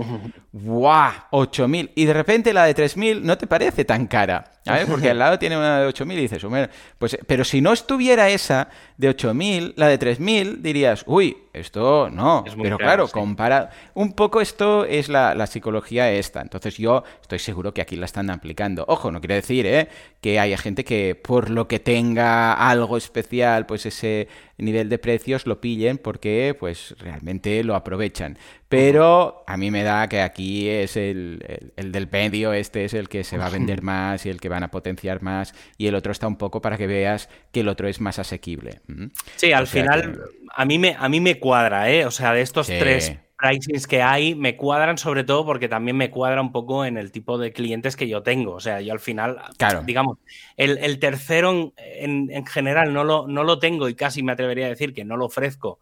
¡guau! 0.52 1.12
8.000. 1.32 1.92
Y 1.96 2.06
de 2.06 2.14
repente 2.14 2.54
la 2.54 2.66
de 2.66 2.76
3.000 2.76 3.22
no 3.22 3.38
te 3.38 3.48
parece 3.48 3.86
tan 3.86 4.08
cara. 4.08 4.52
Porque 4.90 5.10
al 5.10 5.20
lado 5.20 5.40
tiene 5.40 5.58
una 5.58 5.80
de 5.80 5.88
8.000 5.88 6.14
y 6.14 6.22
dices, 6.22 6.46
pues, 6.98 7.18
pero 7.26 7.44
si 7.44 7.62
no 7.62 7.74
estuviera 7.74 8.30
esa 8.30 8.70
de 8.98 9.16
8.000, 9.16 9.74
la 9.78 9.88
de 9.88 10.00
3.000, 10.00 10.58
dirías, 10.58 11.04
uy, 11.08 11.38
esto 11.60 12.10
no. 12.10 12.44
pero 12.62 12.78
claro, 12.78 13.08
compara. 13.08 13.70
Un 13.94 14.14
poco 14.14 14.42
esto 14.42 14.86
es 14.86 15.10
la, 15.10 15.48
psicología 15.48 16.12
esta. 16.12 16.42
Entonces 16.42 16.78
yo 16.78 17.04
estoy 17.22 17.40
seguro 17.40 17.74
que 17.74 17.82
aquí 17.82 17.96
la 17.96 18.06
están 18.06 18.30
aplicando. 18.30 18.86
Ojo, 18.88 19.12
no 19.12 19.20
quiere 19.20 19.36
decir 19.36 19.66
¿eh? 19.66 19.88
que 20.22 20.40
haya 20.40 20.58
gente 20.58 20.84
que 20.84 21.16
por 21.16 21.50
lo 21.50 21.68
que 21.68 21.80
tenga 21.80 22.54
algo 22.54 22.98
especial, 22.98 23.66
pues 23.66 23.86
ese 23.86 24.28
nivel 24.58 24.90
de 24.90 24.98
precios 24.98 25.46
lo 25.46 25.62
pillen 25.62 25.98
porque 25.98 26.56
pues 26.60 26.96
realmente 27.00 27.64
lo 27.64 27.76
aprovechan. 27.76 28.38
Pero 28.70 29.44
a 29.48 29.56
mí 29.56 29.72
me 29.72 29.84
da 29.84 30.10
que 30.10 30.22
aquí 30.22 30.68
es 30.68 30.98
el, 30.98 31.72
el, 31.78 31.92
del 31.94 32.10
medio, 32.12 32.52
este 32.52 32.84
es 32.84 32.94
el 32.94 33.08
que 33.08 33.24
se 33.24 33.38
va 33.38 33.46
a 33.46 33.50
vender 33.50 33.82
más 33.82 34.26
y 34.26 34.30
el 34.30 34.42
que 34.42 34.50
van 34.50 34.64
a 34.64 34.72
potenciar 34.72 35.22
más 35.22 35.54
y 35.78 35.88
el 35.88 35.96
otro 35.96 36.12
está 36.12 36.28
un 36.28 36.36
poco 36.36 36.62
para 36.62 36.78
que 36.78 36.86
veas 36.86 37.30
que 37.54 37.62
el 37.62 37.70
otro 37.70 37.88
es 37.88 38.02
más 38.02 38.20
asequible. 38.20 38.82
Sí, 39.38 39.54
al 39.54 39.68
final 39.68 40.20
a, 40.54 40.66
mí 40.66 40.80
me, 40.80 40.98
a 41.00 41.08
mí 41.08 41.22
me 41.22 41.40
cuadra, 41.40 41.90
¿eh? 41.90 42.06
O 42.06 42.12
sea, 42.12 42.34
de 42.34 42.42
estos 42.42 42.68
tres 42.68 43.16
pricings 43.38 43.88
que 43.88 44.02
hay 44.02 44.36
me 44.36 44.58
cuadran 44.58 44.98
sobre 44.98 45.24
todo 45.24 45.46
porque 45.46 45.70
también 45.70 45.96
me 45.96 46.10
cuadra 46.10 46.42
un 46.42 46.52
poco 46.52 46.84
en 46.84 46.98
el 46.98 47.12
tipo 47.12 47.38
de 47.38 47.54
clientes 47.54 47.96
que 47.96 48.10
yo 48.10 48.22
tengo. 48.22 48.54
O 48.54 48.60
sea, 48.60 48.82
yo 48.82 48.92
al 48.92 49.00
final, 49.00 49.38
claro. 49.58 49.84
digamos, 49.84 50.18
el, 50.58 51.00
tercero 51.00 51.74
en, 51.78 52.30
en, 52.32 52.46
general 52.46 52.94
no 52.94 53.06
lo, 53.06 53.28
no 53.30 53.46
lo 53.46 53.60
tengo 53.60 53.88
y 53.88 53.96
casi 53.96 54.24
me 54.24 54.34
atrevería 54.34 54.66
a 54.66 54.70
decir 54.70 54.94
que 54.94 55.06
no 55.06 55.16
lo 55.16 55.26
ofrezco 55.26 55.80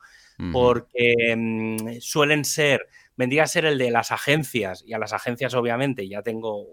porque 0.52 1.36
mm, 1.36 2.00
suelen 2.00 2.44
ser, 2.46 2.88
vendría 3.16 3.44
a 3.44 3.48
ser 3.48 3.66
el 3.66 3.78
de 3.78 3.92
las 3.92 4.12
agencias, 4.12 4.84
y 4.86 4.94
a 4.94 5.00
las 5.00 5.14
agencias 5.14 5.54
obviamente 5.54 6.08
ya 6.08 6.22
tengo 6.22 6.66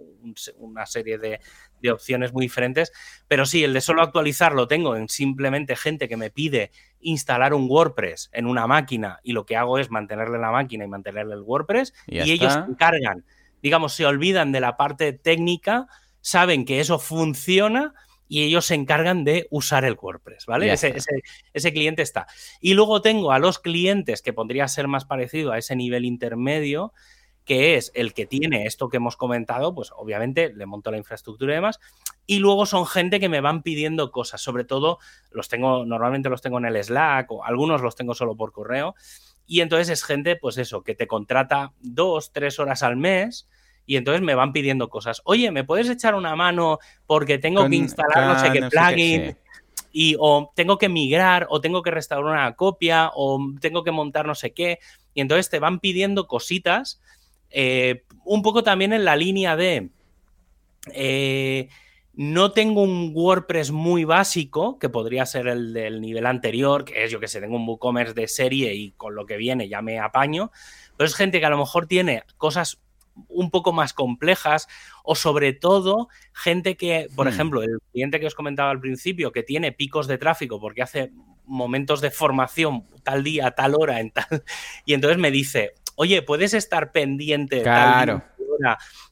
una 0.56 0.86
serie 0.86 1.18
de, 1.18 1.40
opciones 1.90 2.32
muy 2.32 2.46
diferentes, 2.46 2.92
pero 3.28 3.44
sí, 3.46 3.64
el 3.64 3.72
de 3.72 3.80
solo 3.80 4.02
actualizar 4.02 4.52
lo 4.52 4.68
tengo 4.68 4.96
en 4.96 5.08
simplemente 5.08 5.76
gente 5.76 6.08
que 6.08 6.16
me 6.16 6.30
pide 6.30 6.70
instalar 7.00 7.54
un 7.54 7.66
WordPress 7.68 8.30
en 8.32 8.46
una 8.46 8.66
máquina 8.66 9.18
y 9.22 9.32
lo 9.32 9.46
que 9.46 9.56
hago 9.56 9.78
es 9.78 9.90
mantenerle 9.90 10.38
la 10.38 10.52
máquina 10.52 10.84
y 10.84 10.88
mantenerle 10.88 11.34
el 11.34 11.42
WordPress 11.42 11.92
y, 12.06 12.20
y 12.20 12.32
ellos 12.32 12.52
se 12.52 12.58
encargan, 12.60 13.24
digamos, 13.62 13.94
se 13.94 14.06
olvidan 14.06 14.52
de 14.52 14.60
la 14.60 14.76
parte 14.76 15.12
técnica, 15.12 15.86
saben 16.20 16.64
que 16.64 16.80
eso 16.80 16.98
funciona 16.98 17.94
y 18.32 18.44
ellos 18.44 18.64
se 18.64 18.74
encargan 18.74 19.24
de 19.24 19.46
usar 19.50 19.84
el 19.84 19.98
WordPress, 20.00 20.46
¿vale? 20.46 20.72
Ese, 20.72 21.72
cliente 21.74 22.00
está. 22.00 22.26
Y 22.62 22.72
luego 22.72 23.02
tengo 23.02 23.30
a 23.30 23.38
los 23.38 23.58
clientes 23.58 24.22
que 24.22 24.32
podría 24.32 24.68
ser 24.68 24.88
más 24.88 25.04
parecido 25.04 25.52
a 25.52 25.58
ese 25.58 25.76
nivel 25.76 26.06
intermedio, 26.06 26.94
que 27.44 27.76
es 27.76 27.92
el 27.94 28.14
que 28.14 28.24
tiene 28.24 28.64
esto 28.64 28.88
que 28.88 28.96
hemos 28.96 29.18
comentado, 29.18 29.74
pues 29.74 29.90
obviamente 29.94 30.50
le 30.54 30.64
monto 30.64 30.90
la 30.90 30.96
infraestructura 30.96 31.52
y 31.52 31.56
demás, 31.56 31.78
y 32.24 32.38
luego 32.38 32.64
son 32.64 32.86
gente 32.86 33.20
que 33.20 33.28
me 33.28 33.42
van 33.42 33.62
pidiendo 33.62 34.10
cosas, 34.10 34.40
sobre 34.40 34.64
todo 34.64 34.98
los 35.30 35.50
tengo, 35.50 35.84
normalmente 35.84 36.30
los 36.30 36.40
tengo 36.40 36.56
en 36.56 36.64
el 36.64 36.82
Slack 36.82 37.30
o 37.32 37.44
algunos 37.44 37.82
los 37.82 37.96
tengo 37.96 38.14
solo 38.14 38.34
por 38.34 38.52
correo, 38.52 38.94
y 39.46 39.60
entonces 39.60 39.90
es 39.90 40.04
gente, 40.04 40.36
pues 40.36 40.56
eso, 40.56 40.82
que 40.82 40.94
te 40.94 41.06
contrata 41.06 41.74
dos, 41.80 42.32
tres 42.32 42.58
horas 42.58 42.82
al 42.82 42.96
mes, 42.96 43.46
y 43.86 43.96
entonces 43.96 44.22
me 44.22 44.34
van 44.34 44.52
pidiendo 44.52 44.88
cosas. 44.88 45.22
Oye, 45.24 45.50
¿me 45.50 45.64
puedes 45.64 45.88
echar 45.88 46.14
una 46.14 46.36
mano 46.36 46.78
porque 47.06 47.38
tengo 47.38 47.68
que 47.68 47.76
instalar 47.76 48.26
no 48.26 48.38
sé 48.38 48.52
qué 48.52 48.68
plugin? 48.68 49.36
Y 49.94 50.16
o 50.18 50.52
tengo 50.54 50.78
que 50.78 50.88
migrar, 50.88 51.46
o 51.50 51.60
tengo 51.60 51.82
que 51.82 51.90
restaurar 51.90 52.32
una 52.32 52.54
copia, 52.54 53.10
o 53.14 53.38
tengo 53.60 53.84
que 53.84 53.90
montar 53.90 54.26
no 54.26 54.34
sé 54.34 54.52
qué. 54.52 54.78
Y 55.12 55.20
entonces 55.20 55.50
te 55.50 55.58
van 55.58 55.80
pidiendo 55.80 56.26
cositas, 56.26 57.00
eh, 57.50 58.04
un 58.24 58.42
poco 58.42 58.62
también 58.62 58.92
en 58.92 59.04
la 59.04 59.16
línea 59.16 59.56
de... 59.56 59.90
Eh, 60.92 61.68
no 62.14 62.52
tengo 62.52 62.82
un 62.82 63.12
WordPress 63.14 63.70
muy 63.70 64.04
básico, 64.04 64.78
que 64.78 64.90
podría 64.90 65.24
ser 65.24 65.46
el 65.48 65.72
del 65.72 66.00
nivel 66.00 66.26
anterior, 66.26 66.84
que 66.84 67.04
es 67.04 67.10
yo 67.10 67.20
que 67.20 67.28
sé, 67.28 67.40
tengo 67.40 67.56
un 67.56 67.66
WooCommerce 67.66 68.12
de 68.12 68.28
serie 68.28 68.74
y 68.74 68.92
con 68.92 69.14
lo 69.14 69.24
que 69.24 69.38
viene 69.38 69.68
ya 69.68 69.80
me 69.80 69.98
apaño. 69.98 70.50
Pero 70.96 71.08
es 71.08 71.14
gente 71.14 71.40
que 71.40 71.46
a 71.46 71.50
lo 71.50 71.58
mejor 71.58 71.86
tiene 71.86 72.24
cosas 72.36 72.80
un 73.28 73.50
poco 73.50 73.72
más 73.72 73.92
complejas 73.92 74.68
o 75.04 75.14
sobre 75.14 75.52
todo 75.52 76.08
gente 76.32 76.76
que, 76.76 77.08
por 77.14 77.26
hmm. 77.26 77.30
ejemplo, 77.30 77.62
el 77.62 77.78
cliente 77.92 78.20
que 78.20 78.26
os 78.26 78.34
comentaba 78.34 78.70
al 78.70 78.80
principio, 78.80 79.32
que 79.32 79.42
tiene 79.42 79.72
picos 79.72 80.06
de 80.06 80.18
tráfico 80.18 80.60
porque 80.60 80.82
hace 80.82 81.12
momentos 81.44 82.00
de 82.00 82.10
formación 82.10 82.86
tal 83.02 83.24
día, 83.24 83.50
tal 83.50 83.74
hora, 83.74 84.00
en 84.00 84.10
tal, 84.10 84.26
y 84.86 84.94
entonces 84.94 85.18
me 85.18 85.30
dice, 85.30 85.74
oye, 85.96 86.22
puedes 86.22 86.54
estar 86.54 86.92
pendiente 86.92 87.62
claro. 87.62 88.22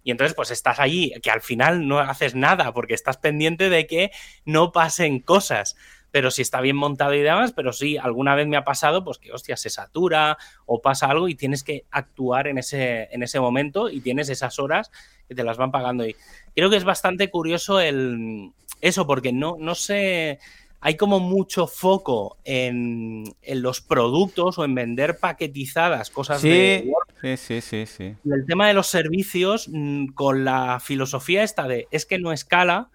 Y 0.03 0.11
entonces, 0.11 0.35
pues 0.35 0.51
estás 0.51 0.79
allí, 0.79 1.13
que 1.23 1.31
al 1.31 1.41
final 1.41 1.87
no 1.87 1.99
haces 1.99 2.35
nada 2.35 2.73
porque 2.73 2.95
estás 2.95 3.17
pendiente 3.17 3.69
de 3.69 3.87
que 3.87 4.11
no 4.45 4.73
pasen 4.73 5.21
cosas 5.21 5.77
pero 6.11 6.31
si 6.31 6.43
está 6.43 6.61
bien 6.61 6.77
montado 6.77 7.15
y 7.15 7.21
demás, 7.21 7.53
pero 7.53 7.73
sí, 7.73 7.97
alguna 7.97 8.35
vez 8.35 8.47
me 8.47 8.57
ha 8.57 8.65
pasado, 8.65 9.05
pues 9.05 9.19
que, 9.19 9.33
hostia, 9.33 9.57
se 9.57 9.71
satura 9.71 10.39
o 10.67 10.81
pasa 10.81 11.07
algo 11.07 11.29
y 11.29 11.35
tienes 11.35 11.63
que 11.63 11.85
actuar 11.91 12.47
en 12.47 12.59
ese, 12.59 13.09
en 13.13 13.23
ese 13.23 13.41
momento 13.41 13.89
y 13.89 14.01
tienes 14.01 14.29
esas 14.29 14.59
horas 14.59 14.91
que 15.29 15.35
te 15.35 15.45
las 15.45 15.57
van 15.57 15.71
pagando. 15.71 16.07
Y 16.07 16.17
creo 16.55 16.71
que 16.71 16.77
es 16.77 16.85
bastante 16.85 17.31
curioso 17.31 17.81
el, 17.81 18.53
eso, 18.81 19.07
porque 19.07 19.33
no, 19.33 19.57
no 19.59 19.75
sé, 19.75 20.39
hay 20.81 20.97
como 20.97 21.21
mucho 21.21 21.67
foco 21.67 22.39
en, 22.45 23.25
los 23.47 23.81
productos 23.81 24.59
o 24.59 24.65
en 24.65 24.75
vender 24.75 25.19
paquetizadas 25.19 26.11
cosas 26.11 26.43
de 26.43 26.85
Word. 26.87 27.09
Sí, 27.21 27.37
sí, 27.37 27.61
sí, 27.61 27.87
sí. 27.87 28.15
Y 28.25 28.33
el 28.33 28.47
tema 28.47 28.67
de 28.69 28.75
los 28.75 28.87
servicios, 28.87 29.69
mm, 29.71 30.07
con 30.09 30.45
la 30.45 30.81
filosofía 30.81 31.43
esta 31.43 31.69
de 31.69 31.87
es 31.91 32.07
que 32.07 32.19
no 32.19 32.33
escala, 32.33 32.89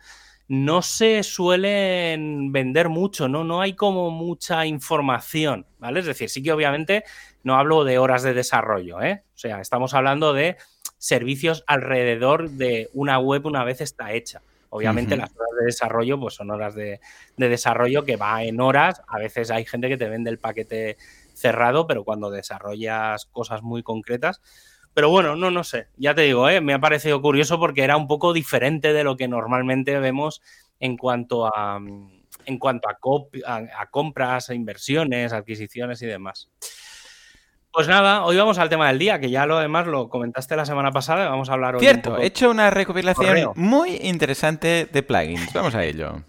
no 0.47 0.81
se 0.81 1.23
suelen 1.23 2.51
vender 2.51 2.89
mucho, 2.89 3.27
¿no? 3.27 3.43
No 3.43 3.61
hay 3.61 3.73
como 3.73 4.11
mucha 4.11 4.65
información, 4.65 5.65
¿vale? 5.79 6.01
Es 6.01 6.05
decir, 6.05 6.29
sí 6.29 6.43
que 6.43 6.51
obviamente 6.51 7.03
no 7.43 7.55
hablo 7.55 7.83
de 7.83 7.97
horas 7.97 8.23
de 8.23 8.33
desarrollo, 8.33 9.01
¿eh? 9.01 9.23
O 9.33 9.37
sea, 9.37 9.61
estamos 9.61 9.93
hablando 9.93 10.33
de 10.33 10.57
servicios 10.97 11.63
alrededor 11.67 12.49
de 12.51 12.89
una 12.93 13.19
web 13.19 13.45
una 13.45 13.63
vez 13.63 13.81
está 13.81 14.13
hecha. 14.13 14.41
Obviamente 14.69 15.15
las 15.15 15.31
horas 15.35 15.51
de 15.59 15.65
desarrollo 15.67 16.19
pues 16.19 16.33
son 16.33 16.51
horas 16.51 16.75
de, 16.75 16.99
desarrollo 17.37 18.03
que 18.03 18.17
va 18.17 18.43
en 18.43 18.59
horas. 18.59 19.01
A 19.07 19.17
veces 19.19 19.49
hay 19.49 19.65
gente 19.65 19.87
que 19.87 19.97
te 19.97 20.09
vende 20.09 20.29
el 20.29 20.37
paquete 20.37 20.97
cerrado, 21.33 21.87
pero 21.87 22.03
cuando 22.03 22.29
desarrollas 22.29 23.25
cosas 23.27 23.61
muy 23.61 23.83
concretas. 23.83 24.41
Pero 24.95 25.09
bueno, 25.09 25.35
no, 25.35 25.51
no 25.51 25.63
sé. 25.65 25.87
Ya 25.97 26.15
te 26.15 26.21
digo, 26.21 26.49
¿eh? 26.49 26.61
me 26.61 26.73
ha 26.73 26.79
parecido 26.79 27.21
curioso 27.21 27.59
porque 27.59 27.83
era 27.83 27.97
un 27.97 28.07
poco 28.07 28.31
diferente 28.31 28.93
de 28.93 29.03
lo 29.03 29.17
que 29.17 29.27
normalmente 29.27 29.99
vemos 29.99 30.41
en 30.79 30.95
cuanto 30.95 31.45
a, 31.45 31.79
en 32.45 32.57
cuanto 32.57 32.87
a, 32.87 32.97
a 33.77 33.89
compras, 33.91 34.49
a 34.49 34.55
inversiones, 34.55 35.33
adquisiciones 35.33 36.01
y 36.01 36.05
demás. 36.05 36.49
Pues 37.73 37.89
nada, 37.89 38.23
hoy 38.23 38.37
vamos 38.37 38.57
al 38.57 38.69
tema 38.69 38.87
del 38.87 38.97
día, 38.97 39.19
que 39.19 39.29
ya 39.29 39.45
lo 39.45 39.59
demás 39.59 39.85
lo 39.85 40.07
comentaste 40.07 40.55
la 40.55 40.65
semana 40.65 40.93
pasada, 40.93 41.27
vamos 41.27 41.49
a 41.49 41.53
hablar 41.53 41.75
hoy. 41.75 41.81
Cierto, 41.81 42.17
he 42.17 42.27
hecho 42.27 42.49
una 42.49 42.69
recopilación 42.69 43.51
muy 43.55 43.97
interesante 44.01 44.87
de 44.89 45.03
plugins. 45.03 45.51
Vamos 45.51 45.75
a 45.75 45.83
ello. 45.83 46.23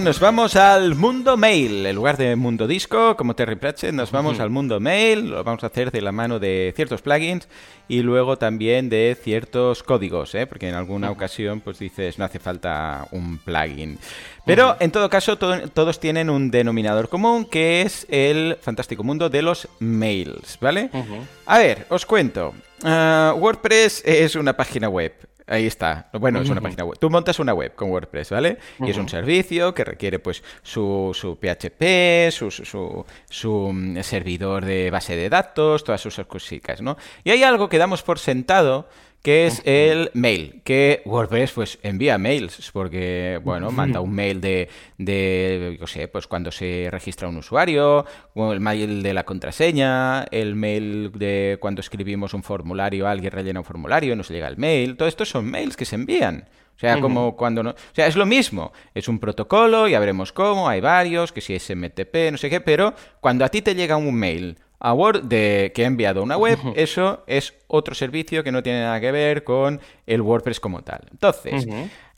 Nos 0.00 0.20
vamos 0.20 0.54
al 0.54 0.94
mundo 0.94 1.36
mail. 1.36 1.84
En 1.84 1.96
lugar 1.96 2.16
de 2.16 2.36
mundo 2.36 2.68
disco, 2.68 3.16
como 3.16 3.34
Terry 3.34 3.56
Pratchett, 3.56 3.92
nos 3.92 4.12
vamos 4.12 4.38
al 4.38 4.50
mundo 4.50 4.78
mail. 4.78 5.30
Lo 5.30 5.42
vamos 5.42 5.64
a 5.64 5.66
hacer 5.66 5.90
de 5.90 6.00
la 6.00 6.12
mano 6.12 6.38
de 6.38 6.72
ciertos 6.76 7.02
plugins 7.02 7.48
y 7.88 8.02
luego 8.02 8.38
también 8.38 8.88
de 8.88 9.18
ciertos 9.20 9.82
códigos, 9.82 10.36
¿eh? 10.36 10.46
porque 10.46 10.68
en 10.68 10.76
alguna 10.76 11.10
ocasión 11.10 11.60
pues 11.60 11.80
dices 11.80 12.20
no 12.20 12.24
hace 12.24 12.38
falta 12.38 13.08
un 13.10 13.38
plugin. 13.38 13.98
Pero 14.44 14.76
en 14.78 14.92
todo 14.92 15.10
caso, 15.10 15.36
todos 15.36 15.98
tienen 15.98 16.30
un 16.30 16.52
denominador 16.52 17.08
común 17.08 17.46
que 17.46 17.82
es 17.82 18.06
el 18.08 18.58
fantástico 18.60 19.02
mundo 19.02 19.28
de 19.28 19.42
los 19.42 19.66
mails, 19.80 20.56
¿vale? 20.60 20.88
A 21.46 21.58
ver, 21.58 21.86
os 21.88 22.06
cuento. 22.06 22.54
Ah, 22.84 23.34
WordPress 23.36 24.04
es 24.04 24.36
una 24.36 24.56
página 24.56 24.88
web. 24.88 25.12
Ahí 25.48 25.66
está. 25.66 26.08
Bueno, 26.12 26.40
es 26.40 26.50
una 26.50 26.60
página 26.60 26.84
web. 26.84 26.98
Tú 26.98 27.08
montas 27.08 27.38
una 27.38 27.54
web 27.54 27.74
con 27.74 27.90
WordPress, 27.90 28.30
¿vale? 28.30 28.58
Y 28.80 28.90
es 28.90 28.96
un 28.96 29.08
servicio 29.08 29.74
que 29.74 29.84
requiere 29.84 30.18
pues 30.18 30.42
su, 30.62 31.12
su 31.14 31.36
PHP, 31.36 32.32
su, 32.32 32.50
su, 32.50 33.04
su, 33.30 33.70
mm, 33.72 34.00
servidor 34.02 34.64
de 34.64 34.90
base 34.90 35.14
de 35.14 35.28
datos, 35.28 35.84
todas 35.84 36.00
sus 36.00 36.16
cositas, 36.26 36.82
¿no? 36.82 36.96
Y 37.22 37.30
hay 37.30 37.44
algo 37.44 37.68
que 37.68 37.78
damos 37.78 38.02
por 38.02 38.18
sentado 38.18 38.88
que 39.22 39.46
es 39.46 39.60
el 39.64 40.10
mail, 40.14 40.62
que 40.64 41.02
WordPress 41.04 41.52
pues 41.52 41.78
envía 41.82 42.16
mails, 42.16 42.70
porque, 42.72 43.40
bueno, 43.42 43.70
manda 43.72 44.00
un 44.00 44.12
mail 44.12 44.40
de, 44.40 44.68
de 44.98 45.76
yo 45.80 45.86
sé, 45.86 46.06
pues 46.06 46.26
cuando 46.26 46.52
se 46.52 46.88
registra 46.90 47.28
un 47.28 47.36
usuario, 47.36 48.06
o 48.34 48.52
el 48.52 48.60
mail 48.60 49.02
de 49.02 49.14
la 49.14 49.24
contraseña, 49.24 50.24
el 50.30 50.54
mail 50.54 51.10
de 51.12 51.58
cuando 51.60 51.80
escribimos 51.80 52.34
un 52.34 52.42
formulario, 52.44 53.08
alguien 53.08 53.32
rellena 53.32 53.60
un 53.60 53.64
formulario, 53.64 54.14
nos 54.14 54.28
llega 54.28 54.46
el 54.46 54.58
mail, 54.58 54.96
todo 54.96 55.08
esto 55.08 55.24
son 55.24 55.50
mails 55.50 55.76
que 55.76 55.84
se 55.84 55.96
envían. 55.96 56.48
O 56.76 56.78
sea, 56.78 57.00
como 57.00 57.36
cuando 57.36 57.62
no. 57.62 57.70
O 57.70 57.94
sea, 57.94 58.06
es 58.06 58.16
lo 58.16 58.26
mismo. 58.26 58.70
Es 58.94 59.08
un 59.08 59.18
protocolo, 59.18 59.88
ya 59.88 59.98
veremos 59.98 60.32
cómo, 60.32 60.68
hay 60.68 60.82
varios, 60.82 61.32
que 61.32 61.40
si 61.40 61.54
es 61.54 61.74
MTP, 61.74 62.30
no 62.30 62.36
sé 62.36 62.50
qué, 62.50 62.60
pero 62.60 62.92
cuando 63.20 63.46
a 63.46 63.48
ti 63.48 63.62
te 63.62 63.74
llega 63.74 63.96
un 63.96 64.14
mail 64.14 64.58
a 64.78 64.92
Word 64.92 65.24
de 65.24 65.72
que 65.74 65.84
ha 65.84 65.86
enviado 65.86 66.22
una 66.22 66.36
web, 66.36 66.58
eso 66.74 67.24
es 67.26 67.54
otro 67.66 67.94
servicio 67.94 68.44
que 68.44 68.52
no 68.52 68.62
tiene 68.62 68.80
nada 68.80 69.00
que 69.00 69.12
ver 69.12 69.44
con 69.44 69.80
el 70.06 70.20
WordPress 70.20 70.60
como 70.60 70.82
tal. 70.82 71.00
Entonces, 71.10 71.66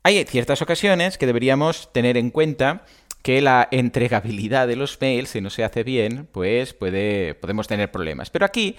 hay 0.02 0.24
ciertas 0.24 0.62
ocasiones 0.62 1.18
que 1.18 1.26
deberíamos 1.26 1.92
tener 1.92 2.16
en 2.16 2.30
cuenta 2.30 2.84
que 3.22 3.40
la 3.40 3.68
entregabilidad 3.70 4.68
de 4.68 4.76
los 4.76 5.00
mails, 5.00 5.30
si 5.30 5.40
no 5.40 5.50
se 5.50 5.64
hace 5.64 5.82
bien, 5.82 6.28
pues 6.32 6.72
puede, 6.72 7.34
podemos 7.34 7.66
tener 7.66 7.90
problemas. 7.90 8.30
Pero 8.30 8.46
aquí 8.46 8.76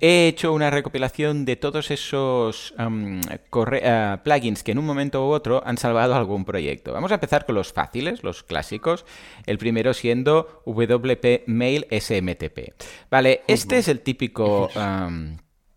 he 0.00 0.28
hecho 0.28 0.52
una 0.52 0.70
recopilación 0.70 1.44
de 1.44 1.56
todos 1.56 1.90
esos 1.90 2.74
eh, 2.78 4.16
plugins 4.22 4.62
que 4.62 4.72
en 4.72 4.78
un 4.78 4.86
momento 4.86 5.26
u 5.26 5.30
otro 5.30 5.62
han 5.64 5.78
salvado 5.78 6.14
algún 6.14 6.44
proyecto. 6.44 6.92
Vamos 6.92 7.12
a 7.12 7.14
empezar 7.14 7.46
con 7.46 7.54
los 7.54 7.72
fáciles, 7.72 8.22
los 8.22 8.42
clásicos. 8.42 9.06
El 9.46 9.58
primero 9.58 9.94
siendo 9.94 10.62
WP 10.66 11.44
Mail 11.46 11.86
SMTP. 11.90 12.74
Vale, 13.10 13.42
este 13.46 13.78
es 13.78 13.88
el 13.88 14.00
típico 14.00 14.68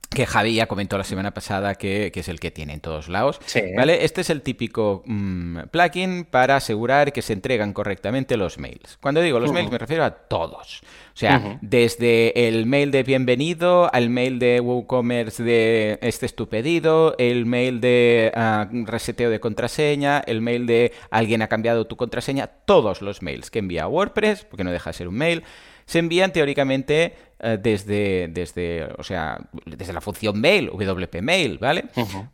que 0.09 0.25
Javi 0.25 0.55
ya 0.55 0.65
comentó 0.65 0.97
la 0.97 1.03
semana 1.03 1.31
pasada 1.31 1.75
que, 1.75 2.11
es 2.13 2.27
el 2.29 2.39
que 2.39 2.49
tiene 2.49 2.73
en 2.73 2.79
todos 2.79 3.09
lados. 3.09 3.39
¿vale? 3.75 4.03
Este 4.03 4.21
es 4.21 4.29
el 4.29 4.41
típico 4.41 5.03
mm, 5.05 5.59
plugin 5.71 6.25
para 6.25 6.55
asegurar 6.55 7.13
que 7.13 7.21
se 7.21 7.33
entregan 7.33 7.73
correctamente 7.73 8.35
los 8.35 8.57
mails. 8.57 8.97
Cuando 9.01 9.21
digo 9.21 9.39
los 9.39 9.51
mails 9.51 9.71
me 9.71 9.77
refiero 9.77 10.03
a 10.03 10.11
todos. 10.11 10.81
O 11.13 11.17
sea, 11.19 11.59
desde 11.61 12.47
el 12.47 12.65
mail 12.65 12.91
de 12.91 13.03
bienvenido 13.03 13.93
al 13.93 14.09
mail 14.09 14.39
de 14.39 14.61
WooCommerce 14.61 15.43
de 15.43 15.99
este 16.01 16.25
es 16.25 16.33
tu 16.33 16.47
pedido, 16.47 17.15
el 17.17 17.45
mail 17.45 17.81
de 17.81 18.31
ah, 18.35 18.67
reseteo 18.71 19.29
de 19.29 19.39
contraseña, 19.39 20.19
el 20.19 20.41
mail 20.41 20.65
de 20.65 20.93
alguien 21.11 21.41
ha 21.41 21.47
cambiado 21.47 21.87
tu 21.87 21.97
contraseña, 21.97 22.47
todos 22.47 23.01
los 23.01 23.21
mails 23.21 23.51
que 23.51 23.59
envía 23.59 23.87
WordPress, 23.87 24.45
porque 24.45 24.63
no 24.63 24.71
deja 24.71 24.91
de 24.91 24.93
ser 24.93 25.07
un 25.09 25.15
mail, 25.15 25.43
se 25.89 25.97
envían 25.97 26.31
teóricamente 26.31 27.15
eh, 27.39 27.57
desde, 27.59 28.27
desde, 28.29 28.87
o 28.99 29.03
sea, 29.03 29.39
desde 29.65 29.91
la 29.91 30.01
función 30.01 30.39
mail, 30.39 30.69
WP 30.69 31.21
Mail, 31.23 31.57
¿vale? 31.57 31.85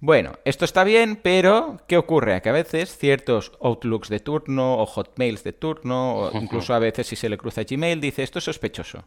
Bueno, 0.01 0.33
esto 0.43 0.65
está 0.65 0.83
bien, 0.83 1.17
pero 1.23 1.79
¿qué 1.87 1.95
ocurre? 1.95 2.41
Que 2.41 2.49
a 2.49 2.51
veces 2.51 2.97
ciertos 2.97 3.53
Outlooks 3.61 4.09
de 4.09 4.19
turno 4.19 4.77
o 4.77 4.85
Hotmails 4.85 5.45
de 5.45 5.53
turno, 5.53 6.15
o 6.15 6.37
incluso 6.37 6.73
a 6.73 6.79
veces 6.79 7.07
si 7.07 7.15
se 7.15 7.29
le 7.29 7.37
cruza 7.37 7.63
Gmail, 7.63 8.01
dice 8.01 8.23
esto 8.23 8.39
es 8.39 8.45
sospechoso. 8.45 9.05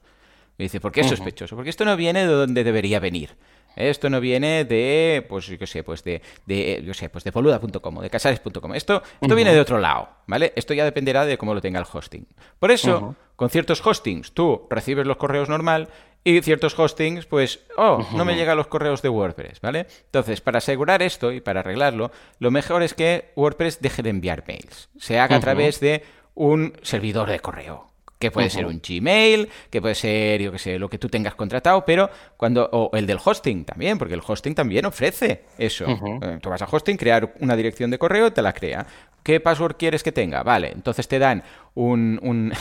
Dice, 0.56 0.80
¿por 0.80 0.92
qué 0.92 1.02
es 1.02 1.08
sospechoso? 1.08 1.54
Porque 1.54 1.70
esto 1.70 1.84
no 1.84 1.94
viene 1.94 2.20
de 2.20 2.32
donde 2.32 2.64
debería 2.64 3.00
venir. 3.00 3.36
Esto 3.76 4.10
no 4.10 4.20
viene 4.20 4.64
de, 4.64 5.24
pues 5.28 5.46
yo 5.46 5.58
qué 5.58 5.66
sé, 5.66 5.84
pues 5.84 6.02
de, 6.02 6.20
de 6.46 6.82
yo 6.84 6.94
sé, 6.94 7.08
pues 7.08 7.24
de 7.24 7.30
boluda.com 7.30 8.00
de 8.00 8.10
casares.com. 8.10 8.74
Esto, 8.74 9.02
esto 9.20 9.34
viene 9.34 9.52
de 9.52 9.60
otro 9.60 9.78
lado, 9.78 10.08
¿vale? 10.26 10.52
Esto 10.56 10.74
ya 10.74 10.84
dependerá 10.84 11.24
de 11.24 11.38
cómo 11.38 11.54
lo 11.54 11.60
tenga 11.60 11.78
el 11.78 11.86
hosting. 11.90 12.26
Por 12.58 12.70
eso, 12.70 13.14
con 13.36 13.50
ciertos 13.50 13.84
hostings, 13.86 14.32
tú 14.32 14.66
recibes 14.68 15.06
los 15.06 15.16
correos 15.16 15.48
normal 15.48 15.88
y 16.24 16.42
ciertos 16.42 16.78
hostings, 16.78 17.26
pues, 17.26 17.60
oh, 17.76 18.06
no 18.14 18.24
me 18.24 18.34
llegan 18.34 18.56
los 18.56 18.66
correos 18.66 19.00
de 19.02 19.08
WordPress, 19.08 19.60
¿vale? 19.60 19.86
Entonces, 20.06 20.40
para 20.40 20.58
asegurar 20.58 21.02
esto 21.02 21.32
y 21.32 21.40
para 21.40 21.60
arreglarlo, 21.60 22.10
lo 22.38 22.50
mejor 22.50 22.82
es 22.82 22.94
que 22.94 23.32
WordPress 23.36 23.80
deje 23.80 24.02
de 24.02 24.10
enviar 24.10 24.44
mails. 24.46 24.88
Se 24.98 25.18
haga 25.18 25.36
a 25.36 25.40
través 25.40 25.80
de 25.80 26.02
un 26.34 26.74
servidor 26.82 27.30
de 27.30 27.40
correo 27.40 27.86
que 28.18 28.30
puede 28.30 28.50
ser 28.50 28.66
un 28.66 28.80
Gmail, 28.86 29.48
que 29.70 29.80
puede 29.80 29.94
ser, 29.94 30.42
yo 30.42 30.52
qué 30.52 30.58
sé, 30.58 30.78
lo 30.78 30.88
que 30.88 30.98
tú 30.98 31.08
tengas 31.08 31.34
contratado, 31.34 31.84
pero 31.84 32.10
cuando, 32.36 32.68
o 32.72 32.90
el 32.96 33.06
del 33.06 33.18
hosting 33.24 33.64
también, 33.64 33.98
porque 33.98 34.14
el 34.14 34.22
hosting 34.26 34.54
también 34.54 34.86
ofrece 34.86 35.44
eso. 35.56 35.86
Eh, 35.86 36.38
tú 36.42 36.50
vas 36.50 36.62
a 36.62 36.68
hosting, 36.70 36.96
crear 36.96 37.34
una 37.40 37.56
dirección 37.56 37.90
de 37.90 37.98
correo, 37.98 38.32
te 38.32 38.42
la 38.42 38.52
crea. 38.52 38.86
¿Qué 39.22 39.40
password 39.40 39.76
quieres 39.76 40.02
que 40.02 40.10
tenga? 40.10 40.42
Vale, 40.42 40.72
entonces 40.74 41.06
te 41.06 41.18
dan 41.18 41.42
un, 41.74 42.18
un, 42.22 42.52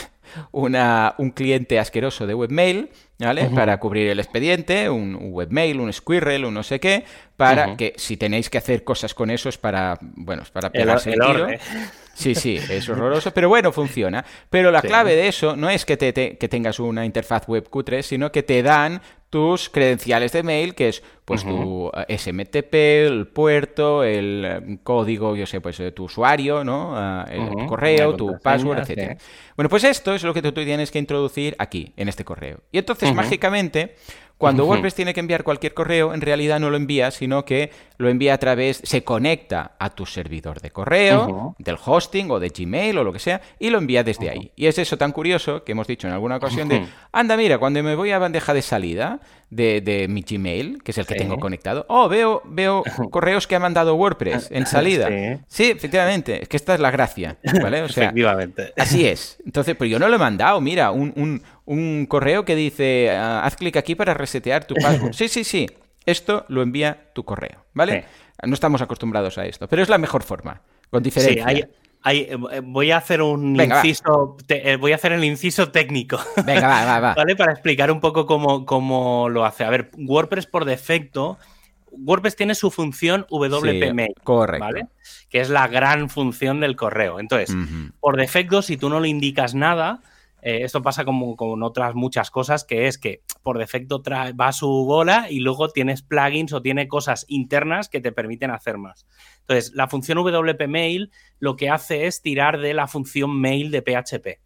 un 1.18 1.30
cliente 1.30 1.78
asqueroso 1.78 2.26
de 2.26 2.34
webmail, 2.34 2.90
¿vale? 3.18 3.46
Para 3.46 3.80
cubrir 3.80 4.08
el 4.08 4.20
expediente, 4.20 4.90
un, 4.90 5.16
webmail, 5.18 5.80
un 5.80 5.92
squirrel, 5.92 6.44
un 6.44 6.54
no 6.54 6.62
sé 6.62 6.78
qué, 6.78 7.04
para 7.36 7.76
que 7.76 7.94
si 7.96 8.16
tenéis 8.16 8.50
que 8.50 8.58
hacer 8.58 8.84
cosas 8.84 9.14
con 9.14 9.30
eso 9.30 9.48
es 9.48 9.58
para, 9.58 9.98
bueno, 10.00 10.42
es 10.42 10.50
para 10.50 10.70
pegarse 10.70 11.10
el, 11.10 11.20
tiro. 11.20 11.48
Sí, 12.18 12.34
sí, 12.34 12.56
es 12.56 12.88
horroroso, 12.88 13.30
pero 13.32 13.48
bueno, 13.48 13.70
funciona. 13.70 14.24
Pero 14.50 14.72
la 14.72 14.82
clave 14.82 15.14
de 15.14 15.28
eso 15.28 15.54
no 15.54 15.70
es 15.70 15.84
que, 15.84 15.96
te, 15.96 16.12
que 16.36 16.48
tengas 16.48 16.80
una 16.80 17.06
interfaz 17.06 17.46
web 17.46 17.68
cutre, 17.68 18.02
sino 18.02 18.32
que 18.32 18.42
te 18.42 18.60
dan 18.62 19.00
tus 19.30 19.68
credenciales 19.68 20.32
de 20.32 20.42
mail, 20.42 20.74
que 20.74 20.88
es 20.88 21.02
pues 21.24 21.44
tu 21.44 21.92
eh, 22.08 22.18
SMTP, 22.18 22.74
el 22.74 23.28
puerto, 23.28 24.02
el 24.02 24.44
eh, 24.44 24.78
código, 24.82 25.36
yo 25.36 25.46
sé, 25.46 25.60
pues 25.60 25.80
tu 25.94 26.04
usuario, 26.04 26.64
¿no? 26.64 26.92
Ah, 26.96 27.24
el, 27.30 27.66
correo, 27.66 28.16
tu 28.16 28.38
password, 28.42 28.78
etc. 28.88 29.20
Bueno, 29.54 29.68
pues 29.68 29.84
esto 29.84 30.14
es 30.14 30.24
lo 30.24 30.34
que 30.34 30.42
tú 30.42 30.52
tienes 30.52 30.90
que 30.90 30.98
introducir 30.98 31.54
aquí, 31.58 31.92
en 31.96 32.08
este 32.08 32.24
correo. 32.24 32.60
Y 32.72 32.78
entonces, 32.78 33.14
mágicamente, 33.14 33.94
cuando 34.38 34.66
WordPress 34.66 34.94
tiene 34.94 35.12
que 35.12 35.20
enviar 35.20 35.42
cualquier 35.42 35.74
correo, 35.74 36.14
en 36.14 36.20
realidad 36.20 36.60
no 36.60 36.70
lo 36.70 36.76
envía, 36.76 37.10
sino 37.10 37.44
que 37.44 37.72
lo 37.96 38.08
envía 38.08 38.34
a 38.34 38.38
través, 38.38 38.80
se 38.84 39.02
conecta 39.02 39.72
a 39.80 39.90
tu 39.90 40.06
servidor 40.06 40.60
de 40.60 40.70
correo, 40.70 41.56
del 41.58 41.76
hosting 41.84 42.30
o 42.30 42.38
de 42.38 42.50
Gmail 42.50 42.96
o 42.98 43.04
lo 43.04 43.12
que 43.12 43.18
sea, 43.18 43.40
y 43.58 43.70
lo 43.70 43.78
envía 43.78 44.04
desde 44.04 44.30
ahí. 44.30 44.52
Y 44.54 44.66
es 44.66 44.78
eso 44.78 44.96
tan 44.96 45.10
curioso 45.10 45.64
que 45.64 45.72
hemos 45.72 45.88
dicho 45.88 46.06
en 46.06 46.12
alguna 46.12 46.36
ocasión 46.36 46.68
de, 46.68 46.86
anda, 47.10 47.36
mira, 47.36 47.58
cuando 47.58 47.82
me 47.82 47.96
voy 47.96 48.12
a 48.12 48.20
bandeja 48.20 48.54
de 48.54 48.62
salida 48.62 49.18
de, 49.50 50.06
mi 50.08 50.22
Gmail, 50.22 50.82
que 50.84 50.92
es 50.92 50.98
el 50.98 51.06
que 51.06 51.16
tengo 51.16 51.38
conectado, 51.38 51.84
oh, 51.88 52.08
veo, 52.08 52.42
veo 52.44 52.84
correos 53.10 53.48
que 53.48 53.56
ha 53.56 53.60
mandado 53.60 53.96
WordPress 53.96 54.50
en 54.52 54.66
salida. 54.66 55.08
Sí. 55.48 55.72
efectivamente, 55.72 56.42
es 56.42 56.48
que 56.48 56.56
esta 56.56 56.74
es 56.74 56.80
la 56.80 56.92
gracia, 56.92 57.38
¿vale? 57.60 57.82
O 57.82 57.88
sea, 57.88 58.04
Efectivamente. 58.04 58.72
Así 58.76 59.04
es. 59.04 59.38
Entonces, 59.44 59.74
pero 59.76 59.88
yo 59.88 59.98
no 59.98 60.08
lo 60.08 60.14
he 60.14 60.18
mandado, 60.18 60.60
mira, 60.60 60.92
un, 60.92 61.12
un 61.16 61.42
correo 62.06 62.44
que 62.44 62.54
dice, 62.54 63.10
ah, 63.10 63.44
haz 63.44 63.56
clic 63.56 63.76
aquí 63.76 63.94
para 63.94 64.14
resetear 64.14 64.64
tu 64.64 64.74
password. 64.74 65.12
Sí, 65.14 65.28
sí, 65.28 65.44
sí. 65.44 65.66
Esto 66.06 66.46
lo 66.48 66.62
envía 66.62 67.10
tu 67.14 67.24
correo, 67.24 67.66
¿vale? 67.74 68.06
No 68.42 68.54
estamos 68.54 68.80
acostumbrados 68.80 69.36
a 69.36 69.44
esto, 69.44 69.68
pero 69.68 69.82
es 69.82 69.88
la 69.88 69.98
mejor 69.98 70.22
forma, 70.22 70.62
con 70.90 71.02
diferencia. 71.02 71.46
Sí, 71.48 71.64
hay, 72.02 72.20
eh, 72.20 72.36
voy 72.62 72.90
a 72.90 72.98
hacer 72.98 73.22
un 73.22 73.60
inciso, 73.60 74.36
eh, 74.48 74.76
voy 74.76 74.92
a 74.92 74.94
hacer 74.94 75.12
el 75.12 75.24
inciso 75.24 75.70
técnico. 75.70 76.18
Venga, 76.44 76.68
va, 76.68 76.84
va, 76.84 77.00
va. 77.00 77.14
¿Vale? 77.16 77.36
Para 77.36 77.52
explicar 77.52 77.90
un 77.90 78.00
poco 78.00 78.24
cómo, 78.24 78.64
cómo, 78.64 79.28
lo 79.28 79.44
hace. 79.44 79.64
A 79.64 79.70
ver, 79.70 79.90
WordPress 79.96 80.46
por 80.46 80.64
defecto, 80.64 81.38
WordPress 81.90 82.36
tiene 82.36 82.54
su 82.54 82.70
función 82.70 83.26
WP 83.28 83.92
Mail, 83.92 84.14
correcto. 84.22 84.64
¿vale? 84.64 84.86
Que 85.28 85.40
es 85.40 85.50
la 85.50 85.66
gran 85.68 86.08
función 86.08 86.60
del 86.60 86.76
correo. 86.76 87.18
Entonces, 87.20 87.54
por 88.00 88.16
defecto, 88.16 88.62
si 88.62 88.76
tú 88.76 88.88
no 88.88 89.00
le 89.00 89.08
indicas 89.08 89.54
nada, 89.54 90.00
eh, 90.42 90.60
esto 90.62 90.82
pasa 90.82 91.04
como 91.04 91.36
con 91.36 91.62
otras 91.62 91.94
muchas 91.94 92.30
cosas, 92.30 92.64
que 92.64 92.86
es 92.86 92.98
que 92.98 93.22
por 93.42 93.58
defecto 93.58 94.02
va 94.02 94.48
a 94.48 94.52
su 94.52 94.68
bola 94.68 95.26
y 95.30 95.40
luego 95.40 95.70
tienes 95.70 96.02
plugins 96.02 96.52
o 96.52 96.62
tiene 96.62 96.88
cosas 96.88 97.24
internas 97.28 97.88
que 97.88 98.00
te 98.00 98.12
permiten 98.12 98.50
hacer 98.50 98.78
más. 98.78 99.06
Entonces, 99.40 99.72
la 99.74 99.88
función 99.88 100.18
WP 100.18 100.68
Mail 100.68 101.10
lo 101.40 101.56
que 101.56 101.70
hace 101.70 102.06
es 102.06 102.22
tirar 102.22 102.60
de 102.60 102.74
la 102.74 102.86
función 102.86 103.40
mail 103.40 103.70
de 103.70 103.82
PHP. 103.82 104.40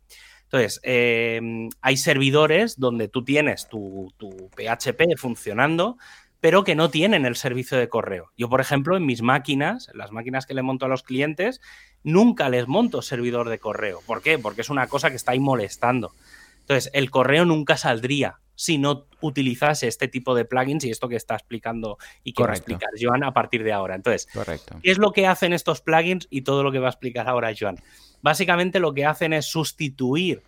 Entonces, 0.53 0.81
em, 0.83 1.71
hay 1.81 1.97
servidores 1.97 2.79
donde 2.79 3.09
tú 3.09 3.25
tienes 3.25 3.69
tu, 3.69 4.13
tu 4.19 4.51
PHP 4.55 5.17
funcionando, 5.17 5.97
pero 6.43 6.65
que 6.65 6.75
no 6.75 6.91
tienen 6.91 7.25
el 7.25 7.37
servicio 7.37 7.79
de 7.79 7.89
correo. 7.89 8.33
Yo, 8.37 8.49
por 8.49 8.61
ejemplo, 8.61 8.97
en 8.97 9.07
mis 9.07 9.23
máquinas, 9.23 9.89
en 9.89 9.97
las 9.97 10.11
máquinas 10.11 10.45
que 10.45 10.55
le 10.55 10.63
monto 10.63 10.85
a 10.85 10.89
los 10.89 11.05
clientes, 11.05 11.61
nunca 12.03 12.49
les 12.49 12.67
monto 12.67 13.01
servidor 13.01 13.49
de 13.49 13.61
correo. 13.61 14.01
¿Por 14.07 14.23
qué? 14.23 14.41
Porque 14.41 14.63
es 14.63 14.69
una 14.69 14.89
cosa 14.89 15.09
que 15.09 15.15
está 15.15 15.33
ahí 15.33 15.39
molestando. 15.39 16.11
Entonces, 16.59 16.91
el 16.95 17.13
correo 17.13 17.45
nunca 17.45 17.77
saldría 17.77 18.41
si 18.57 18.77
no 18.77 19.07
utilizase 19.21 19.87
este 19.87 20.09
tipo 20.09 20.35
de 20.35 20.45
plugins 20.45 20.85
y 20.85 20.91
esto 20.91 21.09
que 21.09 21.15
está 21.15 21.37
explicando 21.37 21.99
y 22.25 22.33
que 22.33 22.43
va 22.43 22.51
a 22.51 22.57
explicar 22.57 22.91
Joan 23.01 23.23
a 23.23 23.33
partir 23.33 23.63
de 23.63 23.73
ahora. 23.73 23.95
Entonces, 23.95 24.27
¿qué 24.83 24.91
es 24.91 24.99
lo 24.99 25.13
que 25.13 25.29
hacen 25.29 25.53
estos 25.53 25.81
plugins 25.81 26.27
y 26.29 26.43
todo 26.43 26.65
lo 26.65 26.73
que 26.73 26.81
va 26.81 26.89
a 26.89 26.91
explicar 26.91 27.29
ahora 27.29 27.53
Joan? 27.57 27.77
Básicamente 28.21 28.81
lo 28.81 28.95
que 28.95 29.07
hacen 29.07 29.33
es 29.33 29.47
sustituir 29.47 30.43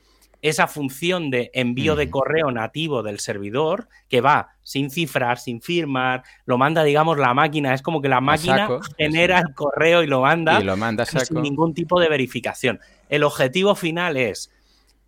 esa 0.44 0.66
función 0.66 1.30
de 1.30 1.50
envío 1.54 1.96
de 1.96 2.10
correo 2.10 2.50
nativo 2.50 3.02
del 3.02 3.18
servidor 3.18 3.88
que 4.10 4.20
va 4.20 4.50
sin 4.62 4.90
cifrar, 4.90 5.38
sin 5.38 5.62
firmar, 5.62 6.22
lo 6.44 6.58
manda, 6.58 6.84
digamos, 6.84 7.16
la 7.16 7.32
máquina. 7.32 7.72
Es 7.72 7.80
como 7.80 8.02
que 8.02 8.10
la 8.10 8.20
máquina 8.20 8.68
genera 8.98 9.38
el 9.38 9.54
correo 9.54 10.02
y 10.02 10.06
lo 10.06 10.20
manda, 10.20 10.60
y 10.60 10.64
lo 10.64 10.76
manda 10.76 11.06
sin 11.06 11.40
ningún 11.40 11.72
tipo 11.72 11.98
de 11.98 12.10
verificación. 12.10 12.78
El 13.08 13.22
objetivo 13.22 13.74
final 13.74 14.18
es 14.18 14.52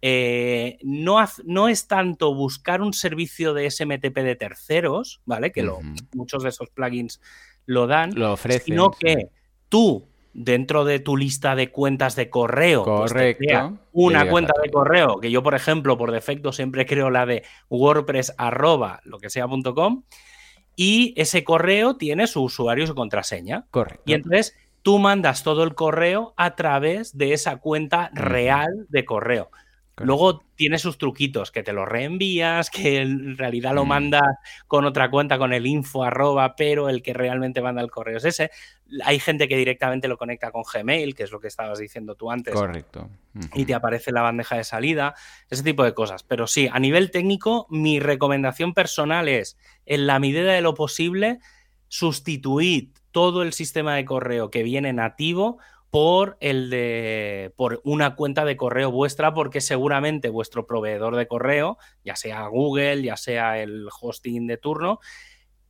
eh, 0.01 0.79
no, 0.83 1.23
no, 1.45 1.69
es 1.69 1.87
tanto 1.87 2.35
buscar 2.35 2.81
un 2.81 2.95
servicio 2.95 3.53
de 3.53 3.71
SMTP 3.71 4.17
de 4.17 4.37
terceros, 4.37 5.21
¿vale? 5.27 5.53
Que 5.53 5.69
muchos 6.15 6.45
de 6.45 6.49
esos 6.49 6.71
plugins 6.71 7.21
lo 7.67 7.87
dan, 7.87 8.19
lo 8.19 8.33
ofrecen, 8.33 8.65
sino 8.65 8.91
que 8.91 9.29
tú 9.69 10.09
dentro 10.39 10.85
de 10.85 11.01
tu 11.01 11.17
lista 11.17 11.55
de 11.55 11.71
cuentas 11.71 12.15
de 12.15 12.29
correo, 12.29 12.85
pues, 12.85 13.13
Correcto. 13.13 13.79
una 13.93 14.29
cuenta 14.29 14.53
de 14.63 14.71
correo, 14.71 15.19
que 15.19 15.31
yo, 15.31 15.43
por 15.43 15.55
ejemplo, 15.55 15.97
por 15.97 16.13
defecto 16.13 16.53
siempre 16.53 16.85
creo 16.85 17.09
la 17.09 17.25
de 17.25 17.43
WordPress 17.71 18.35
arroba 18.37 19.01
lo 19.05 19.19
que 19.19 19.31
sea.com, 19.31 20.03
y 20.77 21.15
ese 21.17 21.43
correo 21.43 21.97
tiene 21.97 22.27
su 22.27 22.43
usuario 22.43 22.85
y 22.85 22.87
su 22.87 22.95
contraseña. 22.95 23.65
Correcto. 23.71 24.03
Y 24.05 24.13
entonces 24.13 24.55
tú 24.83 24.99
mandas 24.99 25.43
todo 25.43 25.63
el 25.63 25.75
correo 25.75 26.35
a 26.37 26.55
través 26.55 27.17
de 27.17 27.33
esa 27.33 27.57
cuenta 27.57 28.11
real 28.13 28.87
de 28.91 29.07
correo. 29.07 29.51
Luego 29.99 30.43
tiene 30.57 30.79
sus 30.79 30.99
truquitos, 30.99 31.51
que 31.51 31.63
te 31.63 31.73
lo 31.73 31.87
reenvías, 31.87 32.69
que 32.69 33.01
en 33.01 33.39
realidad 33.39 33.75
lo 33.75 33.87
mm. 33.87 33.89
manda 33.89 34.39
con 34.67 34.85
otra 34.85 35.11
cuenta, 35.11 35.39
con 35.39 35.55
el 35.55 35.67
info 35.67 36.05
arroba, 36.05 36.55
pero 36.55 36.91
el 36.91 37.03
que 37.03 37.15
realmente 37.15 37.63
manda 37.63 37.81
el 37.81 37.91
correo 37.91 38.19
es 38.19 38.27
ese. 38.27 38.51
Hay 39.05 39.19
gente 39.19 39.49
que 39.49 39.57
directamente 39.57 40.07
lo 40.07 40.19
conecta 40.19 40.51
con 40.51 40.65
Gmail, 40.71 41.15
que 41.15 41.23
es 41.23 41.33
lo 41.33 41.41
que 41.41 41.49
estabas 41.49 41.79
diciendo 41.79 42.15
tú 42.15 42.31
antes. 42.31 42.53
Correcto. 42.53 43.09
Y 43.55 43.65
te 43.65 43.75
aparece 43.75 44.13
la 44.13 44.21
bandeja 44.21 44.57
de 44.57 44.65
salida, 44.65 45.15
ese 45.49 45.63
tipo 45.63 45.83
de 45.83 45.95
cosas. 45.95 46.23
Pero 46.23 46.47
sí, 46.47 46.69
a 46.71 46.79
nivel 46.79 47.11
técnico, 47.11 47.67
mi 47.71 47.99
recomendación 47.99 48.75
personal 48.75 49.29
es, 49.29 49.57
en 49.87 50.07
la 50.07 50.19
medida 50.19 50.53
de 50.53 50.61
lo 50.61 50.75
posible, 50.75 51.39
sustituir 51.89 52.93
todo 53.13 53.43
el 53.43 53.55
sistema 53.55 53.95
de 53.95 54.05
correo 54.05 54.51
que 54.51 54.63
viene 54.63 54.93
nativo 54.93 55.59
por 55.91 56.37
el 56.41 56.71
de 56.71 57.53
por 57.57 57.81
una 57.85 58.17
cuenta 58.17 58.45
de 58.45 58.57
correo 58.57 58.91
vuestra 58.91 59.33
porque 59.35 59.61
seguramente 59.61 60.29
vuestro 60.29 60.67
proveedor 60.67 61.17
de 61.17 61.27
correo, 61.27 61.79
ya 62.05 62.17
sea 62.17 62.47
Google, 62.47 63.03
ya 63.03 63.17
sea 63.17 63.61
el 63.61 63.89
hosting 64.01 64.47
de 64.47 64.57
turno, 64.57 65.01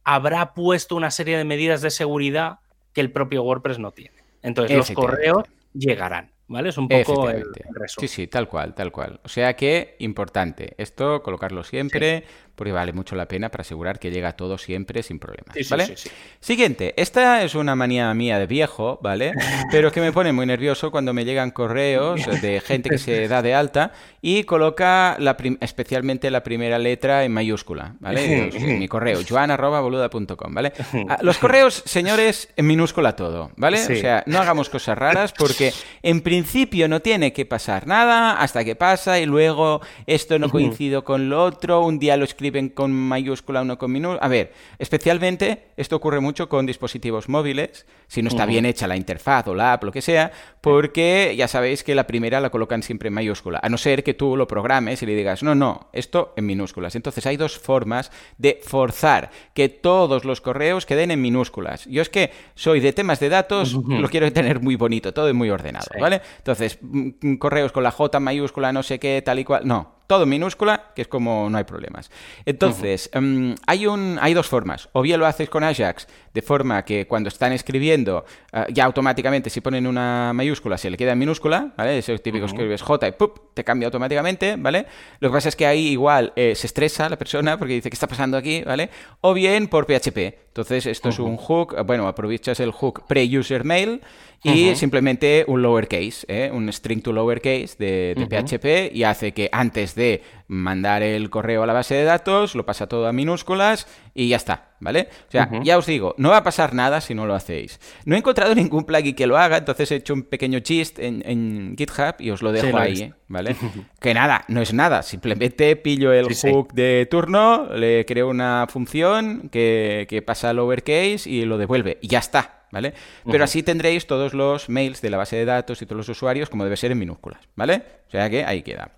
habrá 0.04 0.54
puesto 0.54 0.96
una 0.96 1.10
serie 1.10 1.36
de 1.36 1.44
medidas 1.44 1.82
de 1.82 1.90
seguridad 1.90 2.60
que 2.92 3.00
el 3.00 3.12
propio 3.12 3.42
WordPress 3.42 3.78
no 3.78 3.92
tiene. 3.92 4.24
Entonces 4.42 4.76
los 4.76 4.90
correos 4.92 5.44
llegarán. 5.74 6.32
¿Vale? 6.48 6.68
Es 6.68 6.78
un 6.78 6.86
poco 6.86 7.28
el, 7.28 7.44
Sí, 7.88 8.06
sí, 8.06 8.28
tal 8.28 8.48
cual, 8.48 8.72
tal 8.74 8.92
cual. 8.92 9.20
O 9.24 9.28
sea 9.28 9.56
que, 9.56 9.96
importante, 9.98 10.74
esto 10.78 11.20
colocarlo 11.20 11.64
siempre, 11.64 12.24
porque 12.56 12.72
vale 12.72 12.92
mucho 12.92 13.14
la 13.14 13.28
pena 13.28 13.50
para 13.50 13.62
asegurar 13.62 13.98
que 13.98 14.10
llega 14.10 14.32
todo 14.32 14.58
siempre 14.58 15.02
sin 15.02 15.18
problemas. 15.18 15.56
¿Vale? 15.68 15.94
Siguiente, 16.40 16.94
esta 16.96 17.44
es 17.44 17.54
una 17.54 17.76
manía 17.76 18.12
mía 18.14 18.38
de 18.38 18.46
viejo, 18.46 18.98
¿vale? 19.02 19.32
Pero 19.70 19.92
que 19.92 20.00
me 20.00 20.10
pone 20.12 20.32
muy 20.32 20.46
nervioso 20.46 20.90
cuando 20.90 21.12
me 21.12 21.24
llegan 21.24 21.50
correos 21.50 22.22
de 22.40 22.60
gente 22.60 22.88
que 22.90 22.98
se 22.98 23.28
da 23.28 23.42
de 23.42 23.54
alta 23.54 23.92
y 24.22 24.44
coloca 24.44 25.16
la 25.20 25.36
especialmente 25.60 26.30
la 26.30 26.42
primera 26.42 26.78
letra 26.78 27.24
en 27.24 27.32
mayúscula, 27.32 27.94
¿vale? 28.00 28.50
Mi 28.78 28.88
correo, 28.88 29.20
joan.boluda.com, 29.28 30.54
¿vale? 30.54 30.72
Ah, 31.08 31.18
los 31.20 31.38
correos, 31.38 31.82
señores, 31.84 32.48
en 32.56 32.66
minúscula 32.66 33.14
todo, 33.14 33.50
¿vale? 33.56 33.80
O 33.80 33.86
sea, 33.86 34.24
no 34.26 34.38
hagamos 34.38 34.70
cosas 34.70 34.96
raras 34.96 35.32
porque 35.32 35.72
en 36.02 36.22
principio 36.22 36.88
no 36.88 37.00
tiene 37.00 37.32
que 37.32 37.44
pasar 37.44 37.86
nada 37.86 38.40
hasta 38.40 38.64
que 38.64 38.74
pasa 38.74 39.20
y 39.20 39.26
luego 39.26 39.80
esto 40.06 40.38
no 40.38 40.48
coincido 40.48 41.04
con 41.04 41.28
lo 41.28 41.44
otro, 41.44 41.84
un 41.84 41.98
día 41.98 42.16
lo 42.16 42.24
escriben 42.46 42.68
con 42.68 42.92
mayúscula, 42.92 43.62
uno 43.62 43.76
con 43.76 43.90
minúscula. 43.90 44.24
A 44.24 44.28
ver, 44.28 44.52
especialmente 44.78 45.72
esto 45.76 45.96
ocurre 45.96 46.20
mucho 46.20 46.48
con 46.48 46.64
dispositivos 46.64 47.28
móviles, 47.28 47.86
si 48.06 48.22
no 48.22 48.28
está 48.28 48.46
bien 48.46 48.64
hecha 48.64 48.86
la 48.86 48.96
interfaz 48.96 49.48
o 49.48 49.54
la 49.54 49.72
app, 49.72 49.82
lo 49.82 49.90
que 49.90 50.00
sea, 50.00 50.30
porque 50.60 51.34
ya 51.36 51.48
sabéis 51.48 51.82
que 51.82 51.94
la 51.94 52.06
primera 52.06 52.40
la 52.40 52.50
colocan 52.50 52.82
siempre 52.82 53.08
en 53.08 53.14
mayúscula, 53.14 53.58
a 53.62 53.68
no 53.68 53.78
ser 53.78 54.04
que 54.04 54.14
tú 54.14 54.36
lo 54.36 54.46
programes 54.46 55.02
y 55.02 55.06
le 55.06 55.16
digas, 55.16 55.42
no, 55.42 55.54
no, 55.56 55.88
esto 55.92 56.34
en 56.36 56.46
minúsculas. 56.46 56.94
Entonces 56.94 57.26
hay 57.26 57.36
dos 57.36 57.58
formas 57.58 58.12
de 58.38 58.60
forzar 58.62 59.30
que 59.52 59.68
todos 59.68 60.24
los 60.24 60.40
correos 60.40 60.86
queden 60.86 61.10
en 61.10 61.20
minúsculas. 61.20 61.84
Yo 61.86 62.00
es 62.00 62.08
que 62.08 62.30
soy 62.54 62.78
de 62.78 62.92
temas 62.92 63.18
de 63.18 63.28
datos, 63.28 63.74
lo 63.74 64.08
quiero 64.08 64.32
tener 64.32 64.60
muy 64.60 64.76
bonito, 64.76 65.12
todo 65.12 65.32
muy 65.34 65.50
ordenado, 65.50 65.86
¿vale? 66.00 66.22
Entonces, 66.38 66.78
mm, 66.80 67.08
mm, 67.20 67.36
correos 67.38 67.72
con 67.72 67.82
la 67.82 67.90
J 67.90 68.20
mayúscula, 68.20 68.72
no 68.72 68.84
sé 68.84 69.00
qué, 69.00 69.20
tal 69.22 69.40
y 69.40 69.44
cual. 69.44 69.66
No, 69.66 69.95
todo 70.06 70.22
en 70.24 70.28
minúscula, 70.28 70.92
que 70.94 71.02
es 71.02 71.08
como 71.08 71.48
no 71.50 71.58
hay 71.58 71.64
problemas. 71.64 72.10
Entonces, 72.44 73.10
em, 73.12 73.54
hay, 73.66 73.86
un, 73.86 74.18
hay 74.20 74.34
dos 74.34 74.48
formas. 74.48 74.88
O 74.92 75.02
bien 75.02 75.20
lo 75.20 75.26
haces 75.26 75.48
con 75.48 75.64
Ajax, 75.64 76.06
de 76.32 76.42
forma 76.42 76.84
que 76.84 77.06
cuando 77.06 77.28
están 77.28 77.52
escribiendo, 77.52 78.24
eh, 78.52 78.66
ya 78.70 78.84
automáticamente 78.84 79.50
si 79.50 79.60
ponen 79.60 79.86
una 79.86 80.32
mayúscula 80.34 80.78
se 80.78 80.90
le 80.90 80.96
queda 80.96 81.12
en 81.12 81.18
minúscula, 81.18 81.72
¿vale? 81.76 81.98
Eso 81.98 82.12
es 82.12 82.22
típico, 82.22 82.46
escribes 82.46 82.82
J 82.82 83.08
y 83.08 83.12
¡pup! 83.12 83.54
te 83.54 83.64
cambia 83.64 83.86
automáticamente, 83.86 84.56
¿vale? 84.56 84.86
Lo 85.20 85.30
que 85.30 85.32
pasa 85.32 85.48
es 85.48 85.56
que 85.56 85.66
ahí 85.66 85.88
igual 85.88 86.32
eh, 86.36 86.54
se 86.54 86.66
estresa 86.66 87.08
la 87.08 87.16
persona 87.16 87.58
porque 87.58 87.74
dice, 87.74 87.90
¿qué 87.90 87.94
está 87.94 88.06
pasando 88.06 88.36
aquí? 88.36 88.62
¿Vale? 88.62 88.90
O 89.22 89.32
bien 89.34 89.68
por 89.68 89.86
PHP. 89.86 90.46
Entonces, 90.48 90.86
esto 90.86 91.10
es 91.10 91.18
un 91.18 91.36
hook, 91.36 91.76
bueno, 91.84 92.08
aprovechas 92.08 92.60
el 92.60 92.70
hook 92.70 93.06
pre-user 93.06 93.64
mail 93.64 94.00
y 94.42 94.76
simplemente 94.76 95.44
un 95.48 95.62
lowercase, 95.62 96.24
¿eh? 96.28 96.50
un 96.52 96.72
string 96.72 97.02
to 97.02 97.12
lowercase 97.12 97.76
de, 97.78 98.14
de 98.16 98.26
PHP 98.26 98.94
y 98.94 99.04
hace 99.04 99.32
que 99.32 99.48
antes 99.52 99.94
de 99.94 100.22
mandar 100.48 101.02
el 101.02 101.30
correo 101.30 101.62
a 101.62 101.66
la 101.66 101.72
base 101.72 101.94
de 101.94 102.04
datos, 102.04 102.54
lo 102.54 102.64
pasa 102.64 102.86
todo 102.86 103.08
a 103.08 103.12
minúsculas 103.12 103.86
y 104.14 104.28
ya 104.28 104.36
está, 104.36 104.70
¿vale? 104.80 105.08
O 105.28 105.30
sea, 105.30 105.50
ya 105.62 105.76
os 105.76 105.86
digo, 105.86 106.14
no 106.18 106.30
va 106.30 106.38
a 106.38 106.44
pasar 106.44 106.74
nada 106.74 107.00
si 107.00 107.14
no 107.14 107.26
lo 107.26 107.34
hacéis. 107.34 107.80
No 108.04 108.14
he 108.14 108.18
encontrado 108.18 108.54
ningún 108.54 108.84
plugin 108.84 109.14
que 109.14 109.26
lo 109.26 109.36
haga, 109.36 109.58
entonces 109.58 109.90
he 109.90 109.96
hecho 109.96 110.14
un 110.14 110.22
pequeño 110.22 110.60
chist 110.60 110.98
en, 110.98 111.74
GitHub 111.76 112.14
y 112.20 112.30
os 112.30 112.42
lo 112.42 112.52
dejo 112.52 112.76
ahí, 112.78 113.12
¿vale? 113.28 113.56
que 114.00 114.14
nada, 114.14 114.44
no 114.48 114.60
es 114.60 114.72
nada, 114.72 115.02
simplemente 115.02 115.74
pillo 115.76 116.12
el 116.12 116.26
hook 116.34 116.72
de 116.72 117.06
turno, 117.10 117.68
le 117.74 118.04
creo 118.06 118.28
una 118.28 118.66
función 118.68 119.48
que, 119.50 120.06
que 120.08 120.22
pasa 120.22 120.50
al 120.50 120.56
lowercase 120.56 121.28
y 121.28 121.44
lo 121.44 121.58
devuelve 121.58 121.98
y 122.00 122.08
ya 122.08 122.20
está. 122.20 122.65
¿Vale? 122.76 122.94
Pero 123.24 123.44
así 123.44 123.62
tendréis 123.62 124.06
todos 124.06 124.34
los 124.34 124.68
mails 124.68 125.00
de 125.00 125.10
la 125.10 125.16
base 125.16 125.36
de 125.36 125.44
datos 125.44 125.80
y 125.80 125.86
todos 125.86 125.96
los 125.96 126.08
usuarios 126.08 126.50
como 126.50 126.64
debe 126.64 126.76
ser 126.76 126.92
en 126.92 126.98
minúsculas, 126.98 127.40
¿vale? 127.54 127.82
O 128.06 128.10
sea 128.10 128.28
que 128.28 128.44
ahí 128.44 128.62
queda. 128.62 128.90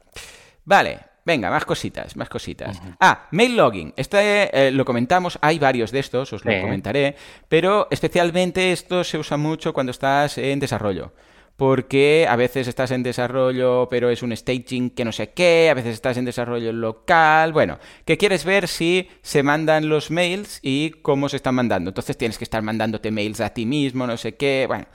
Vale, 0.65 0.99
Venga, 1.25 1.51
más 1.51 1.67
cositas, 1.67 2.17
más 2.17 2.31
cositas. 2.31 2.81
Ah, 2.99 3.29
mail 3.33 3.55
logging. 3.55 3.93
Este 3.99 4.49
eh, 4.51 4.71
lo 4.71 4.87
comentamos, 4.87 5.39
hay 5.43 5.59
varios 5.59 5.93
de 5.93 5.99
estos, 5.99 6.33
os 6.33 6.43
lo 6.43 6.59
comentaré, 6.63 7.17
pero 7.51 7.87
especialmente 7.91 8.73
esto 8.73 9.05
se 9.05 9.19
usa 9.19 9.37
mucho 9.37 9.75
cuando 9.75 9.91
estás 9.91 10.39
en 10.39 10.59
desarrollo 10.59 11.13
porque 11.59 12.25
a 12.31 12.37
veces 12.37 12.69
estás 12.69 12.93
en 12.93 13.03
desarrollo, 13.03 13.89
pero 13.91 14.11
es 14.11 14.23
un 14.23 14.35
staging 14.35 14.91
que 14.91 15.05
no 15.05 15.11
sé 15.11 15.31
qué, 15.31 15.69
a 15.69 15.75
veces 15.75 15.95
estás 15.95 16.17
en 16.17 16.25
desarrollo 16.25 16.73
local, 16.73 17.53
bueno, 17.53 17.81
que 18.05 18.17
quieres 18.17 18.45
ver 18.45 18.69
si 18.69 19.09
se 19.23 19.43
mandan 19.43 19.89
los 19.89 20.13
mails 20.13 20.61
y 20.63 20.91
cómo 21.03 21.29
se 21.29 21.35
están 21.35 21.57
mandando. 21.57 21.91
Entonces 21.91 22.17
tienes 22.17 22.39
que 22.39 22.45
estar 22.45 22.63
mandándote 22.63 23.11
mails 23.11 23.41
a 23.41 23.51
ti 23.51 23.67
mismo, 23.67 24.07
no 24.07 24.17
sé 24.17 24.37
qué, 24.37 24.67
bueno, 24.69 24.87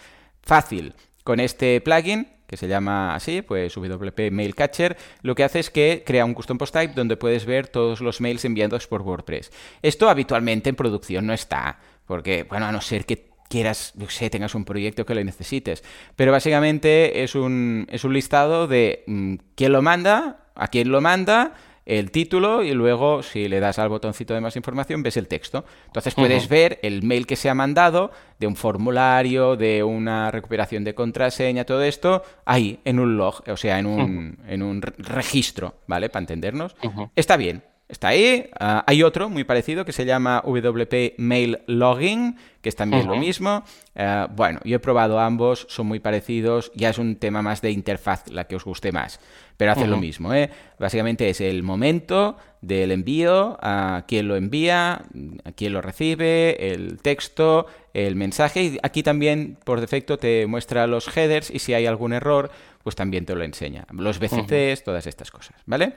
fácil. 0.41 0.93
Con 1.26 1.41
este 1.41 1.82
plugin 1.82 2.30
que 2.47 2.55
se 2.55 2.70
llama 2.70 3.14
así, 3.14 3.41
pues 3.41 3.76
WP 3.76 4.32
Mail 4.32 4.55
Catcher, 4.55 4.95
lo 5.22 5.36
que 5.36 5.43
hace 5.43 5.59
es 5.59 5.70
que 5.70 6.03
crea 6.05 6.24
un 6.24 6.34
custom 6.34 6.57
post 6.57 6.74
type 6.74 6.93
donde 6.93 7.18
puedes 7.18 7.45
ver 7.45 7.68
todos 7.68 7.99
los 7.99 8.22
mails 8.22 8.45
enviados 8.45 8.88
por 8.88 9.01
WordPress. 9.01 9.51
Esto 9.82 10.09
habitualmente 10.09 10.70
en 10.70 10.78
producción 10.78 11.28
no 11.28 11.34
está, 11.34 11.80
porque, 12.05 12.43
bueno, 12.43 12.68
a 12.68 12.72
no 12.72 12.80
ser 12.80 13.05
que 13.05 13.33
quieras, 13.54 13.93
yo 13.95 14.10
sé, 14.10 14.32
tengas 14.32 14.56
un 14.56 14.66
proyecto 14.66 15.06
que 15.06 15.14
lo 15.14 15.24
necesites. 15.24 15.84
Pero 16.16 16.32
básicamente 16.32 17.24
es 17.24 17.36
un, 17.36 17.86
es 17.91 18.04
un 18.04 18.12
listado 18.12 18.68
de 18.68 19.04
mm, 19.06 19.36
quién 19.54 19.72
lo 19.72 19.84
manda, 19.84 20.47
a 20.56 20.70
quién 20.70 20.91
lo 20.91 21.01
manda, 21.01 21.54
el 21.86 22.10
título 22.10 22.64
y 22.64 22.72
luego 22.72 23.22
si 23.22 23.47
le 23.47 23.60
das 23.60 23.78
al 23.78 23.89
botoncito 23.89 24.34
de 24.34 24.41
más 24.41 24.56
información 24.56 25.04
ves 25.04 25.18
el 25.18 25.28
texto. 25.28 25.66
Entonces 25.86 26.16
puedes 26.16 26.49
ver 26.49 26.80
el 26.82 27.04
mail 27.04 27.28
que 27.28 27.36
se 27.36 27.47
ha 27.47 27.54
mandado 27.54 28.10
de 28.39 28.47
un 28.47 28.56
formulario, 28.56 29.56
de 29.56 29.84
una 29.84 30.32
recuperación 30.32 30.84
de 30.84 30.95
contraseña, 30.95 31.64
todo 31.64 31.84
esto 31.84 32.24
ahí 32.45 32.80
en 32.86 32.99
un 32.99 33.18
log, 33.18 33.43
o 33.47 33.58
sea, 33.58 33.78
en 33.78 33.86
un, 33.86 34.39
en 34.47 34.64
un 34.64 34.82
registro, 34.82 35.76
¿vale? 35.86 36.10
Para 36.10 36.22
entendernos. 36.22 36.76
Está 37.16 37.38
bien, 37.38 37.62
Está 37.90 38.08
ahí. 38.08 38.50
Ah, 38.60 38.84
hay 38.88 39.04
otro 39.04 39.30
muy 39.30 39.44
parecido 39.44 39.86
que 39.86 39.92
se 39.92 40.06
llama 40.06 40.42
WP 40.46 41.16
Mail 41.18 41.60
Logging, 41.68 42.38
que 42.62 42.70
es 42.70 42.76
también 42.76 43.06
lo 43.06 43.18
mismo. 43.18 43.64
Ah, 43.96 44.28
bueno, 44.34 44.60
yo 44.64 44.78
he 44.78 44.80
probado 44.80 45.20
ambos, 45.20 45.68
son 45.70 45.88
muy 45.88 46.00
parecidos. 46.00 46.72
Ya 46.76 46.90
es 46.90 46.98
un 46.98 47.18
tema 47.18 47.42
más 47.42 47.62
de 47.62 47.72
interfaz, 47.72 48.28
la 48.30 48.46
que 48.46 48.56
os 48.56 48.64
guste 48.64 48.92
más. 48.92 49.20
Pero 49.58 49.74
hace 49.74 49.86
lo 49.86 49.98
mismo, 49.98 50.34
¿eh? 50.34 50.50
Básicamente 50.80 51.30
es 51.30 51.40
el 51.40 51.62
momento 51.62 52.38
del 52.62 52.92
envío, 52.92 53.58
a 53.62 54.06
quién 54.08 54.28
lo 54.28 54.36
envía, 54.36 55.04
a 55.44 55.52
quién 55.52 55.74
lo 55.74 55.82
recibe, 55.82 56.74
el 56.74 57.00
texto, 57.02 57.68
el 57.94 58.16
mensaje. 58.16 58.64
Y 58.64 58.80
aquí 58.82 59.04
también, 59.04 59.58
por 59.64 59.80
defecto, 59.82 60.18
te 60.18 60.48
muestra 60.48 60.88
los 60.88 61.16
headers 61.16 61.52
y 61.52 61.60
si 61.60 61.74
hay 61.74 61.86
algún 61.86 62.14
error, 62.14 62.50
pues 62.82 62.96
también 62.96 63.26
te 63.26 63.36
lo 63.36 63.44
enseña. 63.44 63.86
Los 63.92 64.18
BCCs, 64.18 64.84
todas 64.84 65.06
estas 65.06 65.30
cosas, 65.30 65.58
¿vale? 65.66 65.94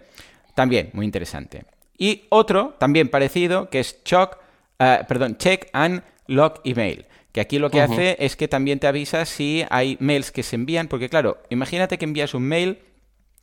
También, 0.55 0.91
muy 0.93 1.07
interesante. 1.07 1.65
Y 1.99 2.25
otro, 2.29 2.75
también 2.79 3.09
parecido, 3.09 3.71
que 3.71 3.81
es 3.81 4.03
Choc, 4.05 4.39
eh, 4.79 5.01
perdón, 5.09 5.37
Check 5.39 5.69
and 5.73 6.03
Log 6.27 6.61
Email. 6.65 7.07
Que 7.33 7.41
aquí 7.41 7.59
lo 7.59 7.71
que 7.71 7.83
hace 7.83 8.17
es 8.19 8.35
que 8.35 8.49
también 8.49 8.79
te 8.79 8.87
avisa 8.87 9.27
si 9.27 9.65
hay 9.69 9.99
mails 10.01 10.33
que 10.33 10.43
se 10.43 10.57
envían, 10.57 10.89
porque 10.89 11.11
claro, 11.11 11.43
imagínate 11.51 11.99
que 11.99 12.07
envías 12.07 12.33
un 12.33 12.45
mail 12.45 12.79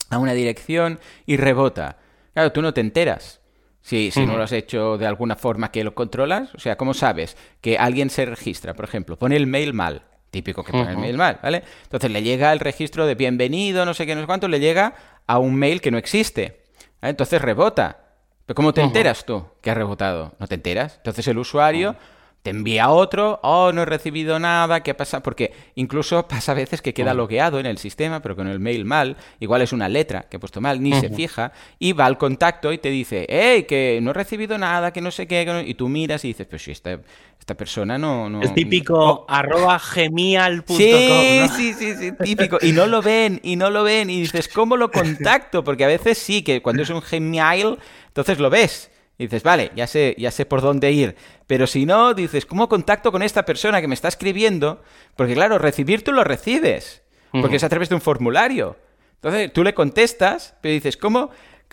a 0.09 0.17
una 0.17 0.33
dirección 0.33 0.99
y 1.27 1.37
rebota. 1.37 1.97
Claro, 2.33 2.51
tú 2.51 2.61
no 2.63 2.73
te 2.73 2.81
enteras. 2.81 3.39
Si, 3.81 4.11
si 4.11 4.25
no 4.25 4.37
lo 4.37 4.43
has 4.43 4.51
hecho 4.53 4.97
de 4.97 5.05
alguna 5.05 5.35
forma 5.35 5.69
que 5.69 5.83
lo 5.83 5.93
controlas, 5.93 6.55
o 6.55 6.59
sea, 6.59 6.77
¿cómo 6.77 6.93
sabes 6.93 7.35
que 7.59 7.77
alguien 7.77 8.09
se 8.09 8.25
registra? 8.25 8.73
Por 8.73 8.85
ejemplo, 8.85 9.19
pone 9.19 9.35
el 9.35 9.45
mail 9.45 9.73
mal, 9.73 10.03
típico 10.31 10.63
que 10.63 10.71
pone 10.71 10.89
el 10.89 10.97
mail 10.97 11.17
mal, 11.17 11.39
¿vale? 11.43 11.63
Entonces 11.83 12.09
le 12.09 12.23
llega 12.23 12.53
el 12.53 12.59
registro 12.59 13.05
de 13.05 13.15
bienvenido, 13.15 13.85
no 13.85 13.93
sé 13.93 14.05
qué, 14.05 14.15
no 14.15 14.21
sé 14.21 14.27
cuánto, 14.27 14.47
le 14.47 14.61
llega 14.61 14.95
a 15.27 15.37
un 15.37 15.55
mail 15.55 15.81
que 15.81 15.91
no 15.91 15.97
existe. 15.97 16.63
Entonces 17.01 17.41
rebota. 17.41 18.02
Pero 18.45 18.55
¿cómo 18.55 18.73
te 18.73 18.81
enteras 18.81 19.25
tú 19.25 19.45
que 19.61 19.71
ha 19.71 19.73
rebotado? 19.73 20.33
¿No 20.39 20.47
te 20.47 20.55
enteras? 20.55 20.97
Entonces 20.97 21.27
el 21.27 21.37
usuario 21.37 21.95
te 22.43 22.49
envía 22.49 22.89
otro, 22.89 23.39
oh, 23.41 23.71
no 23.71 23.83
he 23.83 23.85
recibido 23.85 24.37
nada, 24.37 24.83
¿qué 24.83 24.93
pasa? 24.93 25.23
Porque 25.23 25.53
incluso 25.75 26.27
pasa 26.27 26.51
a 26.51 26.55
veces 26.55 26.81
que 26.81 26.93
queda 26.93 27.13
logueado 27.13 27.57
en 27.57 27.65
el 27.65 27.77
sistema, 27.77 28.21
pero 28.21 28.35
con 28.35 28.47
el 28.47 28.59
mail 28.59 28.83
mal, 28.83 29.15
igual 29.39 29.61
es 29.61 29.71
una 29.71 29.87
letra 29.87 30.27
que 30.29 30.37
he 30.37 30.39
puesto 30.39 30.59
mal, 30.59 30.83
ni 30.83 30.93
se 30.93 31.09
fija, 31.09 31.53
y 31.79 31.93
va 31.93 32.05
al 32.05 32.17
contacto 32.17 32.73
y 32.73 32.77
te 32.77 32.89
dice, 32.89 33.25
hey, 33.29 33.63
que 33.63 33.99
no 34.01 34.11
he 34.11 34.13
recibido 34.13 34.57
nada, 34.57 34.91
que 34.91 34.99
no 34.99 35.09
sé 35.09 35.25
qué, 35.25 35.63
y 35.65 35.73
tú 35.75 35.87
miras 35.87 36.25
y 36.25 36.29
dices, 36.29 36.45
pues 36.45 36.63
si 36.63 36.71
esta, 36.71 36.99
esta 37.39 37.55
persona 37.55 37.97
no... 37.97 38.29
no 38.29 38.41
el 38.41 38.53
típico 38.53 39.25
arroba 39.29 39.79
genial.com. 39.79 40.75
Sí, 40.75 41.47
sí, 41.55 41.73
sí, 41.73 41.95
sí, 41.95 42.11
típico. 42.21 42.57
Y 42.61 42.73
no 42.73 42.87
lo 42.87 43.01
ven, 43.01 43.39
y 43.41 43.55
no 43.55 43.69
lo 43.69 43.83
ven, 43.83 44.09
y 44.09 44.19
dices, 44.19 44.49
¿cómo 44.49 44.75
lo 44.75 44.91
contacto? 44.91 45.63
Porque 45.63 45.85
a 45.85 45.87
veces 45.87 46.17
sí, 46.17 46.43
que 46.43 46.61
cuando 46.61 46.83
es 46.83 46.89
un 46.89 47.01
genial, 47.01 47.79
entonces 48.07 48.37
lo 48.39 48.49
ves. 48.49 48.89
Y 49.17 49.25
dices, 49.25 49.43
vale, 49.43 49.71
ya 49.75 49.85
sé, 49.85 50.15
ya 50.17 50.31
sé 50.31 50.45
por 50.45 50.61
dónde 50.61 50.91
ir. 50.91 51.15
Pero 51.45 51.67
si 51.67 51.85
no, 51.85 52.13
dices, 52.13 52.45
¿cómo 52.45 52.67
contacto 52.67 53.11
con 53.11 53.21
esta 53.21 53.45
persona 53.45 53.79
que 53.79 53.87
me 53.87 53.93
está 53.93 54.07
escribiendo? 54.07 54.81
Porque 55.15 55.35
claro, 55.35 55.59
recibir 55.59 56.03
tú 56.03 56.11
lo 56.11 56.23
recibes. 56.23 57.01
Porque 57.31 57.55
es 57.55 57.63
a 57.63 57.69
través 57.69 57.89
de 57.89 57.95
un 57.95 58.01
formulario. 58.01 58.77
Entonces 59.15 59.51
tú 59.53 59.63
le 59.63 59.73
contestas, 59.73 60.55
pero 60.61 60.73
dices, 60.73 60.97
¿cómo? 60.97 61.31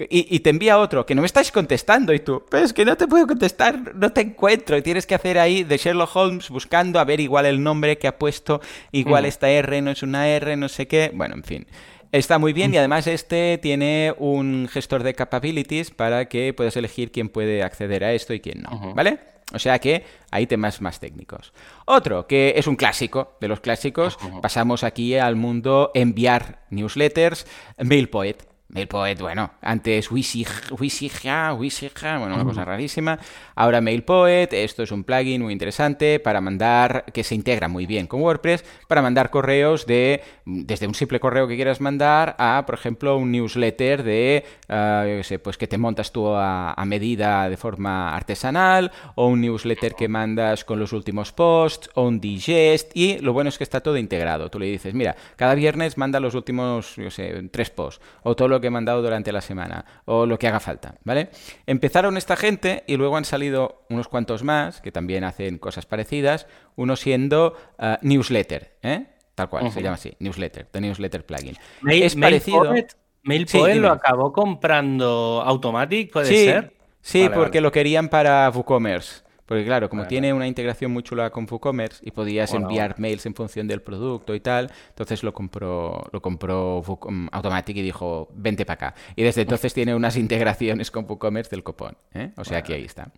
Y, 0.09 0.41
te 0.41 0.49
envía 0.49 0.79
otro, 0.79 1.05
que 1.05 1.15
no 1.15 1.21
me 1.21 1.27
estáis 1.27 1.53
contestando. 1.53 2.15
Y 2.15 2.21
tú, 2.21 2.43
pero 2.49 2.65
es 2.65 2.73
que 2.73 2.87
no 2.87 2.97
te 2.97 3.07
puedo 3.07 3.27
contestar, 3.27 3.95
no 3.95 4.11
te 4.13 4.23
encuentro. 4.23 4.77
Y 4.79 4.83
tienes 4.83 5.07
que 5.07 5.15
hacer 5.15 5.39
ahí 5.39 5.63
de 5.63 5.77
Sherlock 5.77 6.17
Holmes 6.17 6.49
buscando 6.49 6.99
a 6.99 7.05
ver 7.05 7.21
igual 7.21 7.45
el 7.45 7.63
nombre 7.63 7.99
que 7.99 8.09
ha 8.09 8.17
puesto, 8.17 8.63
igual 8.93 9.27
esta 9.27 9.51
R 9.51 9.83
no 9.83 9.91
es 9.91 10.03
una 10.03 10.29
R, 10.29 10.57
no 10.57 10.71
sé 10.71 10.89
qué. 10.89 11.11
Bueno, 11.13 11.35
en 11.35 11.45
fin. 11.45 11.67
Está 12.13 12.39
muy 12.39 12.53
bien 12.53 12.75
y 12.75 12.77
además 12.77 13.07
este 13.07 13.59
tiene 13.59 14.15
un 14.19 14.69
gestor 14.69 15.05
de 15.05 15.15
capabilities 15.15 15.93
para 15.93 16.25
que 16.27 16.53
puedas 16.53 16.77
elegir 16.77 17.13
quién 17.13 17.29
puede 17.29 17.63
acceder 17.63 18.03
a 18.03 18.13
esto 18.13 18.35
y 18.35 18.41
quién 18.41 18.63
no, 18.63 18.95
¿vale? 18.95 19.19
O 19.53 19.59
sea 19.59 19.79
que 19.79 20.05
hay 20.31 20.47
temas 20.47 20.81
más 20.81 21.01
técnicos. 21.01 21.53
Otro, 21.85 22.27
que 22.27 22.55
es 22.57 22.67
un 22.67 22.77
clásico 22.77 23.37
de 23.41 23.49
los 23.49 23.61
clásicos, 23.61 24.19
pasamos 24.43 24.85
aquí 24.85 25.17
al 25.17 25.37
mundo 25.37 25.91
enviar 25.95 26.61
newsletters, 26.71 27.47
MailPoet. 27.79 28.37
MailPoet, 28.73 29.19
bueno, 29.21 29.51
antes 29.61 30.11
Wisija, 30.11 30.75
Wisija, 30.75 32.19
bueno, 32.19 32.35
una 32.35 32.45
cosa 32.45 32.65
rarísima. 32.65 33.19
Ahora 33.55 33.81
MailPoet, 33.81 34.53
esto 34.53 34.83
es 34.83 34.93
un 34.93 35.05
plugin 35.05 35.43
muy 35.43 35.53
interesante 35.53 36.21
para 36.21 36.41
mandar, 36.41 37.05
que 37.13 37.25
se 37.25 37.35
integra 37.35 37.69
muy 37.69 37.87
bien 37.87 38.07
con 38.07 38.23
WordPress, 38.23 38.65
para 38.87 39.03
mandar 39.03 39.31
correos 39.31 39.87
de, 39.87 40.23
desde 40.45 40.87
un 40.87 40.95
simple 40.95 41.19
correo 41.19 41.49
que 41.49 41.57
quieras 41.57 41.81
mandar 41.81 42.37
a, 42.39 42.65
por 42.65 42.77
ejemplo, 42.77 43.17
un 43.17 43.33
newsletter 43.33 44.03
de, 44.03 44.45
uh, 44.69 45.17
yo 45.17 45.25
sé, 45.25 45.39
pues 45.39 45.57
que 45.57 45.67
te 45.67 45.79
montas 45.79 46.13
tú 46.13 46.29
a, 46.29 46.75
medida 46.87 47.49
de 47.49 47.57
forma 47.57 48.15
artesanal, 48.17 48.91
o 49.15 49.27
un 49.27 49.41
newsletter 49.41 49.95
que 49.95 50.09
mandas 50.09 50.65
con 50.65 50.81
los 50.81 50.93
últimos 50.93 51.33
posts, 51.33 51.91
o 51.95 52.03
un 52.03 52.21
digest, 52.21 52.91
y 52.95 53.19
lo 53.19 53.33
bueno 53.33 53.49
es 53.49 53.59
que 53.59 53.65
está 53.65 53.81
todo 53.81 53.97
integrado. 53.97 54.51
Tú 54.51 54.59
le 54.59 54.67
dices, 54.67 54.95
mira, 54.95 55.15
cada 55.37 55.55
viernes 55.55 55.97
manda 55.99 56.19
los 56.19 56.35
últimos, 56.35 56.97
yo 56.97 57.11
sé, 57.11 57.49
tres 57.51 57.71
posts, 57.71 58.03
o 58.23 58.35
todo 58.35 58.49
lo 58.49 58.60
que 58.61 58.69
he 58.69 58.71
mandado 58.71 59.03
durante 59.03 59.33
la 59.33 59.41
semana 59.41 59.85
o 60.05 60.27
lo 60.27 60.39
que 60.39 60.49
haga 60.49 60.61
falta, 60.61 60.95
¿vale? 61.05 61.31
Empezaron 61.67 62.17
esta 62.17 62.37
gente 62.37 62.85
y 62.87 62.97
luego 62.97 63.17
han 63.17 63.25
salido 63.25 63.83
unos 63.89 64.09
cuantos 64.09 64.43
más 64.43 64.81
que 64.81 64.93
también 64.93 65.25
hacen 65.25 65.59
cosas 65.59 65.87
parecidas, 65.87 66.47
uno 66.77 66.97
siendo 66.97 67.57
uh, 67.79 67.97
newsletter, 68.03 68.77
¿eh? 68.83 69.07
Tal 69.35 69.49
cual, 69.49 69.73
se 69.73 69.83
llama 69.83 69.95
así, 69.95 70.15
newsletter, 70.19 70.67
the 70.67 70.81
newsletter 70.81 71.25
plugin. 71.25 71.57
es 71.89 72.15
parecido... 72.17 72.75
MailPoet 73.23 73.77
lo 73.77 73.91
acabó 73.91 74.33
comprando 74.33 75.43
Automatic, 75.45 76.13
¿puede 76.13 76.27
ser? 76.27 76.73
Sí, 77.03 77.29
porque 77.33 77.61
lo 77.61 77.73
querían 77.73 78.09
para 78.09 78.51
WooCommerce. 78.51 79.23
Porque 79.51 79.65
claro, 79.65 79.91
como 79.91 80.07
tiene 80.07 80.33
una 80.33 80.47
integración 80.47 80.93
muy 80.93 81.03
chula 81.03 81.31
con 81.31 81.45
WooCommerce 81.51 81.99
y 82.07 82.13
podías 82.13 82.55
enviar 82.55 83.01
mails 83.01 83.27
en 83.27 83.35
función 83.35 83.67
del 83.67 83.83
producto 83.83 84.33
y 84.37 84.39
tal, 84.39 84.71
entonces 84.91 85.25
lo 85.25 85.35
compró, 85.35 86.09
lo 86.13 86.23
compró 86.23 86.85
Automatic 87.33 87.77
y 87.79 87.83
dijo, 87.83 88.29
vente 88.33 88.65
para 88.65 88.75
acá. 88.91 88.95
Y 89.17 89.25
desde 89.25 89.43
entonces 89.43 89.75
tiene 89.75 89.93
unas 89.93 90.17
integraciones 90.17 90.93
con 90.93 91.05
WooCommerce 91.05 91.51
del 91.51 91.65
copón. 91.65 91.97
¿eh? 92.15 92.31
O 92.37 92.45
sea 92.45 92.63
que 92.63 92.75
ahí 92.75 92.85
está. 92.85 93.11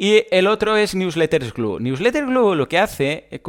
Y 0.00 0.26
el 0.30 0.46
otro 0.46 0.76
es 0.76 0.94
Newsletters 0.94 1.52
Glue. 1.52 1.80
Newsletter 1.80 2.24
Glue 2.24 2.54
lo 2.54 2.68
que 2.68 2.78
hace 2.78 3.26
eh, 3.32 3.40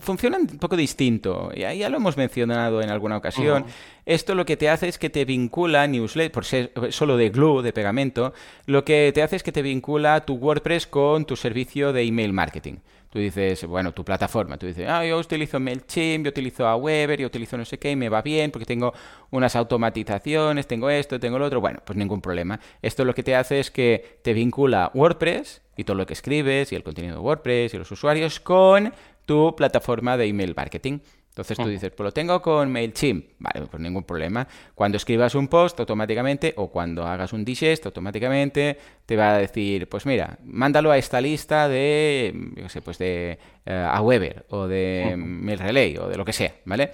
funciona 0.00 0.36
un 0.36 0.58
poco 0.58 0.76
distinto. 0.76 1.52
Ya, 1.54 1.72
ya 1.72 1.88
lo 1.88 1.98
hemos 1.98 2.16
mencionado 2.16 2.82
en 2.82 2.90
alguna 2.90 3.16
ocasión. 3.16 3.64
Esto 4.04 4.34
lo 4.34 4.44
que 4.44 4.56
te 4.56 4.68
hace 4.68 4.88
es 4.88 4.98
que 4.98 5.08
te 5.08 5.24
vincula 5.24 5.86
Newsletter, 5.86 6.32
por 6.32 6.44
ser 6.44 6.72
solo 6.90 7.16
de 7.16 7.30
glue, 7.30 7.62
de 7.62 7.72
pegamento, 7.72 8.34
lo 8.66 8.84
que 8.84 9.12
te 9.14 9.22
hace 9.22 9.36
es 9.36 9.44
que 9.44 9.52
te 9.52 9.62
vincula 9.62 10.24
tu 10.24 10.34
WordPress 10.34 10.88
con 10.88 11.24
tu 11.26 11.36
servicio 11.36 11.92
de 11.92 12.02
email 12.02 12.32
marketing. 12.32 12.78
Tú 13.10 13.20
dices, 13.20 13.64
bueno, 13.64 13.92
tu 13.92 14.04
plataforma, 14.04 14.58
tú 14.58 14.66
dices, 14.66 14.86
ah, 14.88 15.04
yo 15.04 15.16
utilizo 15.16 15.60
MailChimp, 15.60 16.24
yo 16.24 16.30
utilizo 16.30 16.66
Aweber, 16.66 17.20
yo 17.20 17.28
utilizo 17.28 17.56
no 17.56 17.64
sé 17.64 17.78
qué, 17.78 17.92
y 17.92 17.96
me 17.96 18.08
va 18.08 18.20
bien 18.20 18.50
porque 18.50 18.66
tengo 18.66 18.92
unas 19.30 19.54
automatizaciones, 19.54 20.66
tengo 20.66 20.90
esto, 20.90 21.20
tengo 21.20 21.38
lo 21.38 21.46
otro. 21.46 21.60
Bueno, 21.60 21.80
pues 21.84 21.96
ningún 21.96 22.20
problema. 22.20 22.58
Esto 22.82 23.04
lo 23.04 23.14
que 23.14 23.22
te 23.22 23.36
hace 23.36 23.60
es 23.60 23.70
que 23.70 24.18
te 24.22 24.34
vincula 24.34 24.90
WordPress 24.92 25.62
y 25.78 25.84
todo 25.84 25.96
lo 25.96 26.04
que 26.04 26.12
escribes 26.12 26.72
y 26.72 26.74
el 26.74 26.82
contenido 26.82 27.14
de 27.14 27.20
WordPress 27.20 27.72
y 27.72 27.78
los 27.78 27.90
usuarios 27.90 28.40
con 28.40 28.92
tu 29.24 29.54
plataforma 29.56 30.16
de 30.16 30.26
email 30.26 30.52
marketing. 30.54 30.98
Entonces 31.28 31.56
tú 31.56 31.68
dices, 31.68 31.92
pues 31.92 32.04
lo 32.04 32.12
tengo 32.12 32.42
con 32.42 32.72
MailChimp. 32.72 33.26
Vale, 33.38 33.66
pues 33.66 33.80
ningún 33.80 34.02
problema. 34.02 34.48
Cuando 34.74 34.96
escribas 34.96 35.36
un 35.36 35.46
post 35.46 35.78
automáticamente 35.78 36.52
o 36.56 36.68
cuando 36.68 37.06
hagas 37.06 37.32
un 37.32 37.44
digest 37.44 37.86
automáticamente 37.86 38.76
te 39.06 39.16
va 39.16 39.36
a 39.36 39.38
decir, 39.38 39.88
pues 39.88 40.04
mira, 40.04 40.36
mándalo 40.44 40.90
a 40.90 40.98
esta 40.98 41.20
lista 41.20 41.68
de, 41.68 42.34
yo 42.56 42.68
sé, 42.68 42.82
pues 42.82 42.98
de 42.98 43.38
uh, 43.66 43.70
a 43.70 44.00
Weber 44.02 44.46
o 44.48 44.66
de 44.66 45.14
MailRelay 45.16 45.96
o 45.98 46.08
de 46.08 46.16
lo 46.16 46.24
que 46.24 46.32
sea, 46.32 46.54
¿vale? 46.64 46.90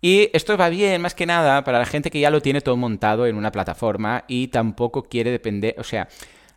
Y 0.00 0.30
esto 0.32 0.56
va 0.56 0.68
bien 0.68 1.02
más 1.02 1.16
que 1.16 1.26
nada 1.26 1.64
para 1.64 1.80
la 1.80 1.86
gente 1.86 2.08
que 2.08 2.20
ya 2.20 2.30
lo 2.30 2.40
tiene 2.40 2.60
todo 2.60 2.76
montado 2.76 3.26
en 3.26 3.34
una 3.34 3.50
plataforma 3.50 4.22
y 4.28 4.46
tampoco 4.46 5.02
quiere 5.02 5.32
depender, 5.32 5.74
o 5.76 5.82
sea, 5.82 6.06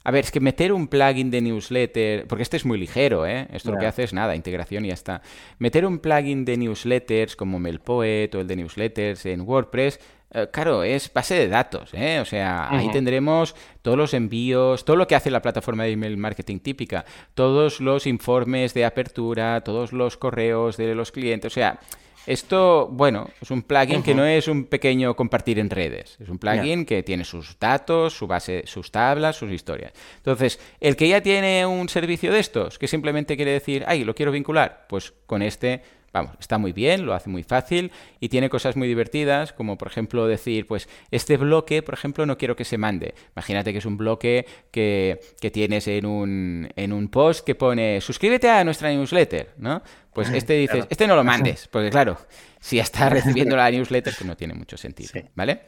a 0.03 0.11
ver, 0.11 0.25
es 0.25 0.31
que 0.31 0.39
meter 0.39 0.73
un 0.73 0.87
plugin 0.87 1.29
de 1.29 1.41
newsletter, 1.41 2.27
porque 2.27 2.43
este 2.43 2.57
es 2.57 2.65
muy 2.65 2.77
ligero, 2.77 3.25
¿eh? 3.25 3.47
Esto 3.53 3.71
lo 3.71 3.77
que 3.77 3.85
hace 3.85 4.03
es 4.03 4.13
nada, 4.13 4.35
integración 4.35 4.85
y 4.85 4.89
ya 4.89 4.95
está. 4.95 5.21
Meter 5.59 5.85
un 5.85 5.99
plugin 5.99 6.43
de 6.45 6.57
newsletters 6.57 7.35
como 7.35 7.59
MailPoet 7.59 8.33
o 8.35 8.41
el 8.41 8.47
de 8.47 8.55
newsletters 8.55 9.25
en 9.27 9.41
WordPress, 9.41 9.99
eh, 10.33 10.47
claro, 10.51 10.83
es 10.83 11.11
base 11.13 11.35
de 11.35 11.47
datos, 11.49 11.93
¿eh? 11.93 12.19
O 12.19 12.25
sea, 12.25 12.69
ahí 12.69 12.89
tendremos 12.89 13.53
todos 13.81 13.97
los 13.97 14.13
envíos, 14.13 14.85
todo 14.85 14.95
lo 14.95 15.05
que 15.05 15.15
hace 15.15 15.29
la 15.29 15.41
plataforma 15.41 15.83
de 15.83 15.91
email 15.91 16.17
marketing 16.17 16.59
típica, 16.59 17.05
todos 17.33 17.81
los 17.81 18.07
informes 18.07 18.73
de 18.73 18.85
apertura, 18.85 19.61
todos 19.61 19.91
los 19.91 20.17
correos 20.17 20.77
de 20.77 20.95
los 20.95 21.11
clientes, 21.11 21.51
o 21.51 21.53
sea, 21.53 21.79
esto, 22.25 22.87
bueno, 22.91 23.29
es 23.41 23.49
un 23.51 23.63
plugin 23.63 24.03
que 24.03 24.13
no 24.13 24.25
es 24.25 24.47
un 24.47 24.65
pequeño 24.65 25.15
compartir 25.15 25.59
en 25.59 25.69
redes. 25.69 26.17
Es 26.19 26.29
un 26.29 26.37
plugin 26.37 26.85
que 26.85 27.03
tiene 27.03 27.23
sus 27.23 27.57
datos, 27.59 28.13
su 28.13 28.27
base, 28.27 28.63
sus 28.65 28.91
tablas, 28.91 29.35
sus 29.35 29.51
historias. 29.51 29.93
Entonces, 30.17 30.59
el 30.79 30.95
que 30.95 31.07
ya 31.07 31.21
tiene 31.21 31.65
un 31.65 31.89
servicio 31.89 32.31
de 32.31 32.39
estos, 32.39 32.77
que 32.77 32.87
simplemente 32.87 33.35
quiere 33.35 33.51
decir, 33.51 33.83
ay, 33.87 34.03
lo 34.03 34.13
quiero 34.13 34.31
vincular, 34.31 34.85
pues 34.87 35.13
con 35.25 35.41
este 35.41 35.81
vamos, 36.13 36.35
está 36.39 36.57
muy 36.57 36.73
bien, 36.73 37.05
lo 37.05 37.13
hace 37.13 37.29
muy 37.29 37.43
fácil 37.43 37.91
y 38.19 38.29
tiene 38.29 38.49
cosas 38.49 38.75
muy 38.75 38.87
divertidas, 38.87 39.53
como 39.53 39.77
por 39.77 39.87
ejemplo 39.87 40.27
decir, 40.27 40.67
pues 40.67 40.89
este 41.09 41.37
bloque, 41.37 41.81
por 41.81 41.93
ejemplo, 41.93 42.25
no 42.25 42.37
quiero 42.37 42.55
que 42.55 42.65
se 42.65 42.77
mande. 42.77 43.13
Imagínate 43.35 43.71
que 43.71 43.79
es 43.79 43.85
un 43.85 43.97
bloque 43.97 44.45
que, 44.71 45.19
que 45.39 45.51
tienes 45.51 45.87
en 45.87 46.05
un, 46.05 46.69
en 46.75 46.93
un 46.93 47.07
post 47.07 47.45
que 47.45 47.55
pone, 47.55 48.01
suscríbete 48.01 48.49
a 48.49 48.63
nuestra 48.63 48.91
newsletter, 48.91 49.53
¿no? 49.57 49.81
Pues 50.13 50.29
este 50.29 50.53
dices, 50.53 50.85
este 50.89 51.07
no 51.07 51.15
lo 51.15 51.23
mandes, 51.23 51.69
porque 51.69 51.89
claro, 51.89 52.17
si 52.59 52.77
ya 52.77 52.83
está 52.83 53.09
recibiendo 53.09 53.55
la 53.55 53.71
newsletter, 53.71 54.13
pues 54.13 54.25
no 54.25 54.35
tiene 54.35 54.53
mucho 54.53 54.77
sentido, 54.77 55.11
¿vale? 55.35 55.61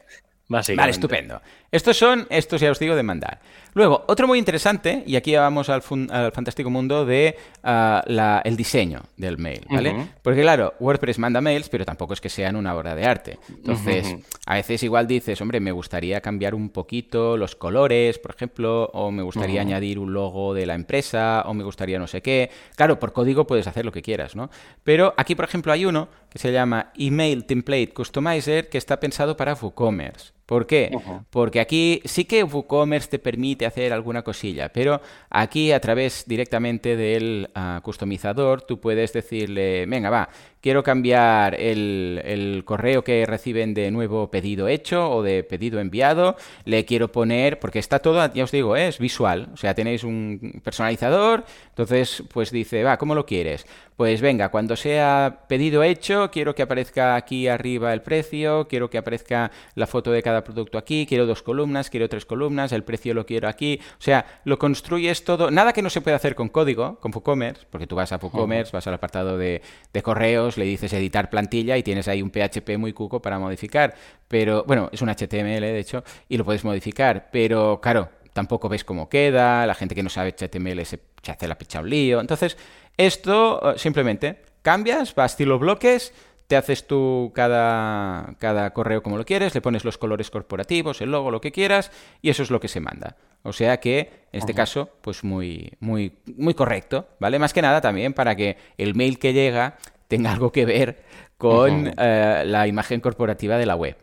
Vale, 0.48 0.90
estupendo. 0.90 1.40
Estos 1.70 1.96
son, 1.96 2.26
estos 2.30 2.60
ya 2.60 2.70
os 2.70 2.78
digo, 2.78 2.94
de 2.94 3.02
mandar. 3.02 3.40
Luego, 3.72 4.04
otro 4.06 4.28
muy 4.28 4.38
interesante, 4.38 5.02
y 5.06 5.16
aquí 5.16 5.34
vamos 5.34 5.68
al, 5.68 5.82
fantástico 5.82 6.70
mundo 6.70 7.04
de 7.04 7.36
ah, 7.64 8.42
el 8.44 8.56
diseño 8.56 9.02
del 9.16 9.38
mail, 9.38 9.66
¿vale? 9.68 10.10
Porque 10.22 10.42
claro, 10.42 10.74
WordPress 10.78 11.18
manda 11.18 11.40
mails, 11.40 11.68
pero 11.68 11.84
tampoco 11.84 12.12
es 12.12 12.20
que 12.20 12.28
sean 12.28 12.54
una 12.54 12.76
obra 12.76 12.94
de 12.94 13.04
arte. 13.04 13.38
Entonces, 13.48 14.16
a 14.46 14.54
veces 14.54 14.82
igual 14.84 15.08
dices, 15.08 15.40
hombre, 15.40 15.58
me 15.58 15.72
gustaría 15.72 16.20
cambiar 16.20 16.54
un 16.54 16.68
poquito 16.68 17.36
los 17.36 17.56
colores, 17.56 18.20
por 18.20 18.34
ejemplo, 18.34 18.90
o 18.92 19.10
me 19.10 19.22
gustaría 19.22 19.62
añadir 19.62 19.98
un 19.98 20.12
logo 20.12 20.54
de 20.54 20.66
la 20.66 20.74
empresa, 20.74 21.42
o 21.46 21.54
me 21.54 21.64
gustaría 21.64 21.98
no 21.98 22.06
sé 22.06 22.22
qué. 22.22 22.50
Claro, 22.76 23.00
por 23.00 23.12
código 23.12 23.46
puedes 23.46 23.66
hacer 23.66 23.84
lo 23.84 23.90
que 23.90 24.02
quieras, 24.02 24.36
¿no? 24.36 24.50
Pero 24.84 25.14
aquí, 25.16 25.34
por 25.34 25.46
ejemplo, 25.46 25.72
hay 25.72 25.86
uno 25.86 26.08
que 26.30 26.38
se 26.38 26.52
llama 26.52 26.92
Email 26.96 27.46
Template 27.46 27.92
Customizer, 27.92 28.68
que 28.68 28.78
está 28.78 29.00
pensado 29.00 29.36
para 29.36 29.54
WooCommerce. 29.54 30.34
¿Por 30.46 30.66
qué? 30.66 30.90
Porque 31.30 31.58
aquí 31.58 32.02
sí 32.04 32.26
que 32.26 32.44
WooCommerce 32.44 33.08
te 33.08 33.18
permite 33.18 33.64
hacer 33.64 33.94
alguna 33.94 34.22
cosilla, 34.22 34.68
pero 34.70 35.00
aquí 35.30 35.72
a 35.72 35.80
través 35.80 36.24
directamente 36.26 36.96
del 36.96 37.50
ah, 37.54 37.80
customizador 37.82 38.60
tú 38.60 38.78
puedes 38.78 39.14
decirle, 39.14 39.86
venga, 39.86 40.10
va, 40.10 40.28
quiero 40.64 40.82
cambiar 40.82 41.60
el, 41.60 42.62
correo 42.64 43.04
que 43.04 43.26
reciben 43.26 43.74
de 43.74 43.90
nuevo 43.90 44.30
pedido 44.30 44.66
hecho 44.66 45.10
o 45.10 45.22
de 45.22 45.44
pedido 45.44 45.78
enviado, 45.78 46.36
le 46.64 46.86
quiero 46.86 47.12
poner, 47.12 47.58
porque 47.58 47.78
está 47.78 47.98
todo, 47.98 48.32
ya 48.32 48.44
os 48.44 48.50
digo, 48.50 48.74
¿eh? 48.74 48.88
es 48.88 48.98
visual, 48.98 49.50
o 49.52 49.58
sea, 49.58 49.74
tenéis 49.74 50.04
un 50.04 50.62
personalizador, 50.64 51.44
entonces 51.68 52.22
pues 52.32 52.50
dice, 52.50 52.82
va, 52.82 52.96
¿cómo 52.96 53.14
lo 53.14 53.26
quieres? 53.26 53.66
Pues 53.96 54.22
venga, 54.22 54.48
cuando 54.48 54.74
sea 54.74 55.44
pedido 55.48 55.82
hecho, 55.82 56.30
quiero 56.30 56.54
que 56.54 56.62
aparezca 56.62 57.14
aquí 57.14 57.46
arriba 57.46 57.92
el 57.92 58.00
precio, 58.00 58.66
quiero 58.66 58.88
que 58.88 58.96
aparezca 58.96 59.52
la 59.74 59.86
foto 59.86 60.12
de 60.12 60.22
cada 60.22 60.33
producto 60.42 60.78
aquí, 60.78 61.06
quiero 61.06 61.26
dos 61.26 61.42
columnas, 61.42 61.90
quiero 61.90 62.08
tres 62.08 62.24
columnas, 62.26 62.72
el 62.72 62.82
precio 62.82 63.14
lo 63.14 63.26
quiero 63.26 63.48
aquí, 63.48 63.78
o 63.92 64.02
sea, 64.02 64.40
lo 64.44 64.58
construyes 64.58 65.24
todo, 65.24 65.50
nada 65.50 65.72
que 65.72 65.82
no 65.82 65.90
se 65.90 66.00
pueda 66.00 66.16
hacer 66.16 66.34
con 66.34 66.48
código, 66.48 66.98
con 66.98 67.12
WooCommerce, 67.14 67.66
porque 67.70 67.86
tú 67.86 67.94
vas 67.94 68.10
a 68.12 68.16
WooCommerce, 68.16 68.72
vas 68.72 68.86
al 68.86 68.94
apartado 68.94 69.38
de 69.38 69.62
correos, 70.02 70.56
le 70.56 70.64
dices 70.64 70.92
editar 70.92 71.30
plantilla 71.30 71.76
y 71.76 71.82
tienes 71.82 72.08
ahí 72.08 72.22
un 72.22 72.30
PHP 72.30 72.78
muy 72.78 72.92
cuco 72.92 73.20
para 73.20 73.38
modificar. 73.38 73.94
Pero, 74.28 74.64
bueno, 74.66 74.88
es 74.92 75.02
un 75.02 75.08
HTML 75.08 75.60
de 75.60 75.78
hecho, 75.78 76.04
y 76.28 76.36
lo 76.36 76.44
puedes 76.44 76.64
modificar. 76.64 77.28
Pero, 77.30 77.80
claro, 77.80 78.08
tampoco 78.32 78.68
ves 78.68 78.84
cómo 78.84 79.08
queda, 79.08 79.66
la 79.66 79.74
gente 79.74 79.94
que 79.94 80.02
no 80.02 80.10
sabe 80.10 80.34
HTML 80.36 80.84
se, 80.84 81.00
hace 81.28 81.48
la 81.48 81.56
picha 81.56 81.80
un 81.80 81.90
lío. 81.90 82.20
Entonces, 82.20 82.56
esto 82.96 83.74
eh, 83.74 83.78
simplemente 83.78 84.42
cambias, 84.62 85.14
vas 85.14 85.32
estilo 85.32 85.58
bloques, 85.58 86.12
te 86.54 86.58
haces 86.58 86.86
tú 86.86 87.32
cada, 87.34 88.36
cada 88.38 88.72
correo 88.72 89.02
como 89.02 89.18
lo 89.18 89.24
quieres, 89.24 89.56
le 89.56 89.60
pones 89.60 89.84
los 89.84 89.98
colores 89.98 90.30
corporativos, 90.30 91.00
el 91.00 91.10
logo, 91.10 91.32
lo 91.32 91.40
que 91.40 91.50
quieras, 91.50 91.90
y 92.22 92.30
eso 92.30 92.44
es 92.44 92.50
lo 92.52 92.60
que 92.60 92.68
se 92.68 92.78
manda. 92.78 93.16
O 93.42 93.52
sea 93.52 93.80
que, 93.80 94.26
en 94.30 94.38
este 94.38 94.54
caso, 94.54 94.88
pues 95.00 95.24
muy, 95.24 95.72
muy, 95.80 96.12
muy 96.36 96.54
correcto, 96.54 97.08
¿vale? 97.18 97.40
Más 97.40 97.52
que 97.52 97.60
nada 97.60 97.80
también 97.80 98.12
para 98.14 98.36
que 98.36 98.56
el 98.78 98.94
mail 98.94 99.18
que 99.18 99.32
llega 99.32 99.78
tenga 100.06 100.30
algo 100.30 100.52
que 100.52 100.64
ver 100.64 101.02
con 101.38 101.92
eh, 101.98 102.44
la 102.46 102.68
imagen 102.68 103.00
corporativa 103.00 103.58
de 103.58 103.66
la 103.66 103.74
web. 103.74 103.96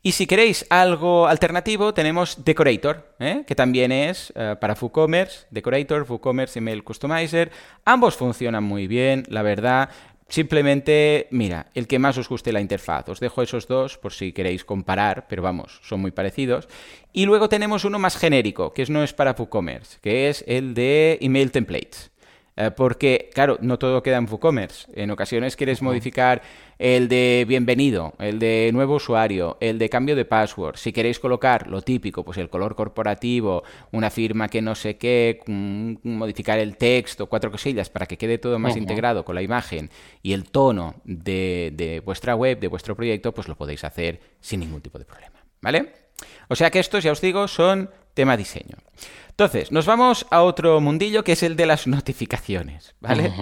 Y 0.00 0.12
si 0.12 0.28
queréis 0.28 0.64
algo 0.70 1.26
alternativo, 1.26 1.92
tenemos 1.92 2.44
Decorator, 2.44 3.16
¿eh? 3.18 3.42
que 3.48 3.56
también 3.56 3.90
es 3.90 4.32
eh, 4.36 4.54
para 4.60 4.76
WooCommerce, 4.80 5.48
Decorator, 5.50 6.06
WooCommerce 6.08 6.60
Email 6.60 6.84
Customizer. 6.84 7.50
Ambos 7.84 8.14
funcionan 8.14 8.62
muy 8.62 8.86
bien, 8.86 9.24
la 9.28 9.42
verdad. 9.42 9.90
Simplemente, 10.28 11.26
mira, 11.30 11.70
el 11.74 11.86
que 11.86 11.98
más 11.98 12.18
os 12.18 12.28
guste 12.28 12.52
la 12.52 12.60
interfaz. 12.60 13.08
Os 13.08 13.18
dejo 13.18 13.42
esos 13.42 13.66
dos 13.66 13.96
por 13.96 14.12
si 14.12 14.32
queréis 14.32 14.62
comparar, 14.62 15.26
pero 15.26 15.42
vamos, 15.42 15.80
son 15.82 16.00
muy 16.00 16.10
parecidos. 16.10 16.68
Y 17.14 17.24
luego 17.24 17.48
tenemos 17.48 17.86
uno 17.86 17.98
más 17.98 18.18
genérico, 18.18 18.74
que 18.74 18.84
no 18.86 19.02
es 19.02 19.14
para 19.14 19.32
WooCommerce, 19.32 19.98
que 20.02 20.28
es 20.28 20.44
el 20.46 20.74
de 20.74 21.16
Email 21.22 21.50
Templates. 21.50 22.10
Eh, 22.60 22.72
porque, 22.72 23.30
claro, 23.32 23.56
no 23.60 23.78
todo 23.78 24.02
queda 24.02 24.16
en 24.16 24.26
WooCommerce. 24.28 24.90
En 25.00 25.12
ocasiones 25.12 25.54
quieres 25.54 25.80
modificar 25.80 26.42
el 26.76 27.06
de 27.06 27.44
bienvenido, 27.46 28.14
el 28.18 28.40
de 28.40 28.70
nuevo 28.72 28.96
usuario, 28.96 29.56
el 29.60 29.78
de 29.78 29.88
cambio 29.88 30.16
de 30.16 30.24
password. 30.24 30.74
Si 30.76 30.92
queréis 30.92 31.20
colocar 31.20 31.68
lo 31.68 31.82
típico, 31.82 32.24
pues 32.24 32.36
el 32.38 32.50
color 32.50 32.74
corporativo, 32.74 33.62
una 33.92 34.10
firma 34.10 34.48
que 34.48 34.60
no 34.60 34.74
sé 34.74 34.96
qué, 34.96 35.38
modificar 35.46 36.58
el 36.58 36.76
texto, 36.76 37.28
cuatro 37.28 37.52
cosillas 37.52 37.90
para 37.90 38.06
que 38.06 38.18
quede 38.18 38.38
todo 38.38 38.58
más 38.58 38.76
integrado 38.76 39.24
con 39.24 39.36
la 39.36 39.42
imagen 39.42 39.88
y 40.20 40.32
el 40.32 40.50
tono 40.50 40.96
de, 41.04 41.72
de 41.76 42.00
vuestra 42.00 42.34
web, 42.34 42.58
de 42.58 42.66
vuestro 42.66 42.96
proyecto, 42.96 43.32
pues 43.32 43.46
lo 43.46 43.54
podéis 43.54 43.84
hacer 43.84 44.18
sin 44.40 44.58
ningún 44.58 44.80
tipo 44.80 44.98
de 44.98 45.04
problema. 45.04 45.38
¿Vale? 45.60 45.92
O 46.48 46.56
sea 46.56 46.72
que 46.72 46.80
estos, 46.80 47.04
ya 47.04 47.12
os 47.12 47.20
digo, 47.20 47.46
son 47.46 47.88
tema 48.14 48.36
diseño. 48.36 48.78
Entonces, 49.38 49.70
nos 49.70 49.86
vamos 49.86 50.26
a 50.30 50.42
otro 50.42 50.80
mundillo 50.80 51.22
que 51.22 51.30
es 51.30 51.44
el 51.44 51.54
de 51.54 51.64
las 51.64 51.86
notificaciones, 51.86 52.96
¿vale? 52.98 53.32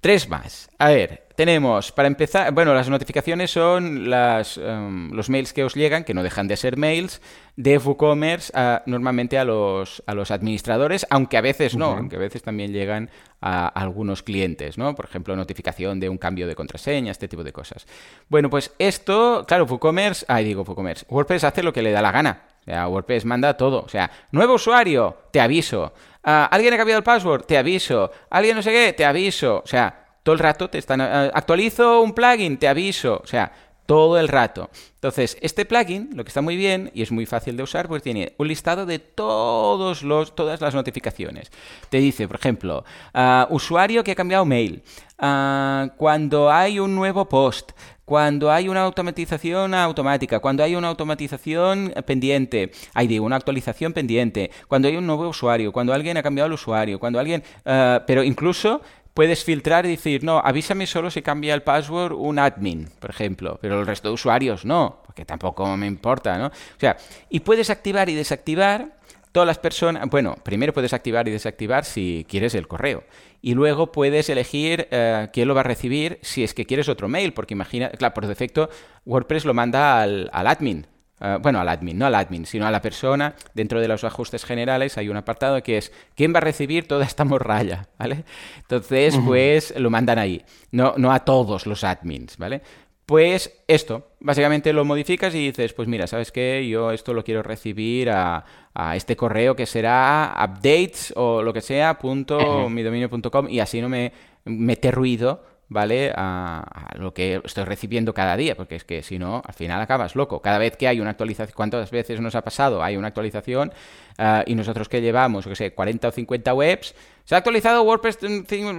Tres 0.00 0.28
más. 0.28 0.68
A 0.76 0.88
ver, 0.88 1.28
tenemos, 1.36 1.92
para 1.92 2.08
empezar, 2.08 2.52
bueno, 2.52 2.74
las 2.74 2.88
notificaciones 2.88 3.52
son 3.52 4.10
las, 4.10 4.58
em, 4.58 5.12
los 5.12 5.30
mails 5.30 5.52
que 5.52 5.62
os 5.62 5.74
llegan, 5.74 6.02
que 6.02 6.14
no 6.14 6.24
dejan 6.24 6.48
de 6.48 6.56
ser 6.56 6.76
mails, 6.76 7.22
de 7.54 7.78
WooCommerce 7.78 8.52
normalmente 8.86 9.38
a 9.38 9.44
los, 9.44 10.02
a 10.08 10.14
los 10.14 10.32
administradores, 10.32 11.06
aunque 11.10 11.36
a 11.36 11.42
veces 11.42 11.76
no, 11.76 11.92
aunque 11.92 12.16
a 12.16 12.18
veces 12.18 12.42
también 12.42 12.72
llegan 12.72 13.08
a, 13.40 13.68
algunos 13.68 14.24
clientes, 14.24 14.78
¿no? 14.78 14.96
Por 14.96 15.04
ejemplo, 15.04 15.36
notificación 15.36 16.00
de 16.00 16.08
un 16.08 16.18
cambio 16.18 16.48
de 16.48 16.56
contraseña, 16.56 17.12
este 17.12 17.28
tipo 17.28 17.44
de 17.44 17.52
cosas. 17.52 17.86
Bueno, 18.28 18.50
pues 18.50 18.72
esto, 18.80 19.44
claro, 19.46 19.64
WooCommerce, 19.66 20.26
ay, 20.26 20.44
digo 20.44 20.64
WooCommerce, 20.64 21.06
WordPress 21.08 21.44
hace 21.44 21.62
lo 21.62 21.72
que 21.72 21.82
le 21.82 21.92
da 21.92 22.02
la 22.02 22.10
gana. 22.10 22.53
O 22.66 22.70
sea, 22.70 22.88
WordPress 22.88 23.24
manda 23.24 23.56
todo. 23.56 23.82
O 23.82 23.88
sea, 23.88 24.10
nuevo 24.32 24.54
usuario, 24.54 25.16
te 25.30 25.40
aviso. 25.40 25.92
Ah, 26.22 26.48
¿Alguien 26.50 26.72
ha 26.72 26.78
cambiado 26.78 26.98
el 26.98 27.04
password? 27.04 27.44
Te 27.44 27.58
aviso. 27.58 28.10
¿Alguien 28.30 28.56
no 28.56 28.62
sé 28.62 28.72
qué? 28.72 28.94
Te 28.94 29.04
aviso. 29.04 29.60
O 29.62 29.66
sea, 29.66 30.06
todo 30.22 30.32
el 30.32 30.38
rato 30.38 30.70
te 30.70 30.78
están... 30.78 31.00
ah, 31.02 31.30
actualizo 31.34 32.00
un 32.00 32.14
plugin, 32.14 32.56
te 32.56 32.66
aviso. 32.66 33.20
O 33.22 33.26
sea, 33.26 33.52
todo 33.86 34.18
el 34.18 34.28
rato. 34.28 34.70
Entonces, 34.94 35.36
este 35.42 35.66
plugin, 35.66 36.10
lo 36.14 36.24
que 36.24 36.28
está 36.28 36.40
muy 36.40 36.56
bien 36.56 36.90
y 36.94 37.02
es 37.02 37.12
muy 37.12 37.26
fácil 37.26 37.56
de 37.56 37.62
usar, 37.62 37.88
pues 37.88 38.02
tiene 38.02 38.34
un 38.38 38.48
listado 38.48 38.86
de 38.86 38.98
todos 38.98 40.02
los, 40.02 40.34
todas 40.34 40.60
las 40.60 40.74
notificaciones. 40.74 41.52
Te 41.90 41.98
dice, 41.98 42.26
por 42.26 42.36
ejemplo, 42.36 42.84
uh, 43.14 43.54
usuario 43.54 44.02
que 44.02 44.12
ha 44.12 44.14
cambiado 44.14 44.46
mail, 44.46 44.82
uh, 45.18 45.88
cuando 45.96 46.50
hay 46.50 46.78
un 46.78 46.94
nuevo 46.94 47.28
post, 47.28 47.72
cuando 48.04 48.52
hay 48.52 48.68
una 48.68 48.82
automatización 48.82 49.74
automática, 49.74 50.40
cuando 50.40 50.62
hay 50.62 50.76
una 50.76 50.88
automatización 50.88 51.94
pendiente, 52.06 52.70
hay 52.92 53.06
digo, 53.06 53.24
una 53.24 53.36
actualización 53.36 53.92
pendiente, 53.92 54.50
cuando 54.68 54.88
hay 54.88 54.96
un 54.96 55.06
nuevo 55.06 55.28
usuario, 55.28 55.72
cuando 55.72 55.92
alguien 55.92 56.16
ha 56.16 56.22
cambiado 56.22 56.46
el 56.46 56.52
usuario, 56.52 56.98
cuando 56.98 57.18
alguien... 57.18 57.42
Uh, 57.64 58.04
pero 58.06 58.22
incluso 58.22 58.82
puedes 59.14 59.44
filtrar 59.44 59.86
y 59.86 59.90
decir, 59.90 60.24
no, 60.24 60.38
avísame 60.38 60.86
solo 60.86 61.10
si 61.10 61.22
cambia 61.22 61.54
el 61.54 61.62
password 61.62 62.12
un 62.12 62.38
admin, 62.38 62.90
por 62.98 63.10
ejemplo, 63.10 63.58
pero 63.62 63.80
el 63.80 63.86
resto 63.86 64.08
de 64.08 64.14
usuarios 64.14 64.64
no, 64.64 65.02
porque 65.06 65.24
tampoco 65.24 65.76
me 65.76 65.86
importa, 65.86 66.36
¿no? 66.36 66.48
O 66.48 66.80
sea, 66.80 66.96
y 67.30 67.40
puedes 67.40 67.70
activar 67.70 68.08
y 68.08 68.14
desactivar 68.14 68.98
todas 69.34 69.48
las 69.48 69.58
personas, 69.58 70.08
bueno, 70.10 70.36
primero 70.44 70.72
puedes 70.72 70.92
activar 70.92 71.26
y 71.26 71.32
desactivar 71.32 71.84
si 71.84 72.24
quieres 72.28 72.54
el 72.54 72.68
correo. 72.68 73.02
Y 73.42 73.54
luego 73.54 73.90
puedes 73.90 74.30
elegir 74.30 74.86
uh, 74.92 75.26
quién 75.32 75.48
lo 75.48 75.56
va 75.56 75.62
a 75.62 75.64
recibir 75.64 76.20
si 76.22 76.44
es 76.44 76.54
que 76.54 76.66
quieres 76.66 76.88
otro 76.88 77.08
mail, 77.08 77.32
porque 77.32 77.52
imagina, 77.54 77.90
claro, 77.90 78.14
por 78.14 78.28
defecto 78.28 78.70
WordPress 79.04 79.44
lo 79.44 79.52
manda 79.52 80.00
al, 80.00 80.30
al 80.32 80.46
admin, 80.46 80.86
Uh, 81.20 81.38
bueno, 81.40 81.60
al 81.60 81.68
admin, 81.68 81.96
no 81.96 82.06
al 82.06 82.14
admin, 82.16 82.44
sino 82.44 82.66
a 82.66 82.72
la 82.72 82.82
persona. 82.82 83.36
Dentro 83.54 83.80
de 83.80 83.86
los 83.86 84.02
ajustes 84.02 84.44
generales 84.44 84.98
hay 84.98 85.08
un 85.08 85.16
apartado 85.16 85.62
que 85.62 85.78
es 85.78 85.92
quién 86.16 86.34
va 86.34 86.38
a 86.38 86.40
recibir 86.40 86.88
toda 86.88 87.04
esta 87.04 87.24
morralla, 87.24 87.86
¿vale? 87.98 88.24
Entonces, 88.58 89.14
uh 89.14 89.20
-huh. 89.20 89.26
pues 89.26 89.78
lo 89.78 89.90
mandan 89.90 90.18
ahí, 90.18 90.44
no, 90.72 90.94
no 90.96 91.12
a 91.12 91.20
todos 91.20 91.66
los 91.66 91.84
admins, 91.84 92.36
¿vale? 92.36 92.62
Pues 93.06 93.62
esto, 93.68 94.08
básicamente 94.20 94.72
lo 94.72 94.84
modificas 94.86 95.34
y 95.34 95.46
dices, 95.46 95.74
pues 95.74 95.88
mira, 95.88 96.06
¿sabes 96.06 96.32
qué? 96.32 96.66
Yo 96.66 96.90
esto 96.90 97.12
lo 97.12 97.22
quiero 97.22 97.42
recibir 97.42 98.08
a, 98.10 98.44
a 98.72 98.96
este 98.96 99.14
correo 99.14 99.54
que 99.54 99.66
será 99.66 100.34
updates 100.42 101.12
o 101.14 101.42
lo 101.42 101.52
que 101.52 101.60
sea, 101.60 101.98
punto, 101.98 102.38
uh 102.38 102.66
-huh. 102.66 102.70
midominio.com 102.70 103.48
y 103.50 103.60
así 103.60 103.82
no 103.82 103.90
me 103.90 104.12
mete 104.44 104.90
ruido 104.90 105.42
¿vale? 105.74 106.12
A, 106.14 106.62
a, 106.62 106.96
lo 106.96 107.12
que 107.12 107.42
estoy 107.44 107.64
recibiendo 107.64 108.14
cada 108.14 108.36
día, 108.36 108.56
porque 108.56 108.76
es 108.76 108.84
que 108.84 109.02
si 109.02 109.18
no, 109.18 109.42
al 109.44 109.54
final 109.54 109.82
acabas 109.82 110.14
loco. 110.14 110.40
Cada 110.40 110.56
vez 110.58 110.76
que 110.76 110.86
hay 110.86 111.00
una 111.00 111.10
actualización, 111.10 111.54
¿cuántas 111.54 111.90
veces 111.90 112.20
nos 112.20 112.36
ha 112.36 112.42
pasado? 112.42 112.82
Hay 112.82 112.96
una 112.96 113.08
actualización 113.08 113.72
uh, 114.18 114.42
y 114.46 114.54
nosotros 114.54 114.88
que 114.88 115.02
llevamos, 115.02 115.46
que 115.46 115.56
sé, 115.56 115.72
40 115.72 116.08
o 116.08 116.12
50 116.12 116.54
webs, 116.54 116.94
se 117.24 117.34
ha 117.34 117.38
actualizado 117.38 117.82
WordPress, 117.82 118.18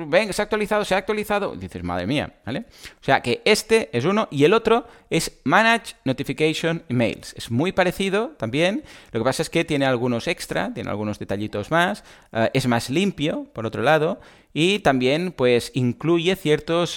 ven, 0.08 0.32
se 0.32 0.42
ha 0.42 0.44
actualizado, 0.44 0.86
se 0.86 0.96
ha 0.96 1.00
actualizado. 1.00 1.56
Dices, 1.56 1.84
madre 1.84 2.08
mía, 2.08 2.34
¿vale? 2.46 2.66
O 3.02 3.04
sea 3.04 3.22
que 3.22 3.42
este 3.44 3.90
es 3.92 4.06
uno 4.06 4.28
y 4.32 4.44
el 4.46 4.54
otro 4.54 4.88
es 5.10 5.40
Manage 5.44 5.96
Notification 6.06 6.84
Emails. 6.88 7.34
Es 7.36 7.52
muy 7.52 7.72
parecido 7.72 8.30
también. 8.38 8.84
Lo 9.12 9.20
que 9.20 9.24
pasa 9.26 9.42
es 9.42 9.50
que 9.50 9.66
tiene 9.66 9.86
algunos 9.86 10.28
extra, 10.28 10.74
tiene 10.74 10.90
algunos 10.92 11.20
detallitos 11.20 11.72
más, 11.72 12.04
uh, 12.32 12.46
es 12.54 12.68
más 12.68 12.90
limpio, 12.90 13.48
por 13.52 13.66
otro 13.66 13.82
lado, 13.82 14.20
y 14.58 14.80
también 14.80 15.34
pues 15.34 15.70
incluye 15.74 16.34
ciertos, 16.38 16.94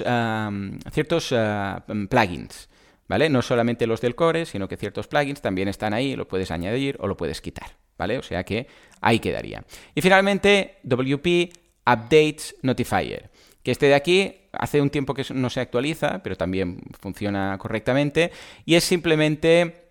ciertos 0.92 1.32
uh, 1.32 2.06
plugins. 2.08 2.68
¿Vale? 3.08 3.30
No 3.30 3.42
solamente 3.42 3.86
los 3.86 4.00
del 4.00 4.14
core, 4.14 4.46
sino 4.46 4.68
que 4.68 4.76
ciertos 4.76 5.08
plugins 5.08 5.40
también 5.40 5.66
están 5.66 5.92
ahí, 5.92 6.14
lo 6.14 6.28
puedes 6.28 6.50
añadir 6.50 6.96
o 7.00 7.08
lo 7.08 7.16
puedes 7.16 7.40
quitar. 7.40 7.70
¿Vale? 7.96 8.18
O 8.18 8.22
sea 8.22 8.44
que 8.44 8.68
ahí 9.00 9.18
quedaría. 9.18 9.64
Y 9.94 10.02
finalmente, 10.02 10.76
WP 10.84 11.52
Updates 11.84 12.54
Notifier. 12.62 13.28
Que 13.64 13.72
este 13.72 13.86
de 13.86 13.94
aquí 13.94 14.36
hace 14.52 14.80
un 14.80 14.90
tiempo 14.90 15.12
que 15.12 15.24
no 15.34 15.50
se 15.50 15.60
actualiza, 15.60 16.22
pero 16.22 16.36
también 16.36 16.80
funciona 17.00 17.56
correctamente. 17.58 18.30
Y 18.66 18.76
es 18.76 18.84
simplemente 18.84 19.88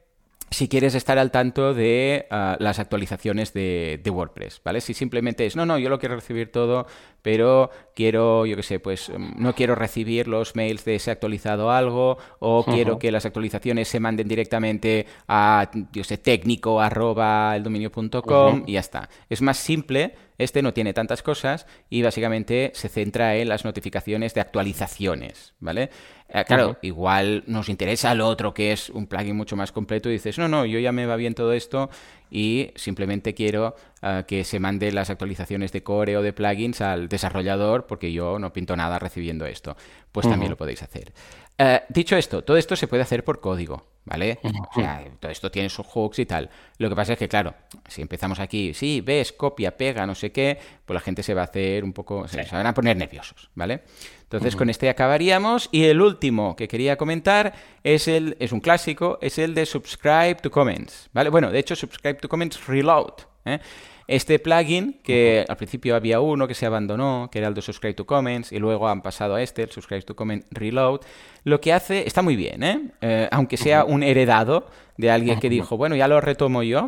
si 0.49 0.67
quieres 0.67 0.95
estar 0.95 1.17
al 1.17 1.31
tanto 1.31 1.73
de 1.73 2.27
uh, 2.31 2.61
las 2.61 2.79
actualizaciones 2.79 3.53
de, 3.53 3.99
de, 4.01 4.09
WordPress, 4.09 4.61
¿vale? 4.63 4.81
Si 4.81 4.93
simplemente 4.93 5.45
es, 5.45 5.55
no, 5.55 5.65
no, 5.65 5.77
yo 5.77 5.89
lo 5.89 5.99
quiero 5.99 6.15
recibir 6.15 6.51
todo, 6.51 6.87
pero 7.27 7.69
quiero, 7.93 8.45
yo 8.45 8.55
qué 8.55 8.63
sé, 8.63 8.79
pues 8.79 9.11
no 9.35 9.53
quiero 9.53 9.75
recibir 9.75 10.29
los 10.29 10.55
mails 10.55 10.85
de 10.85 10.97
se 10.97 11.09
ha 11.09 11.13
actualizado 11.13 11.71
algo, 11.71 12.17
o 12.39 12.59
uh 12.59 12.63
-huh. 12.63 12.73
quiero 12.73 12.99
que 12.99 13.11
las 13.11 13.25
actualizaciones 13.25 13.89
se 13.89 13.99
manden 13.99 14.29
directamente 14.29 15.07
a, 15.27 15.69
yo 15.91 16.05
sé, 16.05 16.17
técnico 16.17 16.79
arroba 16.79 17.53
el 17.57 17.63
dominio.com 17.63 18.11
uh 18.15 18.21
-huh. 18.21 18.63
y 18.65 18.73
ya 18.73 18.79
está. 18.79 19.09
Es 19.29 19.41
más 19.41 19.57
simple, 19.57 20.15
este 20.37 20.61
no 20.61 20.71
tiene 20.71 20.93
tantas 20.93 21.21
cosas 21.21 21.65
y 21.89 22.01
básicamente 22.01 22.71
se 22.73 22.87
centra 22.87 23.35
en 23.35 23.49
las 23.49 23.65
notificaciones 23.65 24.33
de 24.33 24.39
actualizaciones, 24.39 25.53
¿vale? 25.59 25.89
Eh, 26.29 26.45
claro, 26.45 26.67
uh 26.67 26.71
-huh. 26.71 26.77
igual 26.83 27.43
nos 27.47 27.67
interesa 27.67 28.13
el 28.13 28.21
otro 28.21 28.53
que 28.53 28.71
es 28.71 28.89
un 28.89 29.07
plugin 29.07 29.35
mucho 29.35 29.57
más 29.57 29.73
completo 29.73 30.07
y 30.07 30.13
dices, 30.13 30.37
no, 30.37 30.47
no, 30.47 30.65
yo 30.65 30.79
ya 30.79 30.93
me 30.93 31.05
va 31.05 31.17
bien 31.17 31.33
todo 31.33 31.51
esto 31.51 31.89
y 32.29 32.71
simplemente 32.75 33.33
quiero 33.33 33.75
uh, 34.01 34.23
que 34.27 34.43
se 34.43 34.59
mande 34.59 34.91
las 34.91 35.09
actualizaciones 35.09 35.71
de 35.71 35.83
core 35.83 36.17
o 36.17 36.21
de 36.21 36.33
plugins 36.33 36.81
al 36.81 37.09
desarrollador 37.09 37.87
porque 37.87 38.11
yo 38.11 38.39
no 38.39 38.53
pinto 38.53 38.75
nada 38.75 38.99
recibiendo 38.99 39.45
esto. 39.45 39.75
Pues 40.11 40.25
uh 40.25 40.29
-huh. 40.29 40.31
también 40.33 40.49
lo 40.51 40.57
podéis 40.57 40.83
hacer. 40.83 41.13
Uh, 41.59 41.79
dicho 41.89 42.15
esto, 42.15 42.43
todo 42.43 42.55
esto 42.55 42.75
se 42.75 42.87
puede 42.87 43.01
hacer 43.01 43.23
por 43.23 43.41
código, 43.41 43.83
¿vale? 44.05 44.37
O 44.43 44.79
sea, 44.79 45.03
todo 45.19 45.31
esto 45.31 45.49
tiene 45.49 45.69
sus 45.69 45.87
hooks 45.87 46.19
y 46.19 46.27
tal. 46.27 46.51
Lo 46.77 46.87
que 46.87 46.95
pasa 46.95 47.13
es 47.13 47.19
que, 47.19 47.27
claro, 47.27 47.55
si 47.87 48.03
empezamos 48.03 48.39
aquí, 48.39 48.75
sí, 48.75 49.01
ves, 49.01 49.33
copia, 49.33 49.75
pega, 49.75 50.05
no 50.05 50.13
sé 50.13 50.31
qué, 50.31 50.59
pues 50.85 50.93
la 50.93 50.99
gente 51.01 51.23
se 51.23 51.33
va 51.33 51.41
a 51.41 51.45
hacer 51.45 51.83
un 51.83 51.93
poco, 51.93 52.27
sí. 52.27 52.37
se, 52.37 52.43
se 52.43 52.55
van 52.55 52.67
a 52.67 52.75
poner 52.75 52.95
nerviosos, 52.95 53.49
¿vale? 53.55 53.81
Entonces, 54.21 54.53
uh 54.53 54.55
-huh. 54.55 54.59
con 54.59 54.69
este 54.69 54.87
acabaríamos. 54.87 55.69
Y 55.71 55.85
el 55.85 55.99
último 55.99 56.55
que 56.55 56.67
quería 56.67 56.95
comentar 56.95 57.53
es, 57.83 58.07
el, 58.07 58.37
es 58.39 58.51
un 58.51 58.59
clásico, 58.59 59.17
es 59.19 59.39
el 59.39 59.55
de 59.55 59.65
Subscribe 59.65 60.35
to 60.35 60.51
Comments, 60.51 61.09
¿vale? 61.11 61.31
Bueno, 61.31 61.49
de 61.49 61.57
hecho, 61.57 61.75
Subscribe 61.75 62.19
to 62.19 62.29
Comments 62.29 62.67
Reload, 62.67 63.13
¿eh? 63.45 63.59
Este 64.07 64.39
plugin, 64.39 64.99
que 65.03 65.41
uh 65.41 65.47
-huh. 65.47 65.51
al 65.51 65.57
principio 65.57 65.95
había 65.95 66.21
uno 66.21 66.47
que 66.47 66.53
se 66.53 66.65
abandonó, 66.65 67.29
que 67.29 67.39
era 67.39 67.49
el 67.49 67.53
de 67.53 67.61
Subscribe 67.61 67.93
to 67.93 68.05
Comments, 68.05 68.51
y 68.53 68.59
luego 68.59 68.87
han 68.87 69.01
pasado 69.01 69.35
a 69.35 69.41
este, 69.41 69.63
el 69.63 69.71
Subscribe 69.71 70.01
to 70.03 70.15
Comment 70.15 70.45
Reload, 70.51 71.01
lo 71.43 71.59
que 71.59 71.73
hace, 71.73 72.07
está 72.07 72.21
muy 72.21 72.35
bien, 72.35 72.63
¿eh? 72.63 72.91
eh 73.01 73.27
aunque 73.31 73.57
sea 73.57 73.83
un 73.83 74.03
heredado 74.03 74.67
de 74.97 75.11
alguien 75.11 75.39
que 75.39 75.49
dijo, 75.49 75.75
bueno, 75.77 75.95
ya 75.95 76.07
lo 76.07 76.21
retomo 76.21 76.63
yo, 76.63 76.85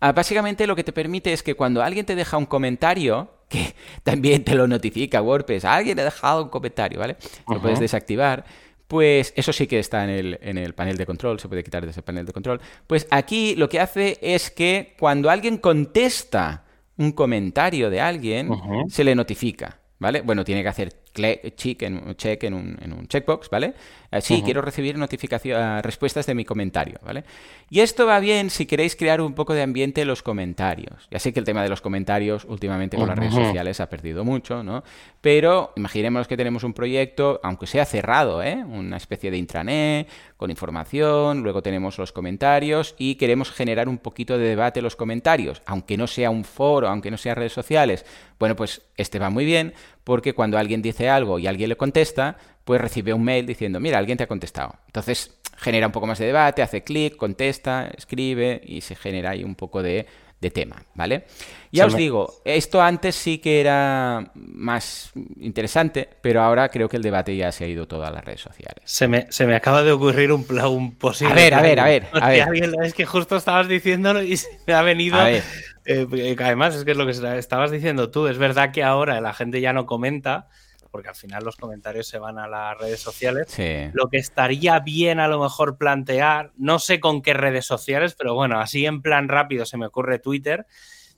uh, 0.00 0.12
básicamente 0.14 0.66
lo 0.66 0.76
que 0.76 0.84
te 0.84 0.92
permite 0.92 1.32
es 1.32 1.42
que 1.42 1.54
cuando 1.54 1.82
alguien 1.82 2.06
te 2.06 2.14
deja 2.14 2.36
un 2.36 2.46
comentario, 2.46 3.30
que 3.48 3.74
también 4.04 4.44
te 4.44 4.54
lo 4.54 4.68
notifica 4.68 5.20
WordPress, 5.22 5.64
alguien 5.64 5.98
ha 5.98 6.04
dejado 6.04 6.44
un 6.44 6.50
comentario, 6.50 7.00
¿vale? 7.00 7.16
Lo 7.48 7.56
uh 7.56 7.58
-huh. 7.58 7.62
puedes 7.62 7.80
desactivar 7.80 8.44
pues 8.90 9.32
eso 9.36 9.52
sí 9.52 9.68
que 9.68 9.78
está 9.78 10.02
en 10.02 10.10
el, 10.10 10.38
en 10.42 10.58
el, 10.58 10.74
panel 10.74 10.96
de 10.96 11.06
control, 11.06 11.38
se 11.38 11.46
puede 11.46 11.62
quitar 11.62 11.86
desde 11.86 12.00
el 12.00 12.04
panel 12.04 12.26
de 12.26 12.32
control. 12.32 12.60
Pues 12.88 13.06
aquí 13.12 13.54
lo 13.54 13.68
que 13.68 13.78
hace 13.78 14.18
es 14.20 14.50
que 14.50 14.96
cuando 14.98 15.30
alguien 15.30 15.58
contesta 15.58 16.64
un 16.96 17.12
comentario 17.12 17.88
de 17.88 18.00
alguien, 18.00 18.50
uh 18.50 18.56
-huh. 18.56 18.90
se 18.90 19.04
le 19.04 19.14
notifica, 19.14 19.78
¿vale? 20.00 20.22
Bueno, 20.22 20.42
tiene 20.42 20.64
que 20.64 20.68
hacer 20.70 20.99
check 21.12 21.82
en, 21.82 22.14
check 22.16 22.44
en, 22.44 22.54
un, 22.54 22.78
en 22.80 22.92
un 22.92 23.06
checkbox, 23.06 23.50
¿vale? 23.50 23.74
Uh, 24.12 24.20
sí, 24.20 24.34
uh 24.34 24.36
-huh. 24.38 24.44
quiero 24.44 24.62
recibir 24.62 24.96
uh, 24.96 25.82
respuestas 25.82 26.26
de 26.26 26.34
mi 26.34 26.44
comentario, 26.44 26.98
¿vale? 27.04 27.24
Y 27.68 27.80
esto 27.80 28.06
va 28.06 28.18
bien 28.20 28.50
si 28.50 28.66
queréis 28.66 28.96
crear 28.96 29.20
un 29.20 29.34
poco 29.34 29.54
de 29.54 29.62
ambiente 29.62 30.02
en 30.02 30.08
los 30.08 30.22
comentarios. 30.22 31.06
Ya 31.10 31.18
sé 31.18 31.32
que 31.32 31.40
el 31.40 31.46
tema 31.46 31.62
de 31.62 31.68
los 31.68 31.80
comentarios 31.80 32.44
últimamente 32.44 32.96
con 32.96 33.06
las 33.08 33.18
redes 33.18 33.34
sociales 33.34 33.80
ha 33.80 33.88
perdido 33.88 34.24
mucho, 34.24 34.62
¿no? 34.62 34.82
Pero 35.20 35.72
imaginemos 35.76 36.26
que 36.26 36.36
tenemos 36.36 36.64
un 36.64 36.72
proyecto, 36.72 37.40
aunque 37.42 37.66
sea 37.66 37.84
cerrado, 37.84 38.42
¿eh? 38.42 38.64
Una 38.64 38.96
especie 38.96 39.30
de 39.30 39.36
intranet 39.36 40.08
con 40.36 40.50
información, 40.50 41.42
luego 41.42 41.62
tenemos 41.62 41.98
los 41.98 42.12
comentarios 42.12 42.94
y 42.98 43.16
queremos 43.16 43.50
generar 43.52 43.88
un 43.88 43.98
poquito 43.98 44.38
de 44.38 44.48
debate 44.48 44.80
en 44.80 44.84
los 44.84 44.96
comentarios, 44.96 45.62
aunque 45.66 45.96
no 45.96 46.06
sea 46.06 46.30
un 46.30 46.44
foro, 46.44 46.88
aunque 46.88 47.10
no 47.10 47.16
sea 47.16 47.34
redes 47.34 47.52
sociales. 47.52 48.04
Bueno, 48.38 48.56
pues 48.56 48.82
este 48.96 49.18
va 49.18 49.28
muy 49.28 49.44
bien 49.44 49.74
porque 50.10 50.32
cuando 50.32 50.58
alguien 50.58 50.82
dice 50.82 51.08
algo 51.08 51.38
y 51.38 51.46
alguien 51.46 51.68
le 51.68 51.76
contesta, 51.76 52.36
pues 52.64 52.80
recibe 52.80 53.12
un 53.14 53.22
mail 53.22 53.46
diciendo, 53.46 53.78
mira, 53.78 53.96
alguien 53.96 54.18
te 54.18 54.24
ha 54.24 54.26
contestado. 54.26 54.74
Entonces 54.86 55.38
genera 55.56 55.86
un 55.86 55.92
poco 55.92 56.08
más 56.08 56.18
de 56.18 56.26
debate, 56.26 56.62
hace 56.62 56.82
clic, 56.82 57.14
contesta, 57.14 57.88
escribe 57.96 58.60
y 58.64 58.80
se 58.80 58.96
genera 58.96 59.30
ahí 59.30 59.44
un 59.44 59.54
poco 59.54 59.84
de, 59.84 60.06
de 60.40 60.50
tema, 60.50 60.82
¿vale? 60.96 61.26
Ya 61.70 61.86
os 61.86 61.94
digo, 61.94 62.42
esto 62.44 62.82
antes 62.82 63.14
sí 63.14 63.38
que 63.38 63.60
era 63.60 64.32
más 64.34 65.12
interesante, 65.38 66.08
pero 66.20 66.42
ahora 66.42 66.70
creo 66.70 66.88
que 66.88 66.96
el 66.96 67.04
debate 67.04 67.36
ya 67.36 67.52
se 67.52 67.66
ha 67.66 67.68
ido 67.68 67.86
todo 67.86 68.04
a 68.04 68.10
las 68.10 68.24
redes 68.24 68.40
sociales. 68.40 68.82
Se 68.86 69.06
me, 69.06 69.30
se 69.30 69.46
me 69.46 69.54
acaba 69.54 69.84
de 69.84 69.92
ocurrir 69.92 70.32
un, 70.32 70.44
un 70.64 70.96
posible... 70.96 71.34
A 71.34 71.36
ver, 71.36 71.54
a 71.54 71.62
ver, 71.62 71.78
a 71.78 71.84
ver. 71.84 72.06
A 72.14 72.30
ver. 72.30 72.48
Es 72.82 72.94
que 72.94 73.06
justo 73.06 73.36
estabas 73.36 73.68
diciéndolo 73.68 74.24
y 74.24 74.36
se 74.36 74.48
me 74.66 74.72
ha 74.72 74.82
venido... 74.82 75.20
A 75.20 75.26
ver. 75.26 75.44
Eh, 75.92 76.36
además, 76.38 76.74
es 76.74 76.84
que 76.84 76.92
es 76.92 76.96
lo 76.96 77.06
que 77.06 77.38
estabas 77.38 77.70
diciendo 77.70 78.10
tú. 78.10 78.26
Es 78.26 78.38
verdad 78.38 78.72
que 78.72 78.82
ahora 78.82 79.20
la 79.20 79.32
gente 79.32 79.60
ya 79.60 79.72
no 79.72 79.86
comenta, 79.86 80.48
porque 80.90 81.08
al 81.08 81.14
final 81.14 81.44
los 81.44 81.56
comentarios 81.56 82.06
se 82.06 82.18
van 82.18 82.38
a 82.38 82.48
las 82.48 82.78
redes 82.78 83.00
sociales. 83.00 83.46
Sí. 83.48 83.90
Lo 83.92 84.08
que 84.08 84.18
estaría 84.18 84.78
bien 84.80 85.20
a 85.20 85.28
lo 85.28 85.40
mejor 85.40 85.78
plantear, 85.78 86.52
no 86.56 86.78
sé 86.78 87.00
con 87.00 87.22
qué 87.22 87.34
redes 87.34 87.66
sociales, 87.66 88.14
pero 88.16 88.34
bueno, 88.34 88.60
así 88.60 88.86
en 88.86 89.02
plan 89.02 89.28
rápido 89.28 89.66
se 89.66 89.76
me 89.76 89.86
ocurre 89.86 90.18
Twitter, 90.18 90.66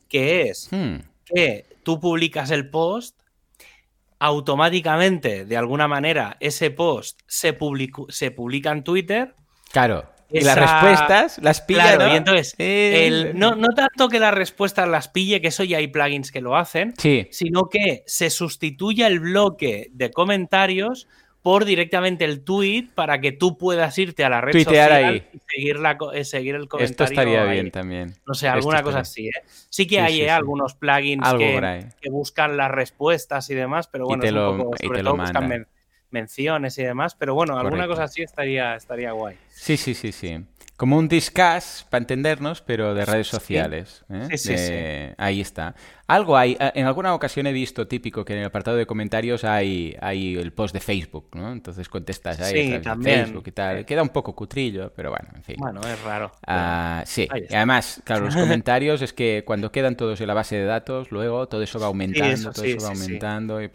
que 0.08 0.42
es... 0.48 0.68
Hmm 0.70 1.12
que 1.24 1.66
tú 1.82 2.00
publicas 2.00 2.50
el 2.50 2.70
post, 2.70 3.20
automáticamente, 4.18 5.44
de 5.44 5.56
alguna 5.56 5.88
manera, 5.88 6.36
ese 6.40 6.70
post 6.70 7.20
se, 7.26 7.58
se 8.08 8.30
publica 8.30 8.70
en 8.70 8.84
Twitter. 8.84 9.34
Claro. 9.72 10.08
Y 10.32 10.40
las 10.40 10.58
respuestas 10.58 11.38
las 11.42 11.60
pilla. 11.60 11.96
Claro, 11.96 12.12
y 12.12 12.16
entonces, 12.16 12.54
no, 13.34 13.54
no, 13.54 13.68
tanto 13.74 14.08
que 14.08 14.18
las 14.18 14.34
respuestas 14.34 14.88
las 14.88 15.08
pille, 15.08 15.40
que 15.40 15.48
eso 15.48 15.64
ya 15.64 15.78
hay 15.78 15.88
plugins 15.88 16.32
que 16.32 16.40
lo 16.40 16.56
hacen, 16.56 16.94
sí. 16.98 17.28
sino 17.30 17.68
que 17.68 18.02
se 18.06 18.30
sustituya 18.30 19.06
el 19.06 19.20
bloque 19.20 19.88
de 19.92 20.10
comentarios 20.10 21.08
por 21.42 21.64
directamente 21.64 22.24
el 22.24 22.44
tweet 22.44 22.88
para 22.94 23.20
que 23.20 23.32
tú 23.32 23.58
puedas 23.58 23.98
irte 23.98 24.24
a 24.24 24.28
la 24.28 24.40
red 24.40 24.52
social 24.62 25.24
y 25.32 25.40
seguir, 25.52 25.78
la, 25.80 25.98
eh, 26.14 26.24
seguir 26.24 26.54
el 26.54 26.68
comentario. 26.68 26.92
Esto 26.92 27.04
estaría 27.04 27.44
bien 27.44 27.70
también. 27.72 28.14
No 28.26 28.34
sé, 28.34 28.48
alguna 28.48 28.82
cosa 28.82 29.00
así. 29.00 29.26
¿eh? 29.26 29.42
Sí 29.68 29.86
que 29.86 30.00
hay 30.00 30.22
eh, 30.22 30.30
algunos 30.30 30.74
plugins 30.74 31.26
que, 31.34 32.10
buscan 32.10 32.56
las 32.56 32.70
respuestas 32.70 33.50
y 33.50 33.54
demás, 33.54 33.88
pero 33.88 34.06
bueno, 34.06 34.22
es 34.22 34.32
un 34.32 34.58
poco, 34.58 34.76
sobre 34.80 35.02
todo 35.02 35.16
buscan 35.16 35.66
menciones 36.12 36.78
y 36.78 36.84
demás, 36.84 37.14
pero 37.14 37.34
bueno, 37.34 37.58
alguna 37.58 37.86
cosa 37.86 38.04
así 38.04 38.22
estaría, 38.22 38.76
estaría 38.76 39.12
guay. 39.12 39.36
Sí, 39.50 39.76
sí, 39.76 39.94
sí, 39.94 40.12
sí. 40.12 40.44
Como 40.82 40.98
un 40.98 41.06
discuss, 41.06 41.86
para 41.88 42.02
entendernos, 42.02 42.60
pero 42.60 42.92
de 42.92 43.04
redes 43.04 43.28
sociales. 43.28 44.04
¿eh? 44.10 44.36
Sí, 44.36 44.56
sí, 44.58 45.14
Ahí 45.16 45.40
está. 45.40 45.76
Algo 46.08 46.36
hay. 46.36 46.56
Eh, 46.58 46.72
en 46.74 46.86
alguna 46.86 47.14
ocasión 47.14 47.46
he 47.46 47.52
visto 47.52 47.86
típico 47.86 48.24
que 48.24 48.32
en 48.32 48.40
el 48.40 48.46
apartado 48.46 48.76
de 48.76 48.84
comentarios 48.84 49.44
hay, 49.44 49.96
hay 50.00 50.34
el 50.34 50.52
post 50.52 50.74
de 50.74 50.80
Facebook, 50.80 51.28
¿no? 51.34 51.52
Entonces 51.52 51.88
contestas 51.88 52.40
ahí 52.40 52.80
también. 52.80 53.26
Facebook 53.26 53.44
y 53.46 53.52
tal. 53.52 53.86
Queda 53.86 54.02
un 54.02 54.08
poco 54.08 54.34
cutrillo, 54.34 54.92
pero 54.96 55.10
bueno, 55.10 55.28
en 55.36 55.44
fin. 55.44 55.56
Bueno, 55.58 55.80
es 55.82 56.02
raro. 56.02 56.32
Ah, 56.46 57.04
sí. 57.06 57.28
Y 57.48 57.54
además, 57.54 58.02
claro, 58.02 58.24
los 58.24 58.34
comentarios 58.34 59.02
es 59.02 59.12
que 59.12 59.44
cuando 59.46 59.70
quedan 59.70 59.96
todos 59.96 60.20
en 60.20 60.26
la 60.26 60.34
base 60.34 60.56
de 60.56 60.64
datos, 60.64 61.12
luego 61.12 61.46
todo 61.46 61.62
eso 61.62 61.78
va 61.78 61.86
aumentando, 61.86 62.50
todo 62.50 62.64
eso 62.64 62.84
va 62.84 62.88
aumentando. 62.88 63.62
Y, 63.62 63.70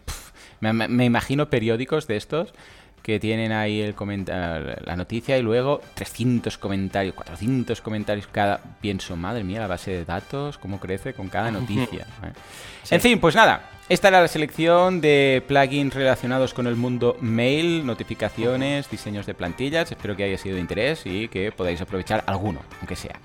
me, 0.60 0.72
me 0.72 1.04
imagino 1.04 1.50
periódicos 1.50 2.06
de 2.06 2.16
estos 2.16 2.54
que 3.02 3.18
tienen 3.18 3.52
ahí 3.52 3.80
el 3.80 3.94
la 4.26 4.94
noticia 4.96 5.38
y 5.38 5.42
luego 5.42 5.80
300 5.94 6.58
comentarios, 6.58 7.14
400 7.14 7.80
comentarios 7.80 8.26
cada. 8.26 8.60
Pienso, 8.80 9.16
madre 9.16 9.44
mía, 9.44 9.60
la 9.60 9.66
base 9.66 9.92
de 9.92 10.04
datos, 10.04 10.58
cómo 10.58 10.78
crece 10.78 11.14
con 11.14 11.28
cada 11.28 11.50
noticia. 11.50 12.06
En 12.90 13.00
fin, 13.02 13.18
pues 13.20 13.34
nada, 13.34 13.62
esta 13.88 14.08
era 14.08 14.20
la 14.20 14.28
selección 14.28 15.00
de 15.00 15.42
plugins 15.46 15.94
relacionados 15.94 16.52
con 16.52 16.66
el 16.66 16.76
mundo 16.76 17.16
mail, 17.20 17.86
notificaciones, 17.86 18.90
diseños 18.90 19.24
de 19.24 19.32
plantillas. 19.32 19.90
Espero 19.90 20.14
que 20.14 20.24
haya 20.24 20.36
sido 20.36 20.56
de 20.56 20.60
interés 20.60 21.06
y 21.06 21.28
que 21.28 21.52
podáis 21.52 21.80
aprovechar 21.80 22.22
alguno, 22.26 22.60
aunque 22.80 22.96
sea. 22.96 23.18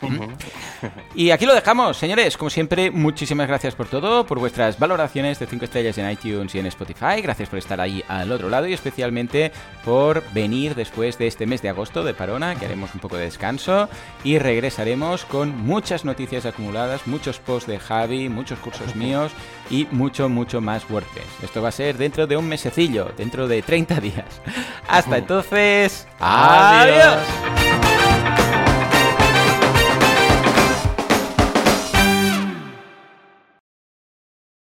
Y 1.16 1.32
aquí 1.32 1.45
lo 1.45 1.53
dejamos, 1.53 1.97
señores. 1.97 2.38
Como 2.38 2.49
siempre, 2.49 2.91
muchísimas 2.91 3.47
gracias 3.47 3.76
por 3.76 3.88
todo, 3.88 4.26
por 4.26 4.39
vuestras 4.39 4.80
valoraciones 4.80 5.38
de 5.38 5.47
5 5.47 5.66
estrellas 5.66 5.97
en 5.97 6.09
iTunes 6.09 6.55
y 6.55 6.59
en 6.59 6.68
Spotify. 6.68 7.22
Gracias 7.22 7.49
por 7.49 7.59
estar 7.59 7.82
ahí 7.82 8.01
al 8.07 8.32
otro 8.32 8.49
lado 8.49 8.66
y 8.66 8.74
especialmente 8.74 9.51
por 9.84 10.24
venir 10.34 10.76
después 10.76 11.18
de 11.18 11.28
este 11.28 11.45
mes 11.45 11.61
de 11.61 11.70
agosto 11.70 12.05
de 12.05 12.14
Parona, 12.14 12.55
que 12.55 12.66
haremos 12.66 12.93
un 12.93 13.01
poco 13.01 13.18
de 13.18 13.26
descanso 13.26 13.89
y 14.24 14.39
regresaremos 14.39 15.26
con 15.26 15.57
muchas 15.57 16.05
noticias 16.05 16.45
acumuladas, 16.45 17.05
muchos 17.05 17.39
posts 17.39 17.68
de 17.68 17.80
Javi, 17.80 18.30
muchos 18.30 18.59
cursos 18.59 18.95
míos 18.95 19.34
y 19.70 19.88
mucho, 19.91 20.30
mucho 20.30 20.61
más 20.61 20.89
WordPress. 20.89 21.26
Esto 21.41 21.61
va 21.61 21.70
a 21.70 21.72
ser 21.72 21.97
dentro 21.97 22.28
de 22.28 22.38
un 22.38 22.47
mesecillo, 22.47 23.11
dentro 23.18 23.47
de 23.47 23.61
30 23.61 23.99
días. 23.99 24.41
Hasta 24.88 25.18
entonces, 25.18 26.07
adiós. 26.20 27.18